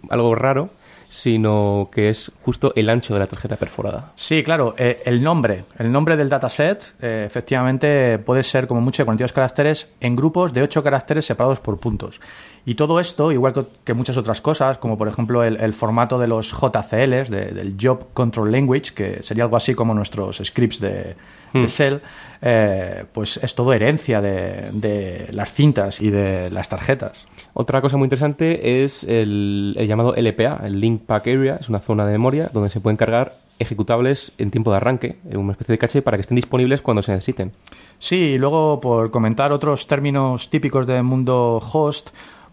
algo 0.09 0.35
raro, 0.35 0.69
sino 1.11 1.89
que 1.91 2.09
es 2.09 2.31
justo 2.41 2.71
el 2.73 2.89
ancho 2.89 3.13
de 3.13 3.19
la 3.19 3.27
tarjeta 3.27 3.57
perforada. 3.57 4.13
Sí, 4.15 4.43
claro, 4.43 4.75
eh, 4.77 5.01
el 5.05 5.21
nombre, 5.21 5.65
el 5.77 5.91
nombre 5.91 6.15
del 6.15 6.29
dataset 6.29 6.95
eh, 7.01 7.25
efectivamente 7.27 8.17
puede 8.17 8.43
ser 8.43 8.65
como 8.65 8.79
mucho 8.79 9.03
de 9.03 9.05
42 9.05 9.33
caracteres 9.33 9.89
en 9.99 10.15
grupos 10.15 10.53
de 10.53 10.61
8 10.61 10.81
caracteres 10.81 11.25
separados 11.25 11.59
por 11.59 11.79
puntos. 11.81 12.21
Y 12.65 12.75
todo 12.75 12.99
esto, 12.99 13.31
igual 13.31 13.53
que, 13.83 13.93
muchas 13.93 14.17
otras 14.17 14.39
cosas, 14.41 14.77
como 14.77 14.97
por 14.97 15.07
ejemplo 15.07 15.43
el, 15.43 15.57
el 15.59 15.73
formato 15.73 16.19
de 16.19 16.27
los 16.27 16.51
JCLs, 16.51 17.29
de- 17.29 17.51
del 17.53 17.75
Job 17.81 18.07
Control 18.13 18.51
Language, 18.51 18.93
que 18.93 19.23
sería 19.23 19.45
algo 19.45 19.57
así 19.57 19.73
como 19.73 19.93
nuestros 19.95 20.41
scripts 20.43 20.79
de, 20.79 21.15
de 21.53 21.67
Shell, 21.67 22.01
eh, 22.43 23.05
pues 23.11 23.37
es 23.37 23.55
todo 23.55 23.73
herencia 23.73 24.21
de, 24.21 24.69
de 24.73 25.27
las 25.31 25.51
cintas 25.53 25.99
y 26.01 26.11
de 26.11 26.49
las 26.51 26.69
tarjetas. 26.69 27.25
Otra 27.53 27.81
cosa 27.81 27.97
muy 27.97 28.05
interesante 28.05 28.83
es 28.83 29.03
el, 29.03 29.75
el 29.77 29.87
llamado 29.87 30.13
LPA, 30.15 30.61
el 30.63 30.79
Link 30.79 31.01
Pack 31.05 31.27
Area, 31.27 31.57
es 31.59 31.67
una 31.67 31.79
zona 31.79 32.05
de 32.05 32.11
memoria 32.13 32.49
donde 32.53 32.69
se 32.69 32.79
pueden 32.79 32.95
cargar 32.97 33.33
ejecutables 33.59 34.31
en 34.37 34.49
tiempo 34.49 34.71
de 34.71 34.77
arranque, 34.77 35.17
en 35.29 35.37
una 35.37 35.51
especie 35.51 35.73
de 35.73 35.77
caché 35.79 36.01
para 36.01 36.17
que 36.17 36.21
estén 36.21 36.35
disponibles 36.35 36.81
cuando 36.81 37.01
se 37.03 37.11
necesiten. 37.11 37.51
Sí, 37.99 38.15
y 38.15 38.37
luego 38.37 38.79
por 38.81 39.11
comentar 39.11 39.51
otros 39.51 39.85
términos 39.87 40.49
típicos 40.49 40.87
del 40.87 41.03
mundo 41.03 41.61
host, 41.71 42.09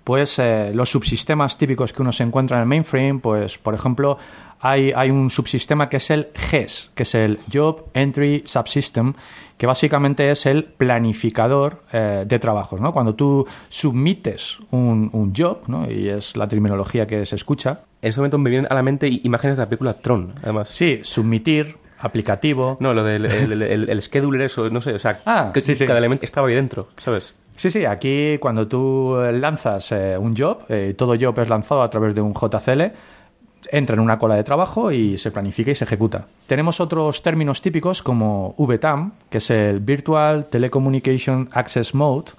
pues 0.08 0.38
eh, 0.38 0.70
los 0.72 0.88
subsistemas 0.90 1.58
típicos 1.58 1.92
que 1.92 2.00
uno 2.00 2.12
se 2.12 2.22
encuentra 2.22 2.56
en 2.56 2.62
el 2.62 2.66
mainframe, 2.66 3.18
pues 3.20 3.58
por 3.58 3.74
ejemplo 3.74 4.16
hay, 4.58 4.90
hay 4.96 5.10
un 5.10 5.28
subsistema 5.28 5.90
que 5.90 5.98
es 5.98 6.08
el 6.10 6.28
GES, 6.34 6.92
que 6.94 7.02
es 7.02 7.14
el 7.14 7.38
Job 7.52 7.90
Entry 7.92 8.42
Subsystem, 8.46 9.12
que 9.58 9.66
básicamente 9.66 10.30
es 10.30 10.46
el 10.46 10.64
planificador 10.64 11.82
eh, 11.92 12.24
de 12.26 12.38
trabajos. 12.38 12.80
¿no? 12.80 12.90
Cuando 12.90 13.14
tú 13.14 13.46
submites 13.68 14.56
un, 14.70 15.10
un 15.12 15.34
job, 15.36 15.58
¿no? 15.66 15.90
y 15.90 16.08
es 16.08 16.38
la 16.38 16.48
terminología 16.48 17.06
que 17.06 17.26
se 17.26 17.36
escucha, 17.36 17.80
En 18.00 18.08
ese 18.08 18.20
momento 18.20 18.38
me 18.38 18.48
vienen 18.48 18.66
a 18.70 18.74
la 18.74 18.82
mente 18.82 19.08
imágenes 19.24 19.58
de 19.58 19.62
la 19.64 19.68
película 19.68 19.92
Tron, 19.92 20.32
además. 20.42 20.70
sí, 20.70 21.00
submitir, 21.02 21.76
aplicativo, 22.00 22.78
No, 22.80 22.94
lo 22.94 23.04
del 23.04 23.26
el, 23.26 23.62
el- 23.62 23.90
el 23.90 24.02
scheduler, 24.02 24.40
eso, 24.42 24.70
no 24.70 24.80
sé, 24.80 24.94
o 24.94 24.98
sea, 24.98 25.20
Ah, 25.26 25.50
que 25.52 25.60
sí, 25.60 25.74
sí. 25.74 25.84
cada 25.86 25.98
elemento 25.98 26.24
estaba 26.24 26.48
ahí 26.48 26.54
dentro, 26.54 26.88
¿sabes? 26.96 27.34
Sí, 27.58 27.72
sí, 27.72 27.84
aquí 27.84 28.38
cuando 28.38 28.68
tú 28.68 29.16
eh, 29.16 29.32
lanzas 29.32 29.90
eh, 29.90 30.16
un 30.16 30.36
job, 30.36 30.58
eh, 30.68 30.94
todo 30.96 31.16
job 31.20 31.36
es 31.40 31.48
lanzado 31.48 31.82
a 31.82 31.90
través 31.90 32.14
de 32.14 32.20
un 32.20 32.32
JCL, 32.32 32.82
entra 33.72 33.94
en 33.94 34.00
una 34.00 34.16
cola 34.16 34.36
de 34.36 34.44
trabajo 34.44 34.92
y 34.92 35.18
se 35.18 35.32
planifica 35.32 35.72
y 35.72 35.74
se 35.74 35.82
ejecuta. 35.82 36.26
Tenemos 36.46 36.78
otros 36.78 37.20
términos 37.20 37.60
típicos 37.60 38.00
como 38.00 38.54
VTAM, 38.58 39.10
que 39.28 39.38
es 39.38 39.50
el 39.50 39.80
Virtual 39.80 40.46
Telecommunication 40.46 41.48
Access 41.50 41.96
Mode, 41.96 42.30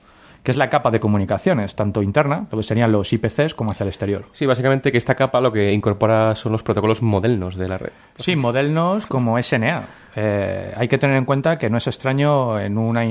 que 0.41 0.51
es 0.51 0.57
la 0.57 0.69
capa 0.69 0.89
de 0.89 1.01
comunicaciones, 1.01 1.75
tanto 1.75 2.01
interna, 2.01 2.47
lo 2.49 2.57
que 2.57 2.63
serían 2.63 2.93
los 2.93 3.11
IPCs, 3.11 3.53
como 3.53 3.71
hacia 3.71 3.83
el 3.83 3.89
exterior. 3.89 4.23
Sí, 4.31 4.45
básicamente 4.45 4.89
que 4.89 4.97
esta 4.97 5.15
capa 5.15 5.41
lo 5.41 5.51
que 5.51 5.73
incorpora 5.73 6.33
son 6.37 6.53
los 6.53 6.63
protocolos 6.63 7.01
modelnos 7.01 7.57
de 7.57 7.67
la 7.67 7.77
red. 7.77 7.91
Sí, 8.15 8.37
modelnos 8.37 9.05
como 9.05 9.37
SNA. 9.37 9.83
Eh, 10.15 10.73
hay 10.77 10.87
que 10.87 10.97
tener 10.97 11.17
en 11.17 11.25
cuenta 11.25 11.57
que 11.57 11.69
no 11.69 11.77
es 11.77 11.87
extraño 11.87 12.57
en 12.57 12.77
una 12.77 13.03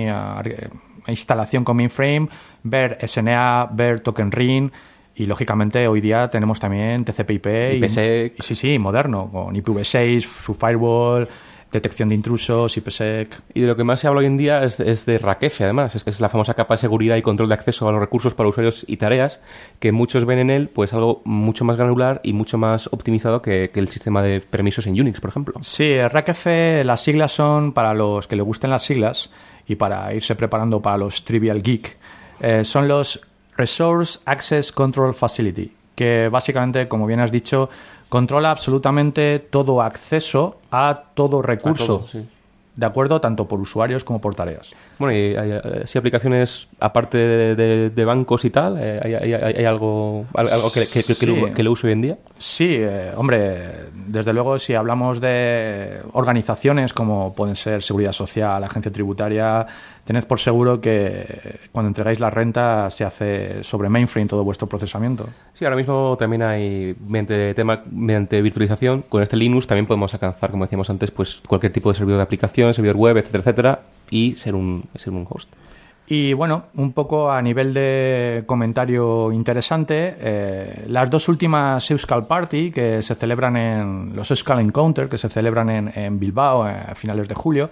instalación 1.13 1.65
con 1.65 1.77
mainframe 1.77 2.29
ver 2.63 2.99
SNA, 3.07 3.71
ver 3.73 4.01
Token 4.01 4.33
Ring 4.33 4.71
y 5.15 5.27
lógicamente 5.27 5.89
hoy 5.89 6.01
día 6.01 6.31
tenemos 6.31 6.61
también 6.61 7.05
TCP/IP 7.05 7.47
y, 7.47 7.77
IPsec. 7.77 8.35
y 8.39 8.43
sí, 8.43 8.55
sí, 8.55 8.79
moderno 8.79 9.29
con 9.31 9.55
IPv6, 9.55 10.21
su 10.21 10.55
firewall, 10.55 11.29
detección 11.73 12.09
de 12.09 12.15
intrusos, 12.15 12.77
IPsec. 12.77 13.43
Y 13.55 13.61
de 13.61 13.67
lo 13.67 13.77
que 13.77 13.85
más 13.85 14.01
se 14.01 14.09
habla 14.09 14.21
hoy 14.21 14.27
en 14.27 14.37
día 14.37 14.63
es, 14.63 14.81
es 14.81 15.07
de 15.07 15.19
Rakefe, 15.19 15.65
además. 15.65 15.95
Es, 15.95 16.07
es 16.07 16.21
la 16.21 16.29
famosa 16.29 16.55
capa 16.55 16.75
de 16.75 16.79
seguridad 16.79 17.17
y 17.17 17.23
control 17.23 17.49
de 17.49 17.55
acceso 17.55 17.89
a 17.89 17.93
los 17.93 18.01
recursos 18.01 18.35
para 18.35 18.49
usuarios 18.49 18.85
y 18.89 18.97
tareas, 18.97 19.41
que 19.79 19.93
muchos 19.93 20.25
ven 20.25 20.39
en 20.39 20.51
él 20.51 20.69
pues 20.69 20.93
algo 20.93 21.23
mucho 21.25 21.65
más 21.65 21.77
granular 21.77 22.21
y 22.23 22.33
mucho 22.33 22.59
más 22.59 22.89
optimizado 22.93 23.43
que, 23.43 23.71
que 23.73 23.81
el 23.81 23.89
sistema 23.89 24.23
de 24.23 24.41
permisos 24.41 24.87
en 24.87 25.01
Unix, 25.01 25.21
por 25.21 25.31
ejemplo. 25.31 25.55
Sí, 25.63 26.01
RACF, 26.01 26.47
las 26.85 27.03
siglas 27.03 27.33
son, 27.33 27.73
para 27.73 27.95
los 27.95 28.27
que 28.27 28.37
le 28.37 28.43
gusten 28.43 28.71
las 28.71 28.83
siglas 28.83 29.31
y 29.67 29.77
para 29.77 30.13
irse 30.15 30.35
preparando 30.35 30.81
para 30.81 30.97
los 30.97 31.25
Trivial 31.25 31.63
Geek, 31.63 31.97
eh, 32.41 32.65
son 32.65 32.89
los 32.89 33.21
Resource 33.57 34.21
Access 34.25 34.73
Control 34.73 35.15
Facility, 35.15 35.73
que 35.95 36.29
básicamente, 36.29 36.89
como 36.89 37.07
bien 37.07 37.21
has 37.21 37.33
dicho, 37.33 37.69
controla 38.09 38.51
absolutamente 38.51 39.39
todo 39.39 39.83
acceso 39.83 40.61
a 40.71 41.03
todo 41.15 41.43
recurso. 41.43 41.87
todo, 41.87 42.09
sí. 42.09 42.27
De 42.77 42.87
acuerdo, 42.87 43.21
tanto 43.21 43.47
por 43.49 43.59
usuarios 43.59 44.05
como 44.05 44.21
por 44.21 44.37
tareas. 44.37 44.71
Bueno, 45.01 45.13
y 45.13 45.35
hay, 45.35 45.61
sí 45.85 45.99
aplicaciones 45.99 46.69
aparte 46.79 47.19
de, 47.19 47.57
de- 47.57 47.91
de 47.91 48.05
bancos 48.05 48.45
y 48.45 48.51
tal, 48.51 48.77
eh, 48.81 49.01
hay, 49.03 49.15
hay- 49.43 49.65
algo, 49.65 50.27
al- 50.33 50.49
algo 50.49 50.71
que, 50.73 50.87
que, 50.87 51.03
que, 51.03 51.15
Sí. 51.15 51.27
lo, 51.27 51.53
que 51.53 51.63
lo 51.65 51.73
uso 51.73 51.89
hoy 51.89 51.95
en 51.95 52.03
día. 52.03 52.19
Sí, 52.39 52.77
eh, 52.79 53.11
hombre, 53.17 53.87
desde 53.93 54.33
luego 54.33 54.61
si 54.61 54.75
hablamos 54.77 55.21
de 55.21 55.99
organizaciones 56.13 56.93
como 56.93 57.35
pueden 57.35 57.57
ser 57.57 57.83
Seguridad 57.83 58.13
Social, 58.13 58.63
Agencia 58.63 58.93
Tributaria, 58.93 59.67
tened 60.09 60.25
por 60.25 60.41
seguro 60.41 60.81
que 60.81 61.61
cuando 61.71 61.89
entregáis 61.89 62.19
la 62.19 62.31
renta 62.31 62.89
se 62.89 63.05
hace 63.05 63.63
sobre 63.63 63.91
mainframe 63.91 64.27
todo 64.27 64.43
vuestro 64.43 64.67
procesamiento. 64.67 65.29
Sí, 65.53 65.67
ahora 65.67 65.77
mismo 65.77 66.17
también 66.19 66.43
hay, 66.43 66.97
mediante, 67.07 67.53
tema, 67.53 67.83
mediante 67.91 68.41
virtualización, 68.41 69.03
con 69.07 69.23
este 69.23 69.37
Linux 69.37 69.67
también 69.67 69.85
podemos 69.85 70.15
alcanzar, 70.15 70.51
como 70.51 70.65
decíamos 70.65 70.89
antes, 70.89 71.11
pues 71.11 71.43
cualquier 71.47 71.75
tipo 71.75 71.91
de 71.91 71.99
servidor 71.99 72.21
de 72.21 72.23
aplicación, 72.23 72.73
servidor 72.73 72.97
web, 72.97 73.19
etcétera, 73.19 73.41
etcétera, 73.43 73.81
y 74.11 74.33
ser 74.37 74.55
un, 74.55 74.85
ser 74.95 75.13
un 75.13 75.27
host. 75.29 75.53
Y 76.07 76.33
bueno, 76.33 76.65
un 76.77 76.95
poco 76.95 77.31
a 77.31 77.43
nivel 77.43 77.75
de 77.75 78.45
comentario 78.47 79.31
interesante, 79.31 80.17
eh, 80.19 80.85
las 80.89 81.11
dos 81.11 81.29
últimas 81.29 81.91
Euskal 81.91 82.27
Party 82.27 82.71
que 82.71 83.03
se 83.03 83.15
celebran 83.15 83.59
en 83.59 84.17
los 84.17 84.31
Euskal 84.31 84.61
Encounter, 84.61 85.07
que 85.07 85.19
se 85.19 85.29
celebran 85.29 85.69
en, 85.69 85.93
en 85.95 86.19
Bilbao 86.19 86.67
eh, 86.67 86.73
a 86.93 86.95
finales 86.95 87.29
de 87.29 87.35
julio, 87.35 87.69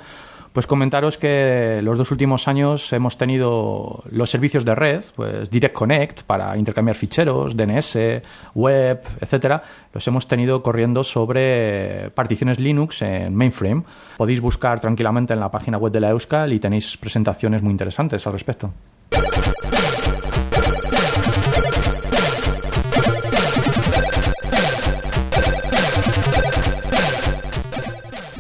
pues 0.57 0.67
comentaros 0.67 1.19
que 1.19 1.81
los 1.83 1.99
dos 1.99 2.11
últimos 2.11 2.49
años 2.49 2.91
hemos 2.95 3.19
tenido 3.19 4.03
los 4.11 4.31
servicios 4.31 4.65
de 4.65 4.75
red, 4.75 5.05
pues 5.15 5.51
Direct 5.51 5.75
Connect 5.75 6.23
para 6.23 6.57
intercambiar 6.57 6.97
ficheros, 6.97 7.55
DNS, 7.55 8.23
web, 8.55 9.03
etcétera, 9.21 9.63
los 9.93 10.09
hemos 10.09 10.27
tenido 10.27 10.63
corriendo 10.63 11.05
sobre 11.05 12.09
particiones 12.15 12.59
Linux 12.59 13.03
en 13.03 13.35
mainframe. 13.35 13.83
Podéis 14.17 14.41
buscar 14.41 14.81
tranquilamente 14.81 15.35
en 15.35 15.41
la 15.41 15.51
página 15.51 15.77
web 15.77 15.93
de 15.93 16.01
la 16.01 16.09
Euskal 16.09 16.51
y 16.55 16.59
tenéis 16.59 16.97
presentaciones 16.97 17.61
muy 17.61 17.73
interesantes 17.73 18.27
al 18.27 18.33
respecto. 18.33 18.73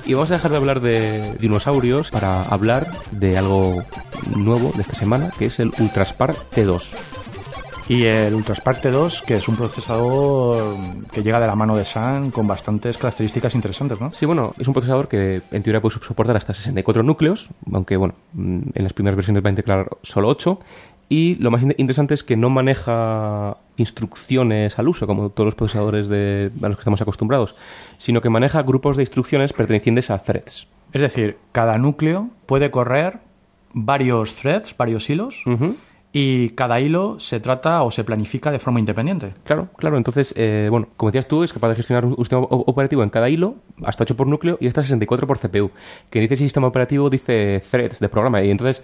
Y 0.07 0.15
vamos 0.15 0.31
a 0.31 0.35
dejar 0.35 0.53
de 0.53 0.57
hablar 0.57 0.81
de 0.81 1.35
dinosaurios 1.41 2.13
para 2.13 2.43
hablar 2.43 2.87
de 3.11 3.37
algo 3.37 3.83
nuevo 4.37 4.71
de 4.77 4.83
esta 4.83 4.95
semana, 4.95 5.33
que 5.37 5.47
es 5.47 5.59
el 5.59 5.73
Ultraspar 5.81 6.35
T2. 6.35 6.85
Y 7.89 8.05
el 8.05 8.35
Ultraspar 8.35 8.81
T2, 8.81 9.25
que 9.25 9.35
es 9.35 9.49
un 9.49 9.57
procesador 9.57 10.77
que 11.13 11.25
llega 11.25 11.41
de 11.41 11.47
la 11.49 11.57
mano 11.57 11.77
de 11.77 11.85
Sun 11.85 12.31
con 12.31 12.47
bastantes 12.47 12.99
características 12.99 13.57
interesantes, 13.57 14.01
¿no? 14.01 14.13
Sí, 14.13 14.27
bueno, 14.27 14.55
es 14.59 14.69
un 14.69 14.75
procesador 14.75 15.09
que 15.09 15.43
en 15.51 15.63
teoría 15.65 15.81
puede 15.81 15.97
soportar 16.01 16.37
hasta 16.37 16.55
64 16.55 17.03
núcleos, 17.03 17.49
aunque 17.73 17.97
bueno, 17.97 18.15
mm, 18.33 18.61
en 18.75 18.85
las 18.85 18.93
primeras 18.93 19.17
versiones 19.17 19.45
va 19.45 19.49
a 19.49 19.51
integrar 19.51 19.89
solo 20.03 20.29
8. 20.29 20.61
Y 21.09 21.37
lo 21.37 21.51
más 21.51 21.63
in- 21.63 21.75
interesante 21.79 22.15
es 22.15 22.25
que 22.25 22.37
no 22.37 22.51
maneja 22.51 23.59
instrucciones 23.77 24.79
al 24.79 24.89
uso, 24.89 25.07
como 25.07 25.31
todos 25.31 25.47
los 25.47 25.55
procesadores 25.55 26.09
de, 26.09 26.51
a 26.63 26.69
los 26.69 26.77
que 26.77 26.81
estamos 26.81 27.01
acostumbrados, 27.01 27.55
sino 27.99 28.21
que 28.21 28.29
maneja 28.31 28.63
grupos 28.63 28.97
de 28.97 29.03
instrucciones 29.05 29.53
pertenecientes 29.53 30.11
a 30.11 30.23
threads. 30.23 30.67
Es 30.93 31.01
decir, 31.01 31.37
cada 31.53 31.79
núcleo 31.79 32.29
puede 32.47 32.71
correr 32.71 33.19
varios 33.73 34.35
threads, 34.35 34.75
varios 34.77 35.09
hilos, 35.11 35.43
y 36.13 36.51
cada 36.51 36.81
hilo 36.81 37.21
se 37.21 37.41
trata 37.41 37.83
o 37.83 37.91
se 37.91 38.03
planifica 38.03 38.51
de 38.51 38.59
forma 38.59 38.81
independiente. 38.81 39.35
Claro, 39.45 39.69
claro. 39.77 39.99
Entonces, 39.99 40.33
eh, 40.37 40.69
bueno, 40.71 40.89
como 40.97 41.11
decías 41.11 41.29
tú, 41.29 41.45
es 41.45 41.53
capaz 41.53 41.69
de 41.69 41.75
gestionar 41.77 42.07
un 42.07 42.17
sistema 42.17 42.41
operativo 42.49 43.03
en 43.03 43.11
cada 43.11 43.29
hilo, 43.29 43.57
hasta 43.85 44.05
8 44.05 44.17
por 44.17 44.27
núcleo 44.27 44.57
y 44.61 44.67
hasta 44.67 44.83
64 44.83 45.27
por 45.27 45.39
CPU. 45.39 45.71
Que 46.09 46.21
dice 46.21 46.37
sistema 46.37 46.67
operativo 46.69 47.11
dice 47.11 47.63
threads 47.71 47.99
de 48.01 48.09
programa. 48.09 48.43
Y 48.43 48.51
entonces 48.51 48.83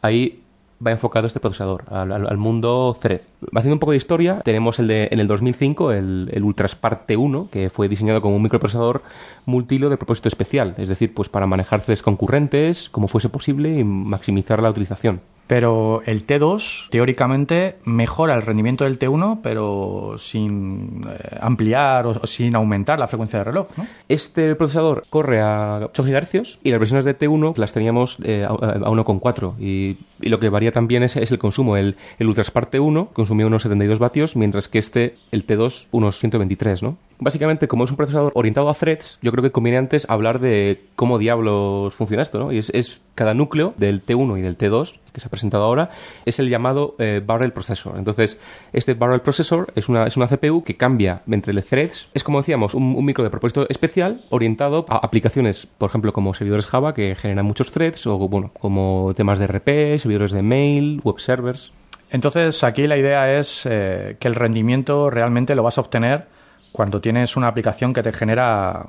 ahí 0.00 0.40
va 0.84 0.90
enfocado 0.90 1.26
este 1.26 1.38
procesador 1.40 1.84
al, 1.90 2.10
al- 2.12 2.26
al 2.28 2.36
mundo 2.38 2.96
thread. 3.00 3.20
Haciendo 3.54 3.74
un 3.74 3.78
poco 3.78 3.92
de 3.92 3.98
historia, 3.98 4.40
tenemos 4.44 4.78
el 4.78 4.88
de 4.88 5.08
en 5.10 5.20
el 5.20 5.26
2005 5.26 5.92
el, 5.92 6.28
el 6.32 6.42
Ultraspar 6.42 7.06
T1, 7.06 7.50
que 7.50 7.70
fue 7.70 7.88
diseñado 7.88 8.20
como 8.20 8.36
un 8.36 8.42
microprocesador 8.42 9.02
multihilo 9.46 9.90
de 9.90 9.96
propósito 9.96 10.28
especial, 10.28 10.74
es 10.78 10.88
decir, 10.88 11.14
pues 11.14 11.28
para 11.28 11.46
manejar 11.46 11.80
threads 11.82 12.02
concurrentes 12.02 12.88
como 12.88 13.08
fuese 13.08 13.28
posible 13.28 13.78
y 13.78 13.84
maximizar 13.84 14.62
la 14.62 14.70
utilización. 14.70 15.20
Pero 15.52 16.00
el 16.06 16.26
T2, 16.26 16.88
teóricamente, 16.88 17.76
mejora 17.84 18.34
el 18.34 18.40
rendimiento 18.40 18.84
del 18.84 18.98
T1, 18.98 19.40
pero 19.42 20.14
sin 20.16 21.04
eh, 21.06 21.36
ampliar 21.42 22.06
o, 22.06 22.26
sin 22.26 22.56
aumentar 22.56 22.98
la 22.98 23.06
frecuencia 23.06 23.40
de 23.40 23.44
reloj, 23.44 23.66
¿no? 23.76 23.86
Este 24.08 24.54
procesador 24.54 25.04
corre 25.10 25.42
a 25.42 25.90
8 25.92 26.04
GHz 26.04 26.58
y 26.64 26.70
las 26.70 26.80
versiones 26.80 27.04
de 27.04 27.18
T1 27.18 27.58
las 27.58 27.74
teníamos 27.74 28.16
eh, 28.22 28.46
a, 28.48 28.48
a 28.48 28.56
1,4 28.56 29.58
y, 29.60 29.98
y 30.22 30.30
lo 30.30 30.40
que 30.40 30.48
varía 30.48 30.72
también 30.72 31.02
es, 31.02 31.16
es 31.16 31.30
el 31.30 31.38
consumo. 31.38 31.76
El, 31.76 31.96
el 32.18 32.28
Ultraspar 32.28 32.70
T1 32.70 33.08
consumía 33.12 33.46
unos 33.46 33.60
72 33.64 33.98
vatios, 33.98 34.36
mientras 34.36 34.68
que 34.68 34.78
este, 34.78 35.16
el 35.32 35.46
T2, 35.46 35.84
unos 35.90 36.18
123, 36.18 36.82
¿no? 36.82 36.96
Básicamente, 37.22 37.68
como 37.68 37.84
es 37.84 37.90
un 37.90 37.96
procesador 37.96 38.32
orientado 38.34 38.68
a 38.68 38.74
threads, 38.74 39.18
yo 39.22 39.30
creo 39.30 39.42
que 39.42 39.52
conviene 39.52 39.78
antes 39.78 40.08
hablar 40.08 40.40
de 40.40 40.82
cómo 40.96 41.18
diablos 41.18 41.94
funciona 41.94 42.22
esto, 42.22 42.38
¿no? 42.38 42.52
Y 42.52 42.58
es, 42.58 43.00
cada 43.14 43.34
núcleo 43.34 43.74
del 43.76 44.04
T1 44.04 44.38
y 44.38 44.42
del 44.42 44.56
T2 44.56 44.98
que 45.12 45.20
se 45.20 45.26
ha 45.26 45.30
presentado 45.30 45.64
ahora 45.64 45.90
es 46.24 46.38
el 46.38 46.48
llamado 46.48 46.96
eh, 46.98 47.22
Barrel 47.24 47.52
Processor. 47.52 47.96
Entonces, 47.96 48.38
este 48.72 48.94
Barrel 48.94 49.20
Processor 49.20 49.72
es 49.76 49.88
una, 49.88 50.06
es 50.06 50.16
una 50.16 50.26
CPU 50.26 50.64
que 50.64 50.76
cambia 50.76 51.22
entre 51.30 51.52
los 51.52 51.64
threads. 51.66 52.08
Es 52.14 52.24
como 52.24 52.38
decíamos, 52.38 52.74
un, 52.74 52.94
un 52.96 53.04
micro 53.04 53.22
de 53.22 53.30
propósito 53.30 53.66
especial 53.68 54.22
orientado 54.30 54.86
a 54.88 54.96
aplicaciones, 54.96 55.66
por 55.78 55.90
ejemplo, 55.90 56.12
como 56.12 56.34
servidores 56.34 56.66
Java 56.66 56.94
que 56.94 57.14
generan 57.14 57.46
muchos 57.46 57.70
threads 57.70 58.06
o, 58.06 58.16
bueno, 58.16 58.50
como 58.58 59.12
temas 59.14 59.38
de 59.38 59.46
RP, 59.46 59.98
servidores 59.98 60.32
de 60.32 60.42
mail, 60.42 61.00
web 61.04 61.20
servers. 61.20 61.72
Entonces, 62.10 62.62
aquí 62.64 62.86
la 62.86 62.96
idea 62.96 63.38
es 63.38 63.66
eh, 63.68 64.16
que 64.18 64.28
el 64.28 64.34
rendimiento 64.34 65.08
realmente 65.08 65.54
lo 65.54 65.62
vas 65.62 65.78
a 65.78 65.80
obtener 65.80 66.26
cuando 66.72 67.00
tienes 67.00 67.36
una 67.36 67.48
aplicación 67.48 67.92
que 67.92 68.02
te 68.02 68.12
genera 68.12 68.86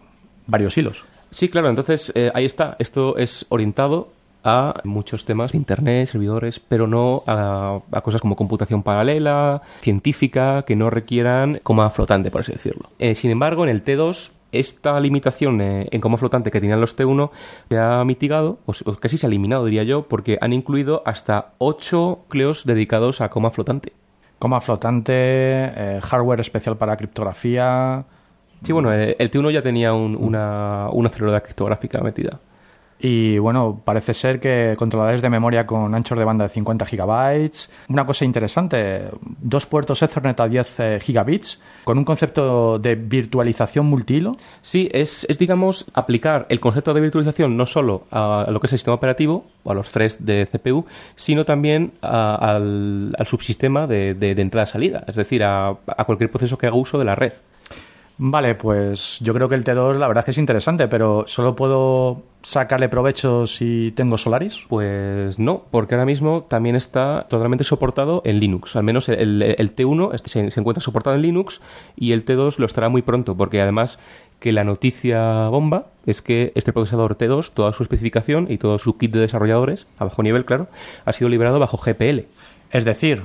varios 0.48 0.78
hilos. 0.78 1.04
Sí, 1.32 1.50
claro, 1.50 1.70
entonces 1.70 2.12
eh, 2.16 2.32
ahí 2.34 2.46
está. 2.46 2.76
Esto 2.80 3.18
es 3.18 3.46
orientado 3.50 4.10
a 4.44 4.82
muchos 4.84 5.26
temas 5.26 5.54
de 5.54 5.58
Internet, 5.58 6.10
servidores, 6.10 6.60
pero 6.60 6.86
no 6.86 7.24
a, 7.28 7.82
cosas 8.04 8.22
como 8.22 8.36
computación 8.36 8.84
paralela, 8.84 9.62
científica, 9.82 10.64
que 10.64 10.76
no 10.76 10.90
requieran 10.90 11.60
coma 11.64 11.90
flotante, 11.90 12.30
por 12.30 12.42
así 12.42 12.52
decirlo. 12.52 12.90
Eh, 13.00 13.16
sin 13.16 13.32
embargo, 13.32 13.64
en 13.64 13.70
el 13.70 13.84
T2, 13.84 14.32
esta 14.52 15.00
limitación 15.00 15.62
eh, 15.62 15.88
en 15.92 16.02
coma 16.02 16.18
flotante 16.18 16.52
que 16.52 16.60
tenían 16.60 16.82
los 16.82 16.98
T1 16.98 17.32
se 17.70 17.80
ha 17.80 18.04
mitigado, 18.04 18.60
o, 18.66 18.74
o 18.86 18.96
casi 18.96 19.18
se 19.18 19.26
ha 19.26 19.30
eliminado, 19.30 19.66
diría 19.66 19.84
yo, 19.84 20.04
porque 20.04 20.38
han 20.42 20.54
incluido 20.54 21.02
hasta 21.06 21.54
8 21.60 22.20
núcleos 22.24 22.66
dedicados 22.66 23.22
a 23.22 23.30
coma 23.30 23.52
flotante. 23.52 23.94
Coma 24.44 24.60
flotante, 24.60 25.14
eh, 25.16 26.00
hardware 26.04 26.42
especial 26.42 26.76
para 26.76 26.98
criptografía. 26.98 28.04
Sí, 28.62 28.74
bueno, 28.74 28.92
eh, 28.94 29.16
el 29.18 29.32
T1 29.32 29.52
ya 29.52 29.62
tenía 29.62 29.94
un- 29.94 30.18
una, 30.18 30.90
una 30.92 31.08
aceleradora 31.08 31.40
criptográfica 31.40 32.02
metida. 32.02 32.42
Y 33.06 33.38
bueno, 33.38 33.82
parece 33.84 34.14
ser 34.14 34.40
que 34.40 34.76
controladores 34.78 35.22
de 35.22 35.30
memoria 35.30 35.68
con 35.68 35.94
anchos 35.94 36.18
de 36.18 36.24
banda 36.24 36.44
de 36.46 36.50
50 36.50 36.86
gigabytes. 36.86 37.70
Una 37.90 38.06
cosa 38.06 38.24
interesante, 38.24 39.02
dos 39.42 39.66
puertos 39.66 40.02
Ethernet 40.02 40.40
a 40.40 40.48
10 40.48 40.80
eh, 40.80 41.00
gigabits 41.02 41.60
con 41.84 41.98
un 41.98 42.06
concepto 42.06 42.80
de 42.80 42.96
virtualización 42.96 43.88
multihilo. 43.88 44.38
Sí, 44.62 44.88
es, 44.94 45.26
es, 45.30 45.38
digamos, 45.38 45.86
aplicar 45.94 46.46
el 46.48 46.62
concepto 46.62 46.94
de 46.94 47.02
virtualización 47.02 47.58
no 47.58 47.66
solo 47.66 48.04
a 48.10 48.48
lo 48.50 48.62
que 48.62 48.68
es 48.68 48.74
el 48.74 48.80
sistema 48.80 48.96
operativo 48.96 49.48
o 49.66 49.72
a 49.72 49.74
los 49.74 49.92
threads 49.92 50.26
de 50.26 50.48
CPU, 50.48 50.86
sino 51.18 51.44
también 51.44 51.92
a- 52.02 52.36
al, 52.36 53.14
subsistema 53.26 53.86
de, 53.86 54.14
de- 54.14 54.34
de 54.34 54.42
entrada-salida, 54.42 55.04
es 55.08 55.18
decir, 55.18 55.44
a 55.44 55.76
cualquier 56.06 56.32
proceso 56.32 56.58
que 56.58 56.68
haga 56.68 56.78
uso 56.78 56.98
de 57.00 57.04
la 57.06 57.16
red. 57.16 57.34
Vale, 58.26 58.56
pues 58.56 59.18
yo 59.20 59.34
creo 59.34 59.50
que 59.50 59.56
el 59.56 59.66
T2 59.66 59.98
la 59.98 60.08
verdad 60.08 60.22
es 60.22 60.26
que 60.26 60.32
es 60.32 60.38
interesante, 60.38 60.88
pero 60.88 61.26
¿solo 61.28 61.58
puedo 61.58 62.22
sacarle 62.42 62.88
provecho 62.88 63.48
si 63.48 63.92
tengo 63.98 64.18
Solaris? 64.18 64.62
Pues 64.70 65.40
no, 65.40 65.66
porque 65.72 65.96
ahora 65.96 66.06
mismo 66.06 66.44
también 66.44 66.78
está 66.78 67.26
totalmente 67.30 67.66
soportado 67.66 68.22
en 68.24 68.40
Linux. 68.40 68.78
Al 68.78 68.84
menos 68.84 69.10
el, 69.10 69.42
el 69.42 69.76
T1 69.76 70.16
este 70.16 70.30
se, 70.30 70.52
se 70.52 70.60
encuentra 70.62 70.80
soportado 70.82 71.18
en 71.18 71.22
Linux 71.22 71.60
y 71.98 72.14
el 72.14 72.24
T2 72.24 72.60
lo 72.60 72.66
estará 72.66 72.88
muy 72.88 73.02
pronto, 73.02 73.36
porque 73.36 73.60
además 73.60 74.00
que 74.40 74.54
la 74.54 74.64
noticia 74.64 75.50
bomba 75.50 75.88
es 76.06 76.22
que 76.22 76.54
este 76.56 76.72
procesador 76.72 77.18
T2, 77.18 77.52
toda 77.54 77.74
su 77.74 77.84
especificación 77.84 78.48
y 78.50 78.58
todo 78.58 78.80
su 78.80 78.98
kit 78.98 79.12
de 79.12 79.20
desarrolladores, 79.20 79.86
a 79.98 80.06
bajo 80.06 80.24
nivel, 80.24 80.46
claro, 80.46 80.70
ha 81.04 81.12
sido 81.12 81.28
liberado 81.28 81.60
bajo 81.60 81.76
GPL. 81.76 82.22
Es 82.72 82.86
decir, 82.86 83.24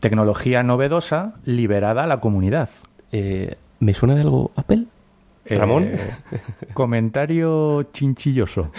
tecnología 0.00 0.62
novedosa 0.62 1.34
liberada 1.44 2.04
a 2.04 2.06
la 2.06 2.20
comunidad. 2.20 2.70
Eh, 3.12 3.56
¿Me 3.80 3.94
suena 3.94 4.14
de 4.14 4.22
algo 4.22 4.50
Apple? 4.56 4.84
Ramón. 5.46 5.84
Eh, 5.84 6.10
comentario 6.74 7.84
chinchilloso. 7.92 8.70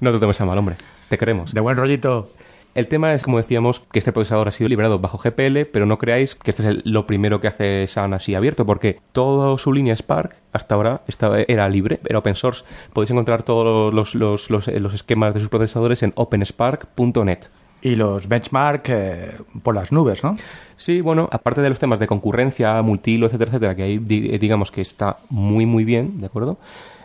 No 0.00 0.12
te 0.12 0.18
tomes 0.18 0.40
a 0.40 0.44
mal, 0.46 0.58
hombre. 0.58 0.76
Te 1.08 1.18
queremos. 1.18 1.52
De 1.54 1.60
buen 1.60 1.76
rollito. 1.76 2.30
El 2.74 2.86
tema 2.86 3.12
es, 3.14 3.22
como 3.24 3.38
decíamos, 3.38 3.80
que 3.80 3.98
este 3.98 4.12
procesador 4.12 4.46
ha 4.46 4.52
sido 4.52 4.68
liberado 4.68 4.98
bajo 5.00 5.18
GPL, 5.18 5.64
pero 5.72 5.84
no 5.86 5.98
creáis 5.98 6.34
que 6.36 6.50
este 6.52 6.62
es 6.62 6.68
el- 6.68 6.82
lo 6.84 7.06
primero 7.06 7.40
que 7.40 7.48
hace 7.48 7.86
Sun 7.88 8.14
así 8.14 8.34
abierto, 8.36 8.64
porque 8.66 9.00
toda 9.12 9.56
su 9.58 9.72
línea 9.72 9.96
Spark 9.96 10.36
hasta 10.52 10.74
ahora 10.76 11.02
estaba, 11.08 11.40
era 11.40 11.68
libre, 11.68 11.98
era 12.08 12.18
open 12.20 12.36
source. 12.36 12.64
Podéis 12.92 13.10
encontrar 13.10 13.42
todos 13.42 13.92
los, 13.92 14.14
los- 14.14 14.48
los- 14.50 14.68
los 14.68 14.94
esquemas 14.94 15.34
de 15.34 15.40
sus 15.40 15.48
procesadores 15.48 16.02
en 16.04 16.12
openspark.net. 16.14 17.38
Y 17.80 17.94
los 17.94 18.26
benchmark 18.28 18.84
eh, 18.88 19.36
por 19.62 19.74
las 19.74 19.92
nubes, 19.92 20.24
¿no? 20.24 20.36
Sí, 20.76 21.00
bueno, 21.00 21.28
aparte 21.30 21.60
de 21.60 21.68
los 21.68 21.78
temas 21.78 21.98
de 21.98 22.06
concurrencia, 22.06 22.80
multihilo, 22.82 23.26
etcétera, 23.26 23.50
etcétera, 23.50 23.74
que 23.76 23.82
ahí 23.84 24.04
eh, 24.08 24.38
digamos 24.38 24.70
que 24.70 24.80
está 24.80 25.18
muy, 25.28 25.64
muy 25.64 25.84
bien, 25.84 26.20
¿de 26.20 26.26
acuerdo? 26.26 26.58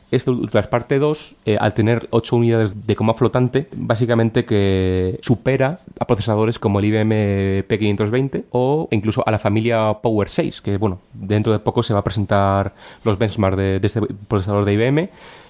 Esto, 0.09 0.31
Ultrasparte 0.31 0.99
2, 0.99 1.35
eh, 1.45 1.57
al 1.59 1.73
tener 1.73 2.07
8 2.11 2.35
unidades 2.35 2.85
de 2.85 2.95
coma 2.95 3.15
flotante, 3.15 3.67
básicamente 3.75 4.45
que 4.45 5.19
supera 5.21 5.79
a 5.99 6.05
procesadores 6.05 6.59
como 6.59 6.79
el 6.79 6.85
IBM 6.85 7.67
P520 7.67 8.43
o 8.51 8.87
incluso 8.91 9.23
a 9.27 9.31
la 9.31 9.39
familia 9.39 9.91
Power 10.03 10.29
6, 10.29 10.61
que 10.61 10.77
bueno, 10.77 10.99
dentro 11.13 11.51
de 11.51 11.59
poco 11.59 11.81
se 11.81 11.93
va 11.93 12.01
a 12.01 12.03
presentar 12.03 12.73
los 13.03 13.17
benchmarks 13.17 13.57
de, 13.57 13.79
de 13.79 13.87
este 13.87 14.01
procesador 14.27 14.65
de 14.65 14.73
IBM 14.73 15.09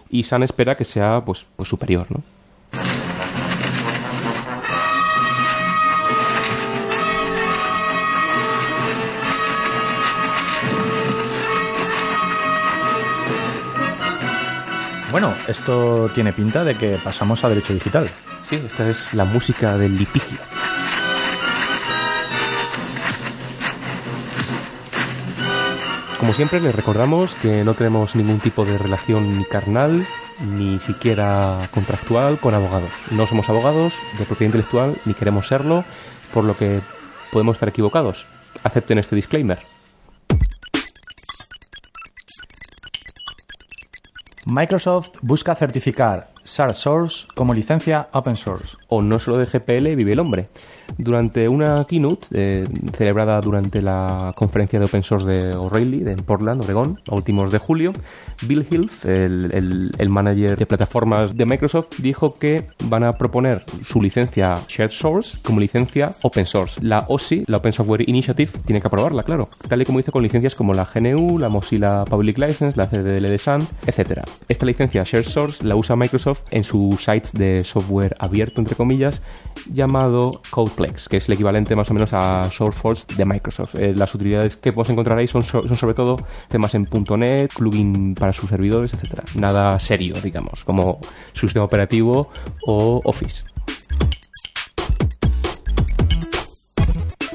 y 0.10 0.24
Sun 0.24 0.44
espera 0.44 0.78
que 0.78 0.86
sea 0.86 1.24
pues, 1.26 1.46
pues 1.58 1.68
superior, 1.68 2.08
¿no? 2.10 2.24
Bueno, 15.14 15.36
esto 15.47 16.09
tiene 16.16 16.34
pinta 16.34 16.64
de 16.64 16.76
que 16.76 16.97
pasamos 16.97 17.43
a 17.43 17.49
derecho 17.49 17.72
digital. 17.72 18.09
Sí, 18.41 18.55
esta 18.55 18.89
es 18.89 19.14
la 19.14 19.26
música 19.26 19.78
del 19.78 19.95
litigio. 19.95 20.39
Como 26.20 26.34
siempre, 26.34 26.59
les 26.59 26.74
recordamos 26.74 27.36
que 27.36 27.64
no 27.64 27.76
tenemos 27.76 28.16
ningún 28.16 28.39
tipo 28.39 28.66
de 28.66 28.80
relación 28.80 29.38
ni 29.38 29.45
carnal, 29.45 30.07
ni 30.41 30.80
siquiera 30.80 31.70
contractual 31.72 32.39
con 32.39 32.55
abogados. 32.55 32.89
No 33.11 33.28
somos 33.28 33.47
abogados 33.49 33.93
de 34.18 34.26
propiedad 34.26 34.47
intelectual, 34.47 34.97
ni 35.05 35.14
queremos 35.14 35.47
serlo, 35.47 35.86
por 36.34 36.43
lo 36.43 36.57
que 36.57 36.82
podemos 37.32 37.57
estar 37.57 37.70
equivocados. 37.70 38.26
Acepten 38.64 38.97
este 38.97 39.16
disclaimer. 39.16 39.73
Microsoft 44.54 45.18
busca 45.24 45.56
certificar 45.56 46.28
SAR 46.44 46.74
Source 46.76 47.26
como 47.36 47.54
licencia 47.54 48.08
open 48.14 48.36
source. 48.36 48.78
o 48.88 49.02
no 49.02 49.20
solo 49.20 49.38
de 49.38 49.46
GPL 49.46 49.96
vive 49.96 50.14
el 50.14 50.20
hombre. 50.20 50.48
Durante 50.98 51.48
una 51.48 51.86
keynote 51.86 52.28
eh, 52.34 52.64
celebrada 52.94 53.39
durante 53.41 53.82
la 53.82 54.32
conferencia 54.36 54.78
de 54.80 54.86
open 54.86 55.02
source 55.04 55.28
de 55.28 55.56
O'Reilly 55.56 56.04
en 56.08 56.18
Portland, 56.18 56.62
Oregón, 56.62 57.00
a 57.10 57.16
últimos 57.16 57.52
de 57.52 57.58
julio, 57.58 57.94
Bill 58.46 58.68
Hilf, 58.70 59.06
el, 59.06 59.50
el- 59.54 59.91
el 59.98 60.10
manager 60.10 60.58
de 60.58 60.66
plataformas 60.66 61.36
de 61.36 61.46
Microsoft, 61.46 61.88
dijo 62.00 62.34
que 62.36 62.68
van 62.86 63.04
a 63.04 63.14
proponer 63.14 63.64
su 63.84 64.02
licencia 64.02 64.58
Shared 64.68 64.91
Source 64.91 65.39
como 65.41 65.60
licencia 65.60 66.10
open 66.22 66.46
source. 66.46 66.80
La 66.84 67.06
OSI, 67.08 67.46
la 67.48 67.58
Open 67.58 67.74
Software 67.74 68.08
Initiative, 68.08 68.52
tiene 68.66 68.82
que 68.82 68.88
aprobarla, 68.88 69.24
claro, 69.24 69.48
tal 69.68 69.82
y 69.82 69.86
como 69.86 70.00
hizo 70.00 70.12
con 70.12 70.22
licencias 70.22 70.54
como 70.56 70.74
la 70.74 70.86
GNU, 70.86 71.39
la 71.39 71.50
Mozilla 71.50 72.04
Public 72.06 72.38
License, 72.38 72.78
la 72.78 72.88
CDL 72.88 73.24
de 73.30 73.38
Sun, 73.39 73.62
etc. 73.88 74.20
Esta 74.48 74.66
licencia 74.66 75.04
Shared 75.04 75.26
Source 75.26 75.64
la 75.66 75.76
usa 75.76 75.96
Microsoft 75.96 76.33
en 76.52 76.64
su 76.64 76.98
site 77.00 77.30
de 77.34 77.64
software 77.64 78.16
abierto, 78.20 78.60
entre 78.62 78.76
comillas, 78.76 79.22
llamado 79.72 80.42
Codeplex, 80.50 81.08
que 81.08 81.18
es 81.18 81.28
el 81.28 81.34
equivalente 81.36 81.76
más 81.76 81.90
o 81.90 81.94
menos 81.94 82.12
a 82.14 82.50
SourceForge 82.52 83.04
de 83.16 83.26
Microsoft. 83.26 83.76
Eh, 83.76 83.94
las 83.96 84.14
utilidades 84.16 84.58
que 84.58 84.72
vos 84.72 84.90
encontrar 84.90 85.18
ahí 85.18 85.28
son, 85.28 85.44
so- 85.44 85.64
son 85.64 85.76
sobre 85.76 85.94
todo 85.96 86.18
temas 86.50 86.74
en 86.76 86.88
.NET, 87.18 87.54
plugin 87.54 88.16
para 88.16 88.34
sus 88.34 88.50
servidores, 88.50 88.94
etc. 88.94 89.22
Nada 89.36 89.80
serio, 89.80 90.16
digamos, 90.24 90.64
como 90.64 91.00
su 91.34 91.48
sistema 91.48 91.66
operativo 91.66 92.30
o 92.68 93.02
Office. 93.06 93.44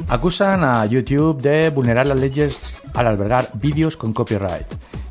Acusan 0.08 0.64
a 0.64 0.86
YouTube 0.86 1.40
de 1.42 1.68
vulnerar 1.70 2.06
las 2.06 2.18
leyes 2.18 2.78
al 2.94 3.06
albergar 3.06 3.50
vídeos 3.54 3.96
con 3.96 4.12
copyright. 4.14 4.66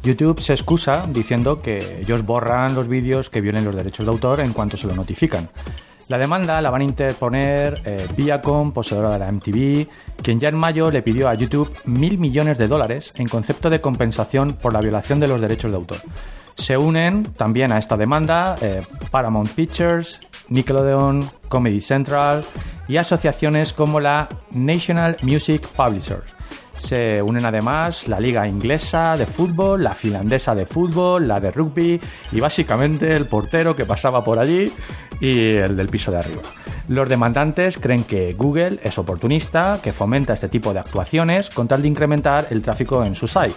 YouTube 0.08 0.40
se 0.40 0.54
excusa 0.54 1.06
diciendo 1.10 1.62
que 1.62 2.00
ellos 2.02 2.26
borran 2.26 2.74
los 2.74 2.88
vídeos 2.88 3.30
que 3.30 3.42
violen 3.42 3.66
los 3.66 3.76
derechos 3.76 4.06
de 4.06 4.12
autor 4.14 4.40
en 4.40 4.54
cuanto 4.54 4.78
se 4.78 4.88
lo 4.88 4.96
notifican. 4.96 5.50
La 6.08 6.18
demanda 6.18 6.62
la 6.62 6.70
van 6.70 6.80
a 6.80 6.86
interponer 6.86 7.82
eh, 7.84 8.08
Viacom, 8.16 8.72
poseedora 8.72 9.12
de 9.12 9.20
la 9.20 9.30
MTV, 9.30 9.86
quien 10.24 10.40
ya 10.40 10.48
en 10.48 10.56
mayo 10.56 10.90
le 10.90 11.02
pidió 11.02 11.28
a 11.28 11.34
YouTube 11.34 11.70
mil 11.84 12.18
millones 12.18 12.58
de 12.58 12.70
dólares 12.70 13.12
en 13.16 13.28
concepto 13.28 13.70
de 13.70 13.82
compensación 13.82 14.54
por 14.54 14.72
la 14.72 14.80
violación 14.80 15.20
de 15.20 15.28
los 15.28 15.42
derechos 15.42 15.72
de 15.72 15.78
autor. 15.78 15.98
Se 16.58 16.78
unen 16.78 17.24
también 17.24 17.74
a 17.74 17.78
esta 17.78 17.98
demanda 17.98 18.56
eh, 18.62 18.84
Paramount 19.12 19.50
Pictures, 19.50 20.22
Nickelodeon, 20.48 21.30
Comedy 21.50 21.82
Central 21.82 22.46
y 22.88 22.96
asociaciones 22.96 23.74
como 23.74 24.00
la 24.00 24.30
National 24.52 25.18
Music 25.22 25.68
Publishers. 25.76 26.37
Se 26.78 27.22
unen 27.22 27.46
además 27.46 28.08
la 28.08 28.20
liga 28.20 28.48
inglesa 28.48 29.16
de 29.18 29.26
fútbol, 29.26 29.84
la 29.84 29.94
finlandesa 29.94 30.56
de 30.56 30.66
fútbol, 30.66 31.28
la 31.28 31.40
de 31.40 31.52
rugby 31.52 32.00
y 32.32 32.40
básicamente 32.40 33.16
el 33.16 33.26
portero 33.26 33.76
que 33.76 33.86
pasaba 33.86 34.22
por 34.22 34.40
allí 34.40 34.72
y 35.20 35.56
el 35.56 35.76
del 35.76 35.88
piso 35.88 36.12
de 36.12 36.20
arriba. 36.20 36.44
Los 36.88 37.10
demandantes 37.10 37.78
creen 37.78 38.04
que 38.04 38.34
Google 38.34 38.80
es 38.82 38.98
oportunista, 38.98 39.80
que 39.84 39.92
fomenta 39.92 40.34
este 40.34 40.48
tipo 40.48 40.72
de 40.72 40.80
actuaciones 40.80 41.50
con 41.50 41.68
tal 41.68 41.82
de 41.82 41.90
incrementar 41.90 42.48
el 42.52 42.64
tráfico 42.64 43.04
en 43.04 43.16
su 43.16 43.28
site. 43.28 43.56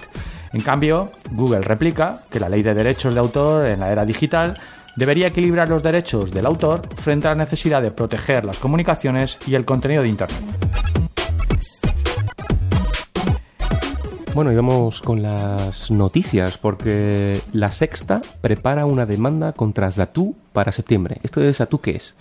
En 0.53 0.63
cambio, 0.63 1.09
Google 1.31 1.61
replica 1.61 2.23
que 2.29 2.41
la 2.41 2.49
ley 2.49 2.63
de 2.63 2.75
derechos 2.75 3.15
de 3.15 3.21
autor 3.21 3.67
en 3.67 3.81
la 3.81 3.93
era 3.93 4.05
digital 4.05 4.59
debería 4.97 5.29
equilibrar 5.29 5.69
los 5.69 5.83
derechos 5.83 6.33
del 6.33 6.47
autor 6.47 6.83
frente 6.97 7.29
a 7.29 7.31
la 7.31 7.37
necesidad 7.37 7.83
de 7.83 7.93
proteger 7.93 8.45
las 8.45 8.59
comunicaciones 8.59 9.39
y 9.47 9.55
el 9.55 9.65
contenido 9.65 10.03
de 10.03 10.09
Internet. 10.09 11.00
Bueno, 14.33 14.53
y 14.53 14.57
vamos 14.57 15.03
con 15.03 15.23
las 15.23 15.91
noticias, 15.91 16.57
porque 16.57 17.41
la 17.53 17.73
sexta 17.73 18.23
prepara 18.41 18.87
una 18.87 19.05
demanda 19.05 19.53
contra 19.53 19.91
Zatu 19.91 20.37
para 20.53 20.71
septiembre. 20.71 21.19
¿Esto 21.25 21.41
de 21.41 21.53
Zatu 21.53 21.81
qué 21.81 21.97
es? 21.97 22.15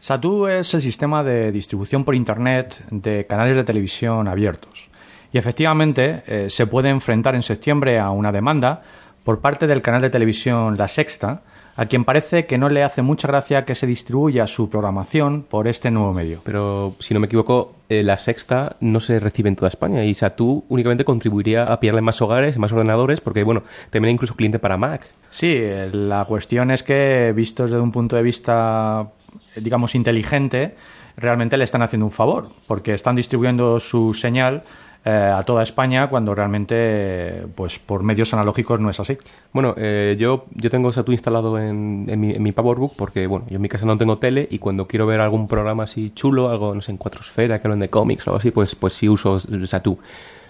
Satu 0.00 0.48
es 0.48 0.74
el 0.74 0.82
sistema 0.82 1.22
de 1.22 1.52
distribución 1.52 2.04
por 2.04 2.16
Internet 2.16 2.84
de 2.90 3.26
canales 3.26 3.54
de 3.54 3.62
televisión 3.62 4.26
abiertos. 4.26 4.88
Y 5.32 5.38
efectivamente 5.38 6.24
eh, 6.26 6.50
se 6.50 6.66
puede 6.66 6.88
enfrentar 6.88 7.36
en 7.36 7.42
septiembre 7.42 8.00
a 8.00 8.10
una 8.10 8.32
demanda 8.32 8.82
por 9.22 9.40
parte 9.40 9.68
del 9.68 9.80
canal 9.80 10.02
de 10.02 10.10
televisión 10.10 10.76
La 10.76 10.88
Sexta, 10.88 11.42
a 11.76 11.86
quien 11.86 12.04
parece 12.04 12.46
que 12.46 12.58
no 12.58 12.68
le 12.68 12.82
hace 12.82 13.02
mucha 13.02 13.28
gracia 13.28 13.64
que 13.64 13.74
se 13.74 13.86
distribuya 13.86 14.46
su 14.46 14.68
programación 14.68 15.42
por 15.42 15.68
este 15.68 15.90
nuevo 15.90 16.12
medio. 16.12 16.40
Pero, 16.44 16.94
si 17.00 17.14
no 17.14 17.20
me 17.20 17.26
equivoco, 17.26 17.74
eh, 17.88 18.02
la 18.02 18.18
sexta 18.18 18.76
no 18.80 19.00
se 19.00 19.18
recibe 19.20 19.48
en 19.48 19.56
toda 19.56 19.68
España 19.68 20.04
y 20.04 20.14
Satu 20.14 20.64
únicamente 20.68 21.04
contribuiría 21.04 21.64
a 21.64 21.80
pillarle 21.80 22.00
más 22.00 22.20
hogares, 22.22 22.58
más 22.58 22.72
ordenadores, 22.72 23.20
porque, 23.20 23.42
bueno, 23.42 23.62
también 23.90 24.08
hay 24.08 24.14
incluso 24.14 24.36
cliente 24.36 24.58
para 24.58 24.76
Mac. 24.76 25.06
Sí, 25.30 25.52
eh, 25.52 25.90
la 25.92 26.24
cuestión 26.26 26.70
es 26.70 26.82
que, 26.82 27.32
vistos 27.34 27.70
desde 27.70 27.82
un 27.82 27.92
punto 27.92 28.16
de 28.16 28.22
vista, 28.22 29.08
digamos, 29.56 29.94
inteligente, 29.94 30.76
realmente 31.16 31.56
le 31.56 31.64
están 31.64 31.82
haciendo 31.82 32.06
un 32.06 32.12
favor, 32.12 32.50
porque 32.66 32.94
están 32.94 33.16
distribuyendo 33.16 33.80
su 33.80 34.14
señal 34.14 34.64
eh, 35.04 35.10
a 35.10 35.42
toda 35.42 35.62
España 35.62 36.08
cuando 36.08 36.34
realmente, 36.34 37.46
pues 37.54 37.78
por 37.78 38.02
medios 38.02 38.32
analógicos 38.32 38.80
no 38.80 38.90
es 38.90 39.00
así. 39.00 39.18
Bueno, 39.52 39.74
eh, 39.76 40.16
yo, 40.18 40.46
yo 40.54 40.70
tengo 40.70 40.92
Satu 40.92 41.12
instalado 41.12 41.58
en, 41.58 42.06
en 42.08 42.42
mi 42.42 42.52
PowerBook 42.52 42.94
porque, 42.96 43.26
bueno, 43.26 43.46
yo 43.50 43.56
en 43.56 43.62
mi 43.62 43.68
casa 43.68 43.84
no 43.86 43.98
tengo 43.98 44.18
tele 44.18 44.48
y 44.50 44.58
cuando 44.58 44.86
quiero 44.86 45.06
ver 45.06 45.20
algún 45.20 45.46
programa 45.48 45.84
así 45.84 46.12
chulo, 46.14 46.50
algo, 46.50 46.74
no 46.74 46.80
sé, 46.80 46.92
en 46.92 46.96
cuatro 46.96 47.20
esferas, 47.20 47.60
que 47.60 47.66
hablan 47.66 47.80
de 47.80 47.90
cómics 47.90 48.26
o 48.26 48.30
algo 48.30 48.38
así, 48.38 48.50
pues, 48.50 48.74
pues 48.74 48.94
sí 48.94 49.08
uso 49.08 49.38
Satu. 49.66 49.98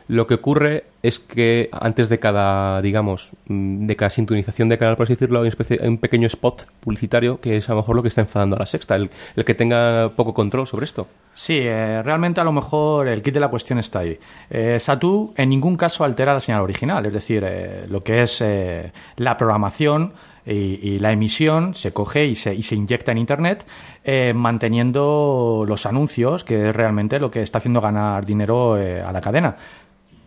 Lo 0.07 0.27
que 0.27 0.35
ocurre 0.35 0.85
es 1.03 1.19
que 1.19 1.71
antes 1.73 2.09
de 2.09 2.19
cada, 2.19 2.83
digamos, 2.83 3.31
mm, 3.47 3.87
de 3.87 3.97
cada 3.97 4.11
sintonización 4.11 4.69
de 4.69 4.77
canal, 4.77 4.97
por 4.97 5.05
así 5.05 5.15
decirlo, 5.15 5.43
hay, 5.43 5.51
un 5.89 5.99
pequeño 5.99 6.27
spot 6.27 6.67
publicitario 6.81 7.41
que 7.41 7.57
es 7.57 7.69
a 7.69 7.73
lo 7.73 7.79
mejor 7.79 7.97
lo 7.97 8.03
que 8.03 8.09
está 8.09 8.21
enfadando 8.21 8.57
a 8.57 8.59
la 8.59 8.67
sexta, 8.67 8.97
el, 8.97 9.11
el 9.35 9.45
que 9.45 9.55
tenga 9.55 10.11
poco 10.15 10.35
control 10.35 10.67
sobre 10.67 10.85
esto. 10.85 11.07
Sí, 11.33 11.59
eh, 11.61 12.03
realmente 12.03 12.41
a 12.41 12.45
lo 12.45 12.53
mejor 12.53 13.09
el 13.09 13.23
kit 13.23 13.35
de 13.35 13.41
la 13.41 13.49
cuestión 13.49 13.79
está 13.79 14.01
ahí. 14.01 14.19
Eh, 14.51 14.79
Satu 14.79 15.33
en 15.37 15.49
ningún 15.49 15.77
caso 15.77 16.05
altera 16.05 16.35
la 16.35 16.41
señal 16.41 16.61
original, 16.61 17.07
es 17.07 17.13
decir, 17.13 17.43
eh, 17.47 17.87
lo 17.89 18.03
que 18.03 18.23
es 18.23 18.41
eh, 18.43 18.93
la 19.17 19.37
programación 19.39 20.13
y, 20.47 20.53
y 20.53 20.99
la 20.99 21.13
emisión 21.13 21.75
se 21.75 21.93
coge 21.93 22.27
y 22.27 22.35
se, 22.35 22.55
y 22.55 22.63
se 22.63 22.75
inyecta 22.75 23.13
en 23.13 23.19
Internet 23.19 23.65
eh, 24.07 24.35
manteniendo 24.35 25.65
los 25.67 25.87
anuncios, 25.87 26.45
que 26.45 26.69
es 26.69 26.77
realmente 26.77 27.19
lo 27.19 27.31
que 27.31 27.41
está 27.41 27.57
haciendo 27.57 27.81
ganar 27.81 28.27
dinero 28.27 28.77
eh, 28.77 29.01
a 29.01 29.11
la 29.13 29.23
cadena. 29.23 29.57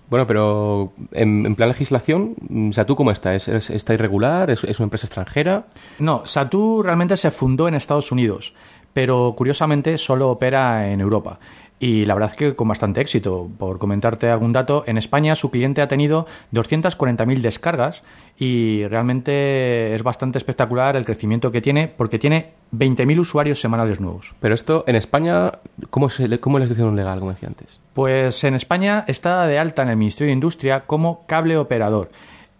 Bueno, 0.09 0.25
pero 0.25 0.93
en, 1.11 1.55
plan 1.55 1.69
legislación, 1.69 2.35
mm, 2.47 2.71
Satu, 2.71 2.95
¿cómo 2.95 3.11
está? 3.11 3.35
¿Es, 3.35 3.47
es- 3.47 3.69
está 3.69 3.93
irregular? 3.93 4.49
¿Es, 4.49 4.63
es 4.63 4.79
una 4.79 4.85
empresa 4.85 5.05
extranjera? 5.07 5.65
No, 5.99 6.25
Satu 6.25 6.81
realmente 6.81 7.17
se 7.17 7.29
fundó 7.31 7.67
en 7.67 7.73
Estados 7.75 8.11
Unidos, 8.11 8.53
pero 8.93 9.33
curiosamente 9.37 9.97
solo 9.97 10.29
opera 10.29 10.89
en 10.89 11.01
Europa. 11.01 11.39
Y 11.79 12.05
la 12.05 12.15
verdad 12.15 12.31
es 12.31 12.37
que 12.37 12.55
con 12.55 12.67
bastante 12.67 13.01
éxito. 13.01 13.47
Por 13.57 13.77
comentarte 13.77 14.29
algún 14.29 14.51
dato, 14.51 14.83
en 14.87 14.97
España 14.97 15.35
su 15.35 15.51
cliente 15.51 15.81
ha 15.81 15.87
tenido 15.87 16.25
240.000 16.53 17.41
descargas 17.41 18.01
y 18.37 18.85
realmente 18.87 19.93
es 19.93 20.01
bastante 20.01 20.39
espectacular 20.39 20.95
el 20.95 21.05
crecimiento 21.05 21.51
que 21.51 21.61
tiene 21.61 21.87
porque 21.87 22.17
tiene 22.17 22.53
20.000 22.75 23.19
usuarios 23.19 23.61
semanales 23.61 23.99
nuevos. 23.99 24.33
Pero 24.39 24.55
esto, 24.55 24.83
en 24.87 24.95
España, 24.95 25.51
¿cómo, 25.91 26.09
se, 26.09 26.39
cómo 26.39 26.57
es 26.57 26.77
la 26.77 26.91
legal, 26.91 27.19
como 27.19 27.31
decía 27.31 27.49
antes? 27.49 27.79
Pues 27.93 28.43
en 28.43 28.55
España 28.55 29.05
está 29.07 29.45
de 29.45 29.59
alta 29.59 29.83
en 29.83 29.89
el 29.89 29.97
Ministerio 29.97 30.29
de 30.29 30.33
Industria 30.33 30.85
como 30.85 31.25
cable 31.27 31.57
operador. 31.57 32.09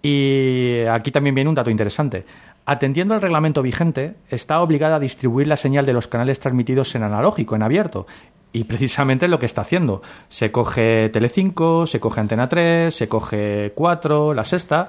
Y 0.03 0.81
aquí 0.89 1.11
también 1.11 1.33
viene 1.33 1.49
un 1.49 1.55
dato 1.55 1.71
interesante. 1.71 2.23
Atendiendo 2.65 3.13
al 3.13 3.21
reglamento 3.21 3.61
vigente, 3.61 4.15
está 4.29 4.59
obligada 4.59 4.97
a 4.97 4.99
distribuir 4.99 5.47
la 5.47 5.57
señal 5.57 5.85
de 5.85 5.93
los 5.93 6.07
canales 6.07 6.39
transmitidos 6.39 6.93
en 6.95 7.03
analógico, 7.03 7.55
en 7.55 7.63
abierto. 7.63 8.05
Y 8.53 8.63
precisamente 8.63 9.27
lo 9.27 9.39
que 9.39 9.45
está 9.45 9.61
haciendo. 9.61 10.01
Se 10.29 10.51
coge 10.51 11.09
Telecinco, 11.09 11.85
se 11.85 11.99
coge 11.99 12.21
Antena 12.21 12.47
3, 12.49 12.93
se 12.95 13.07
coge 13.07 13.71
4, 13.75 14.33
la 14.33 14.43
sexta. 14.45 14.87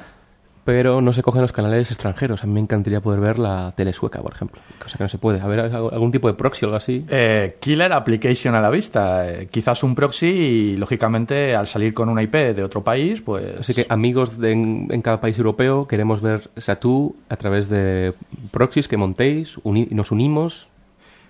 Pero 0.65 1.01
no 1.01 1.15
se 1.15 1.23
cogen 1.23 1.41
los 1.41 1.53
canales 1.53 1.91
extranjeros. 1.91 2.43
A 2.45 2.47
mí 2.47 2.53
me 2.53 2.61
encantaría 2.61 3.01
poder 3.01 3.21
ver 3.21 3.39
la 3.39 3.73
tele 3.75 3.95
sueca, 3.95 4.21
por 4.21 4.35
ejemplo. 4.35 4.61
Cosa 4.79 4.99
que 4.99 5.05
no 5.05 5.09
se 5.09 5.17
puede. 5.17 5.41
A 5.41 5.47
ver, 5.47 5.61
algún 5.61 6.13
tipo 6.13 6.29
de 6.29 6.35
proxy 6.35 6.67
o 6.67 6.69
algo 6.69 6.77
así. 6.77 7.07
Eh, 7.09 7.57
killer 7.59 7.91
application 7.91 8.55
a 8.55 8.61
la 8.61 8.69
vista. 8.69 9.27
Eh, 9.31 9.49
quizás 9.51 9.83
un 9.83 9.95
proxy 9.95 10.27
y, 10.27 10.77
lógicamente, 10.77 11.57
al 11.57 11.67
salir 11.67 11.95
con 11.95 12.11
una 12.11 12.23
IP 12.23 12.35
de 12.55 12.63
otro 12.63 12.85
país, 12.85 13.23
pues... 13.23 13.47
Así 13.61 13.73
que, 13.73 13.87
amigos 13.89 14.39
de 14.39 14.53
en, 14.53 14.89
en 14.91 15.01
cada 15.01 15.21
país 15.23 15.39
europeo, 15.39 15.89
queremos 15.89 16.21
ver 16.21 16.51
Satu 16.59 17.17
a 17.31 17.37
través 17.37 17.71
de 17.71 18.13
proxies 18.51 18.89
que 18.89 18.99
montéis, 18.99 19.57
uni- 19.63 19.89
nos 19.91 20.11
unimos. 20.13 20.69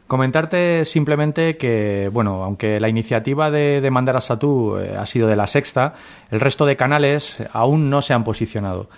Comentarte 0.08 0.86
simplemente 0.86 1.58
que, 1.58 2.08
bueno, 2.10 2.42
aunque 2.42 2.80
la 2.80 2.88
iniciativa 2.88 3.50
de, 3.50 3.82
de 3.82 3.90
mandar 3.90 4.16
a 4.16 4.22
Satu 4.22 4.78
eh, 4.78 4.96
ha 4.98 5.04
sido 5.04 5.28
de 5.28 5.36
la 5.36 5.46
sexta, 5.46 5.92
el 6.30 6.40
resto 6.40 6.64
de 6.64 6.76
canales 6.76 7.36
aún 7.52 7.90
no 7.90 8.00
se 8.00 8.14
han 8.14 8.24
posicionado. 8.24 8.88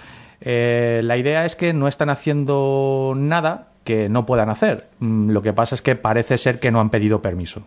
Eh, 0.40 1.00
la 1.02 1.16
idea 1.16 1.44
es 1.44 1.56
que 1.56 1.72
no 1.72 1.88
están 1.88 2.10
haciendo 2.10 3.14
nada 3.16 3.70
que 3.82 4.08
no 4.08 4.24
puedan 4.24 4.50
hacer. 4.50 4.86
Mm, 5.00 5.30
Lo 5.30 5.42
que 5.42 5.52
pasa 5.52 5.74
es 5.74 5.82
que 5.82 5.96
parece 5.96 6.38
ser 6.38 6.60
que 6.60 6.70
no 6.70 6.80
han 6.80 6.90
pedido 6.90 7.20
permiso. 7.20 7.62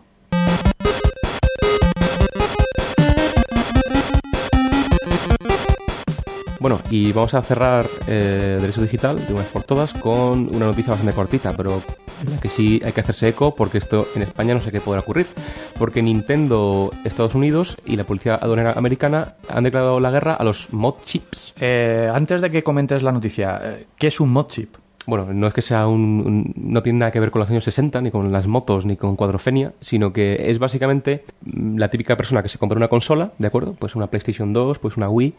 Bueno, 6.64 6.78
y 6.88 7.12
vamos 7.12 7.34
a 7.34 7.42
cerrar 7.42 7.84
eh, 8.06 8.56
Derecho 8.58 8.80
Digital 8.80 9.16
de 9.26 9.34
una 9.34 9.42
vez 9.42 9.50
por 9.52 9.64
todas 9.64 9.92
con 9.92 10.48
una 10.48 10.64
noticia 10.64 10.92
bastante 10.92 11.12
cortita, 11.14 11.52
pero 11.54 11.82
que 12.40 12.48
sí 12.48 12.80
hay 12.82 12.92
que 12.92 13.02
hacerse 13.02 13.28
eco 13.28 13.54
porque 13.54 13.76
esto 13.76 14.06
en 14.16 14.22
España 14.22 14.54
no 14.54 14.62
sé 14.62 14.72
qué 14.72 14.80
podrá 14.80 15.00
ocurrir. 15.00 15.26
Porque 15.78 16.00
Nintendo, 16.00 16.90
Estados 17.04 17.34
Unidos 17.34 17.76
y 17.84 17.96
la 17.96 18.04
Policía 18.04 18.36
Aduanera 18.36 18.72
Americana 18.72 19.34
han 19.50 19.64
declarado 19.64 20.00
la 20.00 20.10
guerra 20.10 20.32
a 20.32 20.42
los 20.42 20.72
mod 20.72 20.94
chips. 21.04 21.52
Eh, 21.60 22.08
antes 22.10 22.40
de 22.40 22.50
que 22.50 22.62
comentes 22.62 23.02
la 23.02 23.12
noticia, 23.12 23.60
eh, 23.62 23.86
¿qué 23.98 24.06
es 24.06 24.18
un 24.18 24.30
mod 24.30 24.46
chip? 24.46 24.74
Bueno, 25.06 25.34
no 25.34 25.46
es 25.46 25.52
que 25.52 25.60
sea 25.60 25.86
un, 25.86 26.22
un- 26.24 26.54
No 26.56 26.82
tiene 26.82 27.00
nada 27.00 27.12
que 27.12 27.20
ver 27.20 27.30
con 27.30 27.40
los 27.40 27.50
años 27.50 27.64
60, 27.64 28.00
ni 28.00 28.10
con 28.10 28.32
las 28.32 28.46
motos, 28.46 28.86
ni 28.86 28.96
con 28.96 29.16
cuadrofenia, 29.16 29.72
sino 29.82 30.14
que 30.14 30.50
es 30.50 30.58
básicamente 30.58 31.24
mm, 31.42 31.76
la 31.76 31.88
típica 31.90 32.16
persona 32.16 32.42
que 32.42 32.48
se 32.48 32.56
compra 32.56 32.78
una 32.78 32.88
consola, 32.88 33.32
¿de 33.36 33.46
acuerdo? 33.48 33.74
Pues 33.78 33.94
una 33.96 34.06
PlayStation 34.06 34.54
2, 34.54 34.78
pues 34.78 34.96
una 34.96 35.10
Wii, 35.10 35.34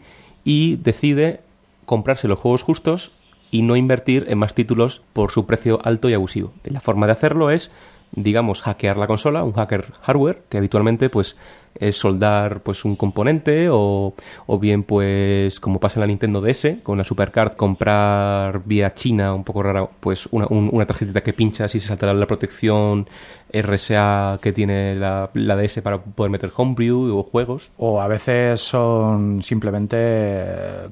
y 0.46 0.76
decide 0.76 1.40
comprarse 1.84 2.28
los 2.28 2.38
juegos 2.38 2.62
justos 2.62 3.10
y 3.50 3.62
no 3.62 3.76
invertir 3.76 4.24
en 4.28 4.38
más 4.38 4.54
títulos 4.54 5.02
por 5.12 5.30
su 5.32 5.44
precio 5.44 5.80
alto 5.84 6.08
y 6.08 6.14
abusivo. 6.14 6.52
La 6.64 6.80
forma 6.80 7.06
de 7.06 7.12
hacerlo 7.12 7.50
es, 7.50 7.70
digamos, 8.12 8.62
hackear 8.62 8.96
la 8.96 9.06
consola, 9.06 9.44
un 9.44 9.52
hacker 9.52 9.92
hardware, 10.02 10.42
que 10.48 10.58
habitualmente, 10.58 11.10
pues 11.10 11.36
es 11.78 11.98
soldar 11.98 12.60
pues 12.60 12.86
un 12.86 12.96
componente 12.96 13.68
o, 13.70 14.14
o 14.46 14.58
bien 14.58 14.82
pues 14.82 15.60
como 15.60 15.78
pasa 15.78 15.98
en 15.98 16.02
la 16.02 16.06
Nintendo 16.06 16.40
DS 16.40 16.78
con 16.82 16.96
la 16.96 17.04
Supercard 17.04 17.54
comprar 17.56 18.62
vía 18.64 18.94
China 18.94 19.34
un 19.34 19.44
poco 19.44 19.62
rara 19.62 19.86
pues 20.00 20.26
una, 20.30 20.46
un- 20.48 20.70
una 20.72 20.86
tarjetita 20.86 21.22
que 21.22 21.34
pinchas 21.34 21.74
y 21.74 21.80
se 21.80 21.88
saltará 21.88 22.14
la 22.14 22.26
protección 22.26 23.06
RSA 23.52 24.38
que 24.42 24.52
tiene 24.52 24.94
la, 24.94 25.30
la 25.34 25.56
DS 25.56 25.80
para 25.82 25.98
poder 25.98 26.30
meter 26.30 26.50
homebrew 26.56 27.16
o 27.16 27.22
juegos 27.22 27.70
O 27.78 28.00
a 28.00 28.08
veces 28.08 28.60
son 28.60 29.42
simplemente 29.42 29.96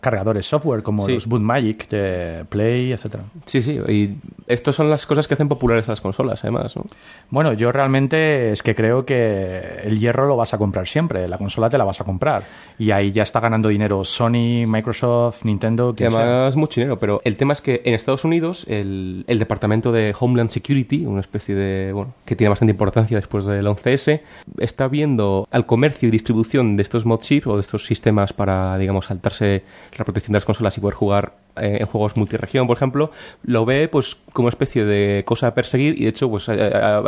cargadores 0.00 0.46
software 0.46 0.82
como 0.82 1.06
Sí. 1.06 1.14
los 1.14 1.26
Boot 1.26 1.42
Magic 1.42 1.88
de 1.88 2.44
Play, 2.48 2.92
etcétera. 2.92 3.24
sí 3.46 3.62
sí 3.62 3.78
y 3.88 4.14
estas 4.46 4.74
son 4.76 4.90
las 4.90 5.06
cosas 5.06 5.26
que 5.28 5.34
hacen 5.34 5.48
populares 5.48 5.88
a 5.88 5.92
las 5.92 6.00
consolas 6.00 6.42
además 6.44 6.74
¿no? 6.76 6.84
Bueno, 7.30 7.52
yo 7.52 7.72
realmente 7.72 8.52
es 8.52 8.62
que 8.62 8.74
creo 8.74 9.04
que 9.04 9.80
el 9.82 9.98
hierro 9.98 10.26
lo 10.26 10.36
vas 10.36 10.54
a 10.54 10.58
comprar 10.58 10.86
siempre, 10.86 11.26
la 11.28 11.38
consola 11.38 11.68
te 11.68 11.78
la 11.78 11.84
vas 11.84 12.00
a 12.00 12.04
comprar. 12.04 12.44
Y 12.78 12.90
ahí 12.90 13.12
ya 13.12 13.22
está 13.22 13.40
ganando 13.40 13.68
dinero 13.68 14.04
Sony, 14.04 14.66
Microsoft, 14.66 15.44
Nintendo, 15.44 15.94
que 15.94 16.08
sea. 16.10 16.20
además 16.20 16.56
mucho 16.56 16.80
dinero, 16.80 16.98
pero 16.98 17.20
el 17.24 17.36
tema 17.36 17.52
es 17.52 17.60
que 17.60 17.82
en 17.84 17.94
Estados 17.94 18.24
Unidos 18.24 18.64
el, 18.68 19.24
el 19.26 19.38
Departamento 19.38 19.90
de 19.92 20.14
Homeland 20.18 20.50
Security, 20.50 21.06
una 21.06 21.20
especie 21.20 21.54
de, 21.54 21.92
bueno, 21.92 22.14
que 22.24 22.36
tiene 22.36 22.50
bastante 22.54 22.72
importancia 22.72 23.16
después 23.18 23.44
del 23.44 23.66
11S, 23.66 24.20
está 24.58 24.88
viendo 24.88 25.46
al 25.50 25.66
comercio 25.66 26.08
y 26.08 26.10
distribución 26.10 26.76
de 26.76 26.82
estos 26.82 27.04
mod 27.04 27.20
chips 27.20 27.46
o 27.46 27.54
de 27.56 27.60
estos 27.60 27.84
sistemas 27.86 28.32
para, 28.32 28.76
digamos, 28.78 29.06
saltarse 29.06 29.62
la 29.98 30.04
protección 30.04 30.32
de 30.32 30.36
las 30.38 30.44
consolas 30.44 30.76
y 30.78 30.80
poder 30.80 30.94
jugar 30.94 31.34
eh, 31.56 31.78
en 31.80 31.86
juegos 31.86 32.16
multiregión, 32.16 32.66
por 32.66 32.76
ejemplo, 32.76 33.10
lo 33.44 33.64
ve 33.64 33.88
pues 33.88 34.16
como 34.32 34.46
una 34.46 34.50
especie 34.50 34.84
de 34.84 35.22
cosa 35.24 35.48
a 35.48 35.54
perseguir 35.54 35.94
y 36.00 36.04
de 36.04 36.08
hecho 36.10 36.28
pues 36.28 36.48
ha, 36.48 36.52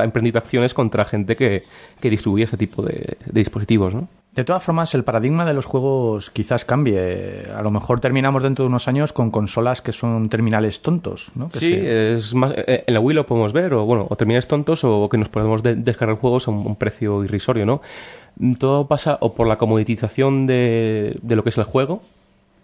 ha- 0.01 0.05
emprendido 0.05 0.39
acciones 0.39 0.73
contra 0.75 1.05
gente 1.05 1.35
que, 1.37 1.65
que 2.01 2.11
distribuye 2.11 2.45
este 2.45 2.57
tipo 2.57 2.83
de, 2.83 3.17
de 3.25 3.41
dispositivos, 3.41 3.95
¿no? 3.95 4.09
De 4.37 4.45
todas 4.45 4.63
formas, 4.63 4.95
el 4.95 5.03
paradigma 5.03 5.47
de 5.47 5.55
los 5.55 5.65
juegos 5.65 6.31
quizás 6.31 6.67
cambie. 6.67 7.45
A 7.57 7.63
lo 7.63 7.71
mejor 7.71 8.01
terminamos 8.01 8.43
dentro 8.43 8.65
de 8.65 8.69
unos 8.69 8.87
años 8.87 9.15
con 9.15 9.31
consolas 9.31 9.81
que 9.81 9.93
son 9.93 10.29
terminales 10.29 10.83
tontos, 10.83 11.29
¿no? 11.35 11.49
Que 11.49 11.59
Sí, 11.59 11.73
se- 11.73 12.17
es 12.17 12.35
más, 12.35 12.53
eh, 12.55 12.85
en 12.87 12.93
la 12.95 13.01
Wii 13.01 13.15
lo 13.17 13.27
podemos 13.27 13.55
ver, 13.55 13.73
o 13.73 13.87
bueno, 13.87 14.07
o 14.11 14.15
terminales 14.17 14.47
tontos, 14.47 14.85
o 14.85 15.09
que 15.09 15.17
nos 15.17 15.31
podemos 15.31 15.63
de- 15.63 15.75
descargar 15.77 16.19
juegos 16.19 16.47
a 16.49 16.51
un, 16.51 16.67
un 16.67 16.77
precio 16.77 17.25
irrisorio, 17.25 17.65
¿no? 17.65 17.81
Mm, 18.39 18.55
Todo 18.57 18.87
pasa 18.87 19.17
o 19.23 19.33
por 19.33 19.47
la 19.47 19.57
comoditización 19.57 20.47
de, 20.47 21.19
de 21.23 21.35
lo 21.37 21.43
que 21.43 21.49
es 21.49 21.57
el 21.57 21.65
juego, 21.65 22.03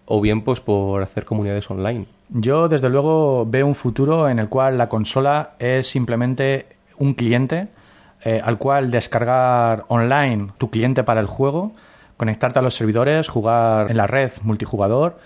o 0.05 0.20
bien 0.20 0.43
pues 0.43 0.61
por 0.61 1.03
hacer 1.03 1.25
comunidades 1.25 1.70
online. 1.70 2.05
Yo, 2.29 2.68
desde 2.68 2.91
luego, 2.91 3.47
veo 3.49 3.66
un 3.66 3.75
futuro 3.75 4.29
en 4.29 4.39
el 4.41 4.51
cual 4.51 4.77
la 4.77 4.91
consola 4.91 5.53
es 5.59 5.87
simplemente 5.87 6.66
un 6.99 7.14
cliente 7.14 7.68
eh, 8.24 8.41
al 8.43 8.57
cual 8.57 8.91
descargar 8.91 9.86
online 9.88 10.49
tu 10.57 10.70
cliente 10.70 11.03
para 11.03 11.20
el 11.22 11.28
juego, 11.28 11.74
conectarte 12.18 12.59
a 12.59 12.61
los 12.61 12.76
servidores, 12.76 13.28
jugar 13.28 13.91
en 13.91 13.97
la 13.97 14.07
red 14.07 14.32
multijugador 14.41 15.20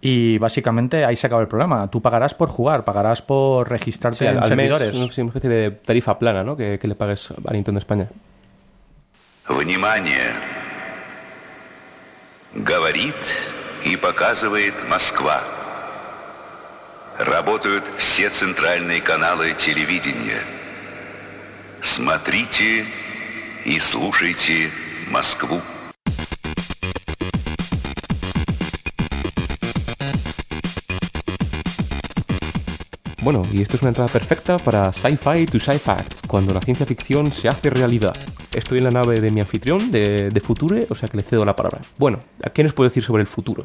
y 0.00 0.38
básicamente 0.38 1.04
ahí 1.04 1.14
se 1.14 1.28
acaba 1.28 1.42
el 1.42 1.48
problema. 1.48 1.88
Tú 1.88 2.02
pagarás 2.02 2.34
por 2.34 2.48
jugar, 2.48 2.84
pagarás 2.84 3.22
por 3.22 3.70
registrarte 3.70 4.18
Sí, 4.18 4.26
al, 4.26 4.38
en 4.38 4.42
al 4.42 4.56
mes, 4.56 4.68
servidores. 4.68 4.94
¿no? 4.94 5.10
Sí, 5.12 5.20
una 5.20 5.28
especie 5.30 5.48
de 5.48 5.70
tarifa 5.70 6.18
plana, 6.18 6.42
¿no? 6.42 6.56
Que, 6.56 6.78
que 6.80 6.88
le 6.88 6.96
pagues 6.96 7.32
a 7.46 7.52
Nintendo 7.52 7.78
España. 7.78 8.08
Внимание! 9.48 10.32
Говорит 12.54 13.14
и 13.84 13.96
показывает 13.96 14.74
Москва. 14.88 15.40
Работают 17.18 17.84
все 17.96 18.28
центральные 18.28 19.00
каналы 19.00 19.54
телевидения. 19.54 20.40
Смотрите 21.86 22.86
и 23.64 23.78
слушайте 23.78 24.70
Москву. 25.10 25.60
Bueno, 33.22 33.42
y 33.52 33.62
esto 33.62 33.76
es 33.76 33.82
una 33.82 33.90
entrada 33.90 34.10
perfecta 34.12 34.56
para 34.58 34.92
Sci-Fi 34.92 35.44
to 35.46 35.60
Sci-Facts, 35.60 36.22
cuando 36.26 36.52
la 36.52 36.60
ciencia 36.60 36.84
ficción 36.84 37.30
se 37.30 37.46
hace 37.48 37.70
realidad. 37.70 38.12
estoy 38.52 38.78
en 38.78 38.84
la 38.84 38.90
nave 38.90 39.14
de 39.20 39.30
mi 39.30 39.40
anfitrión, 39.40 39.90
de, 39.92 40.28
de 40.30 40.40
Future, 40.40 40.86
o 40.90 40.94
sea 40.94 41.08
que 41.08 41.16
le 41.16 41.22
cedo 41.22 41.44
la 41.44 41.54
palabra. 41.54 41.80
Bueno, 41.98 42.18
¿a 42.44 42.50
qué 42.50 42.64
nos 42.64 42.72
puede 42.74 42.90
decir 42.90 43.02
sobre 43.04 43.22
el 43.22 43.26
futuro? 43.28 43.64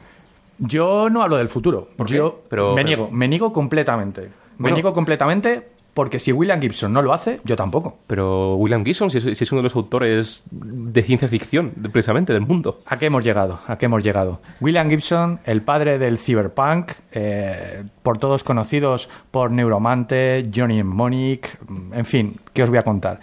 Yo 0.60 1.10
no 1.10 1.24
hablo 1.24 1.38
del 1.38 1.50
futuro. 1.50 1.90
¿Por 1.98 2.08
qué? 2.08 2.16
Yo 2.18 2.44
Pero- 2.50 2.70
me 2.70 2.76
pero- 2.76 2.86
niego, 2.88 3.10
me 3.12 3.28
niego 3.28 3.52
completamente. 3.52 4.22
Me 4.22 4.30
Bueno. 4.60 4.76
niego 4.76 4.94
completamente 4.94 5.70
porque 5.95 6.19
si 6.19 6.33
William 6.33 6.61
Gibson 6.61 6.93
no 6.93 7.03
lo 7.03 7.13
hace, 7.13 7.41
yo 7.45 7.57
tampoco. 7.57 7.99
Pero 8.07 8.57
William 8.57 8.85
Gibson, 8.85 9.11
si 9.11 9.19
es, 9.19 9.37
si 9.37 9.45
es 9.45 9.53
uno 9.53 9.61
de 9.61 9.65
los 9.65 9.77
autores 9.77 10.43
de 10.51 11.03
ciencia 11.03 11.29
ficción, 11.29 11.73
precisamente, 11.93 12.33
del 12.33 12.43
mundo. 12.43 12.81
¿A 12.87 12.99
qué 12.99 13.07
hemos 13.07 13.25
llegado? 13.25 13.61
¿A 13.67 13.77
qué 13.77 13.87
hemos 13.87 14.03
llegado? 14.03 14.41
William 14.61 14.89
Gibson, 14.89 15.41
el 15.45 15.63
padre 15.63 15.99
del 15.99 16.19
cyberpunk, 16.19 16.93
eh, 17.13 17.85
por 18.03 18.19
todos 18.19 18.43
conocidos 18.43 19.09
por 19.31 19.51
Neuromante, 19.51 20.49
Johnny 20.55 20.83
Mnemonic, 20.83 21.59
en 21.93 22.07
fin, 22.07 22.37
¿qué 22.53 22.63
os 22.63 22.71
voy 22.71 22.79
a 22.79 22.83
contar? 22.83 23.21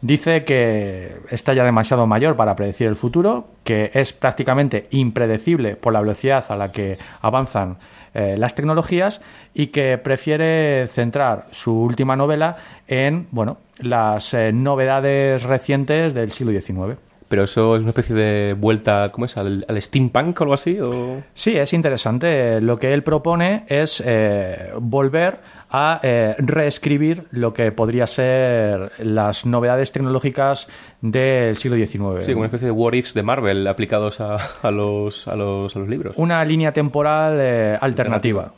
Dice 0.00 0.44
que 0.44 1.16
está 1.30 1.54
ya 1.54 1.62
demasiado 1.62 2.08
mayor 2.08 2.34
para 2.34 2.56
predecir 2.56 2.88
el 2.88 2.96
futuro, 2.96 3.46
que 3.62 3.92
es 3.94 4.12
prácticamente 4.12 4.88
impredecible 4.90 5.76
por 5.76 5.92
la 5.92 6.00
velocidad 6.00 6.44
a 6.48 6.56
la 6.56 6.72
que 6.72 6.98
avanzan 7.20 7.78
eh, 8.14 8.36
las 8.38 8.54
tecnologías 8.54 9.20
y 9.54 9.68
que 9.68 9.98
prefiere 9.98 10.86
centrar 10.88 11.46
su 11.50 11.72
última 11.72 12.16
novela 12.16 12.56
en 12.86 13.26
bueno, 13.30 13.58
las 13.78 14.34
eh, 14.34 14.52
novedades 14.52 15.42
recientes 15.42 16.14
del 16.14 16.32
siglo 16.32 16.52
XIX. 16.52 16.98
Pero 17.32 17.44
eso 17.44 17.76
es 17.76 17.80
una 17.80 17.88
especie 17.88 18.14
de 18.14 18.52
vuelta, 18.52 19.10
¿cómo 19.10 19.24
es? 19.24 19.38
¿Al, 19.38 19.64
al 19.66 19.80
steampunk 19.80 20.38
o 20.38 20.44
algo 20.44 20.52
así? 20.52 20.78
¿O... 20.78 21.22
Sí, 21.32 21.56
es 21.56 21.72
interesante. 21.72 22.60
Lo 22.60 22.78
que 22.78 22.92
él 22.92 23.02
propone 23.02 23.64
es 23.68 24.02
eh, 24.04 24.72
volver 24.78 25.38
a 25.72 26.00
eh, 26.02 26.34
reescribir 26.38 27.24
lo 27.30 27.54
que 27.54 27.72
podría 27.72 28.06
ser 28.06 28.92
las 28.98 29.46
novedades 29.46 29.90
tecnológicas 29.90 30.68
del 31.00 31.56
siglo 31.56 31.78
XIX. 31.78 32.24
Sí, 32.24 32.32
como 32.32 32.40
una 32.40 32.46
especie 32.46 32.66
de 32.66 32.72
what 32.72 32.92
ifs 32.92 33.14
de 33.14 33.22
Marvel 33.22 33.66
aplicados 33.66 34.20
a, 34.20 34.36
a 34.62 34.70
los, 34.70 35.26
a, 35.26 35.34
los, 35.34 35.74
a 35.74 35.78
los 35.78 35.88
libros. 35.88 36.14
Una 36.18 36.44
línea 36.44 36.72
temporal 36.72 37.38
eh, 37.40 37.78
alternativa. 37.80 38.52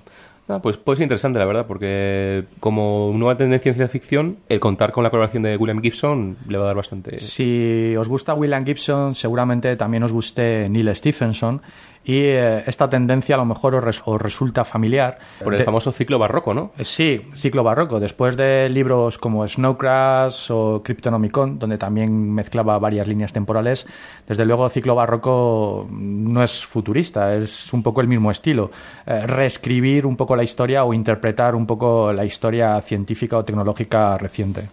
Ah, 0.47 0.61
pues 0.61 0.77
puede 0.77 0.97
ser 0.97 1.05
interesante, 1.05 1.39
la 1.39 1.47
verdad, 1.47 1.67
porque 1.67 2.45
como 2.61 3.13
nueva 3.15 3.37
tendencia 3.37 3.71
en 3.71 3.77
ciencia 3.77 3.89
ficción, 3.89 4.37
el 4.51 4.61
contar 4.61 4.93
con 4.93 5.03
la 5.03 5.09
colaboración 5.09 5.43
de 5.43 5.57
William 5.57 5.81
Gibson 5.81 6.37
le 6.49 6.59
va 6.59 6.65
a 6.65 6.67
dar 6.67 6.77
bastante... 6.77 7.19
Si 7.19 7.95
os 7.97 8.09
gusta 8.09 8.35
William 8.35 8.67
Gibson, 8.67 9.15
seguramente 9.15 9.75
también 9.77 10.03
os 10.03 10.13
guste 10.13 10.69
Neil 10.69 10.95
Stephenson. 10.95 11.63
Y 12.07 12.19
eh, 12.19 12.63
esta 12.67 12.89
tendencia 12.89 13.35
a 13.35 13.39
lo 13.39 13.47
mejor 13.47 13.75
os, 13.77 13.83
res- 13.85 14.03
os 14.05 14.21
resulta 14.21 14.65
familiar. 14.65 15.19
Por 15.43 15.55
el 15.55 15.59
De- 15.61 15.65
famoso 15.65 15.91
ciclo 15.91 16.19
barroco, 16.19 16.53
¿no? 16.53 16.73
Sí, 16.81 17.23
ciclo 17.35 17.63
barroco. 17.65 17.99
Después 17.99 18.37
de 18.37 18.69
libros 18.69 19.17
como 19.17 19.47
Snow 19.49 19.79
Crash 19.79 20.51
o 20.51 20.83
Cryptonomicon, 20.83 21.59
donde 21.59 21.79
también 21.79 22.33
mezclaba 22.35 22.79
varias 22.79 23.09
líneas 23.09 23.33
temporales, 23.33 23.87
desde 24.29 24.45
luego 24.45 24.69
ciclo 24.69 24.95
barroco 24.95 25.87
no 25.91 26.43
es 26.43 26.65
futurista, 26.65 27.35
es 27.35 27.73
un 27.73 27.83
poco 27.83 28.03
el 28.03 28.09
mismo 28.09 28.31
estilo. 28.31 28.71
Eh, 29.07 29.27
reescribir 29.27 30.05
un 30.05 30.17
poco 30.17 30.37
la 30.37 30.43
historia 30.45 30.85
o 30.85 30.93
interpretar 30.93 31.55
un 31.55 31.67
poco 31.67 32.13
la 32.13 32.25
historia 32.27 32.81
científica 32.83 33.39
o 33.39 33.45
tecnológica 33.45 34.19
reciente. 34.19 34.69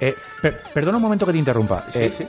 Eh, 0.00 0.14
per- 0.40 0.56
perdona 0.72 0.96
un 0.96 1.02
momento 1.02 1.26
que 1.26 1.32
te 1.32 1.38
interrumpa. 1.38 1.84
Sí, 1.92 1.98
Eh, 2.00 2.12
sí. 2.16 2.26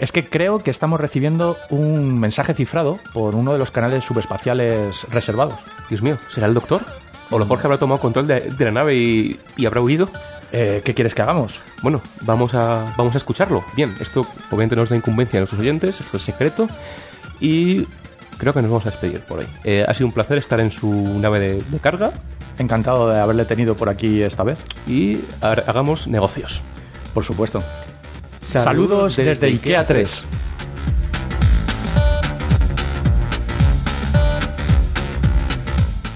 es 0.00 0.10
que 0.12 0.24
creo 0.28 0.58
que 0.58 0.70
estamos 0.70 1.00
recibiendo 1.00 1.56
un 1.70 2.18
mensaje 2.18 2.52
cifrado 2.54 2.98
por 3.12 3.34
uno 3.34 3.52
de 3.52 3.58
los 3.58 3.70
canales 3.70 4.04
subespaciales 4.04 5.06
reservados. 5.10 5.54
Dios 5.88 6.02
mío, 6.02 6.18
¿será 6.30 6.46
el 6.48 6.54
doctor? 6.54 6.82
O 7.30 7.38
lo 7.38 7.44
mejor 7.46 7.60
que 7.60 7.66
habrá 7.66 7.78
tomado 7.78 8.00
control 8.00 8.26
de, 8.26 8.40
de 8.40 8.64
la 8.64 8.70
nave 8.72 8.94
y, 8.96 9.40
y 9.56 9.66
habrá 9.66 9.80
huido. 9.80 10.08
Eh, 10.52 10.82
¿Qué 10.84 10.92
quieres 10.94 11.14
que 11.14 11.22
hagamos? 11.22 11.54
Bueno, 11.80 12.02
vamos 12.22 12.52
a, 12.54 12.84
vamos 12.98 13.14
a 13.14 13.18
escucharlo. 13.18 13.64
Bien, 13.74 13.94
esto 14.00 14.26
obviamente 14.50 14.76
no 14.76 14.82
es 14.82 14.90
de 14.90 14.96
incumbencia 14.96 15.38
de 15.38 15.42
nuestros 15.42 15.60
oyentes, 15.60 16.00
esto 16.00 16.18
es 16.18 16.22
secreto. 16.22 16.68
Y 17.40 17.86
creo 18.36 18.52
que 18.52 18.60
nos 18.60 18.70
vamos 18.70 18.86
a 18.86 18.90
despedir 18.90 19.20
por 19.20 19.38
hoy. 19.38 19.46
Eh, 19.64 19.84
ha 19.86 19.94
sido 19.94 20.08
un 20.08 20.12
placer 20.12 20.36
estar 20.38 20.60
en 20.60 20.70
su 20.72 20.90
nave 21.20 21.38
de, 21.40 21.54
de 21.54 21.78
carga 21.78 22.12
Encantado 22.58 23.08
de 23.08 23.18
haberle 23.18 23.46
tenido 23.46 23.74
por 23.74 23.88
aquí 23.88 24.22
esta 24.22 24.42
vez. 24.42 24.58
y 24.86 25.20
ha- 25.40 25.52
hagamos 25.52 26.06
negocios. 26.06 26.62
Por 27.14 27.24
supuesto. 27.24 27.62
Saludos 28.40 29.16
desde, 29.16 29.46
IKEA 29.46 29.86
3. 29.86 30.22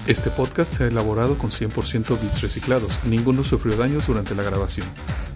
Este 0.07 0.29
podcast 0.29 0.73
se 0.73 0.85
ha 0.85 0.87
elaborado 0.87 1.37
con 1.37 1.51
100% 1.51 2.17
bits 2.21 2.41
reciclados. 2.41 3.03
Ninguno 3.05 3.43
sufrió 3.43 3.75
daños 3.75 4.07
durante 4.07 4.33
la 4.35 4.43
grabación. 4.43 4.87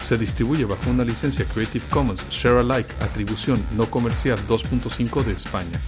Se 0.02 0.16
distribuye 0.16 0.64
bajo 0.64 0.88
una 0.90 1.04
licencia 1.04 1.44
Creative 1.44 1.84
Commons 1.90 2.22
Share 2.30 2.60
Alike 2.60 2.94
Atribución 3.00 3.62
No 3.76 3.90
Comercial 3.90 4.38
2.5 4.48 5.24
de 5.24 5.32
España. 5.32 5.78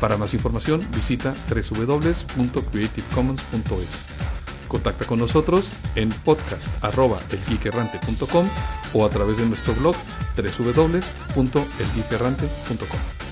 Para 0.00 0.18
más 0.18 0.34
información 0.34 0.86
visita 0.94 1.34
www.creativecommons.es. 1.48 4.37
Contacta 4.68 5.06
con 5.06 5.18
nosotros 5.18 5.70
en 5.94 6.10
podcast.elgeekerrante.com 6.10 8.48
o 8.94 9.04
a 9.04 9.10
través 9.10 9.36
de 9.38 9.46
nuestro 9.46 9.74
blog 9.74 9.96
www.elgeekerrante.com. 10.36 13.27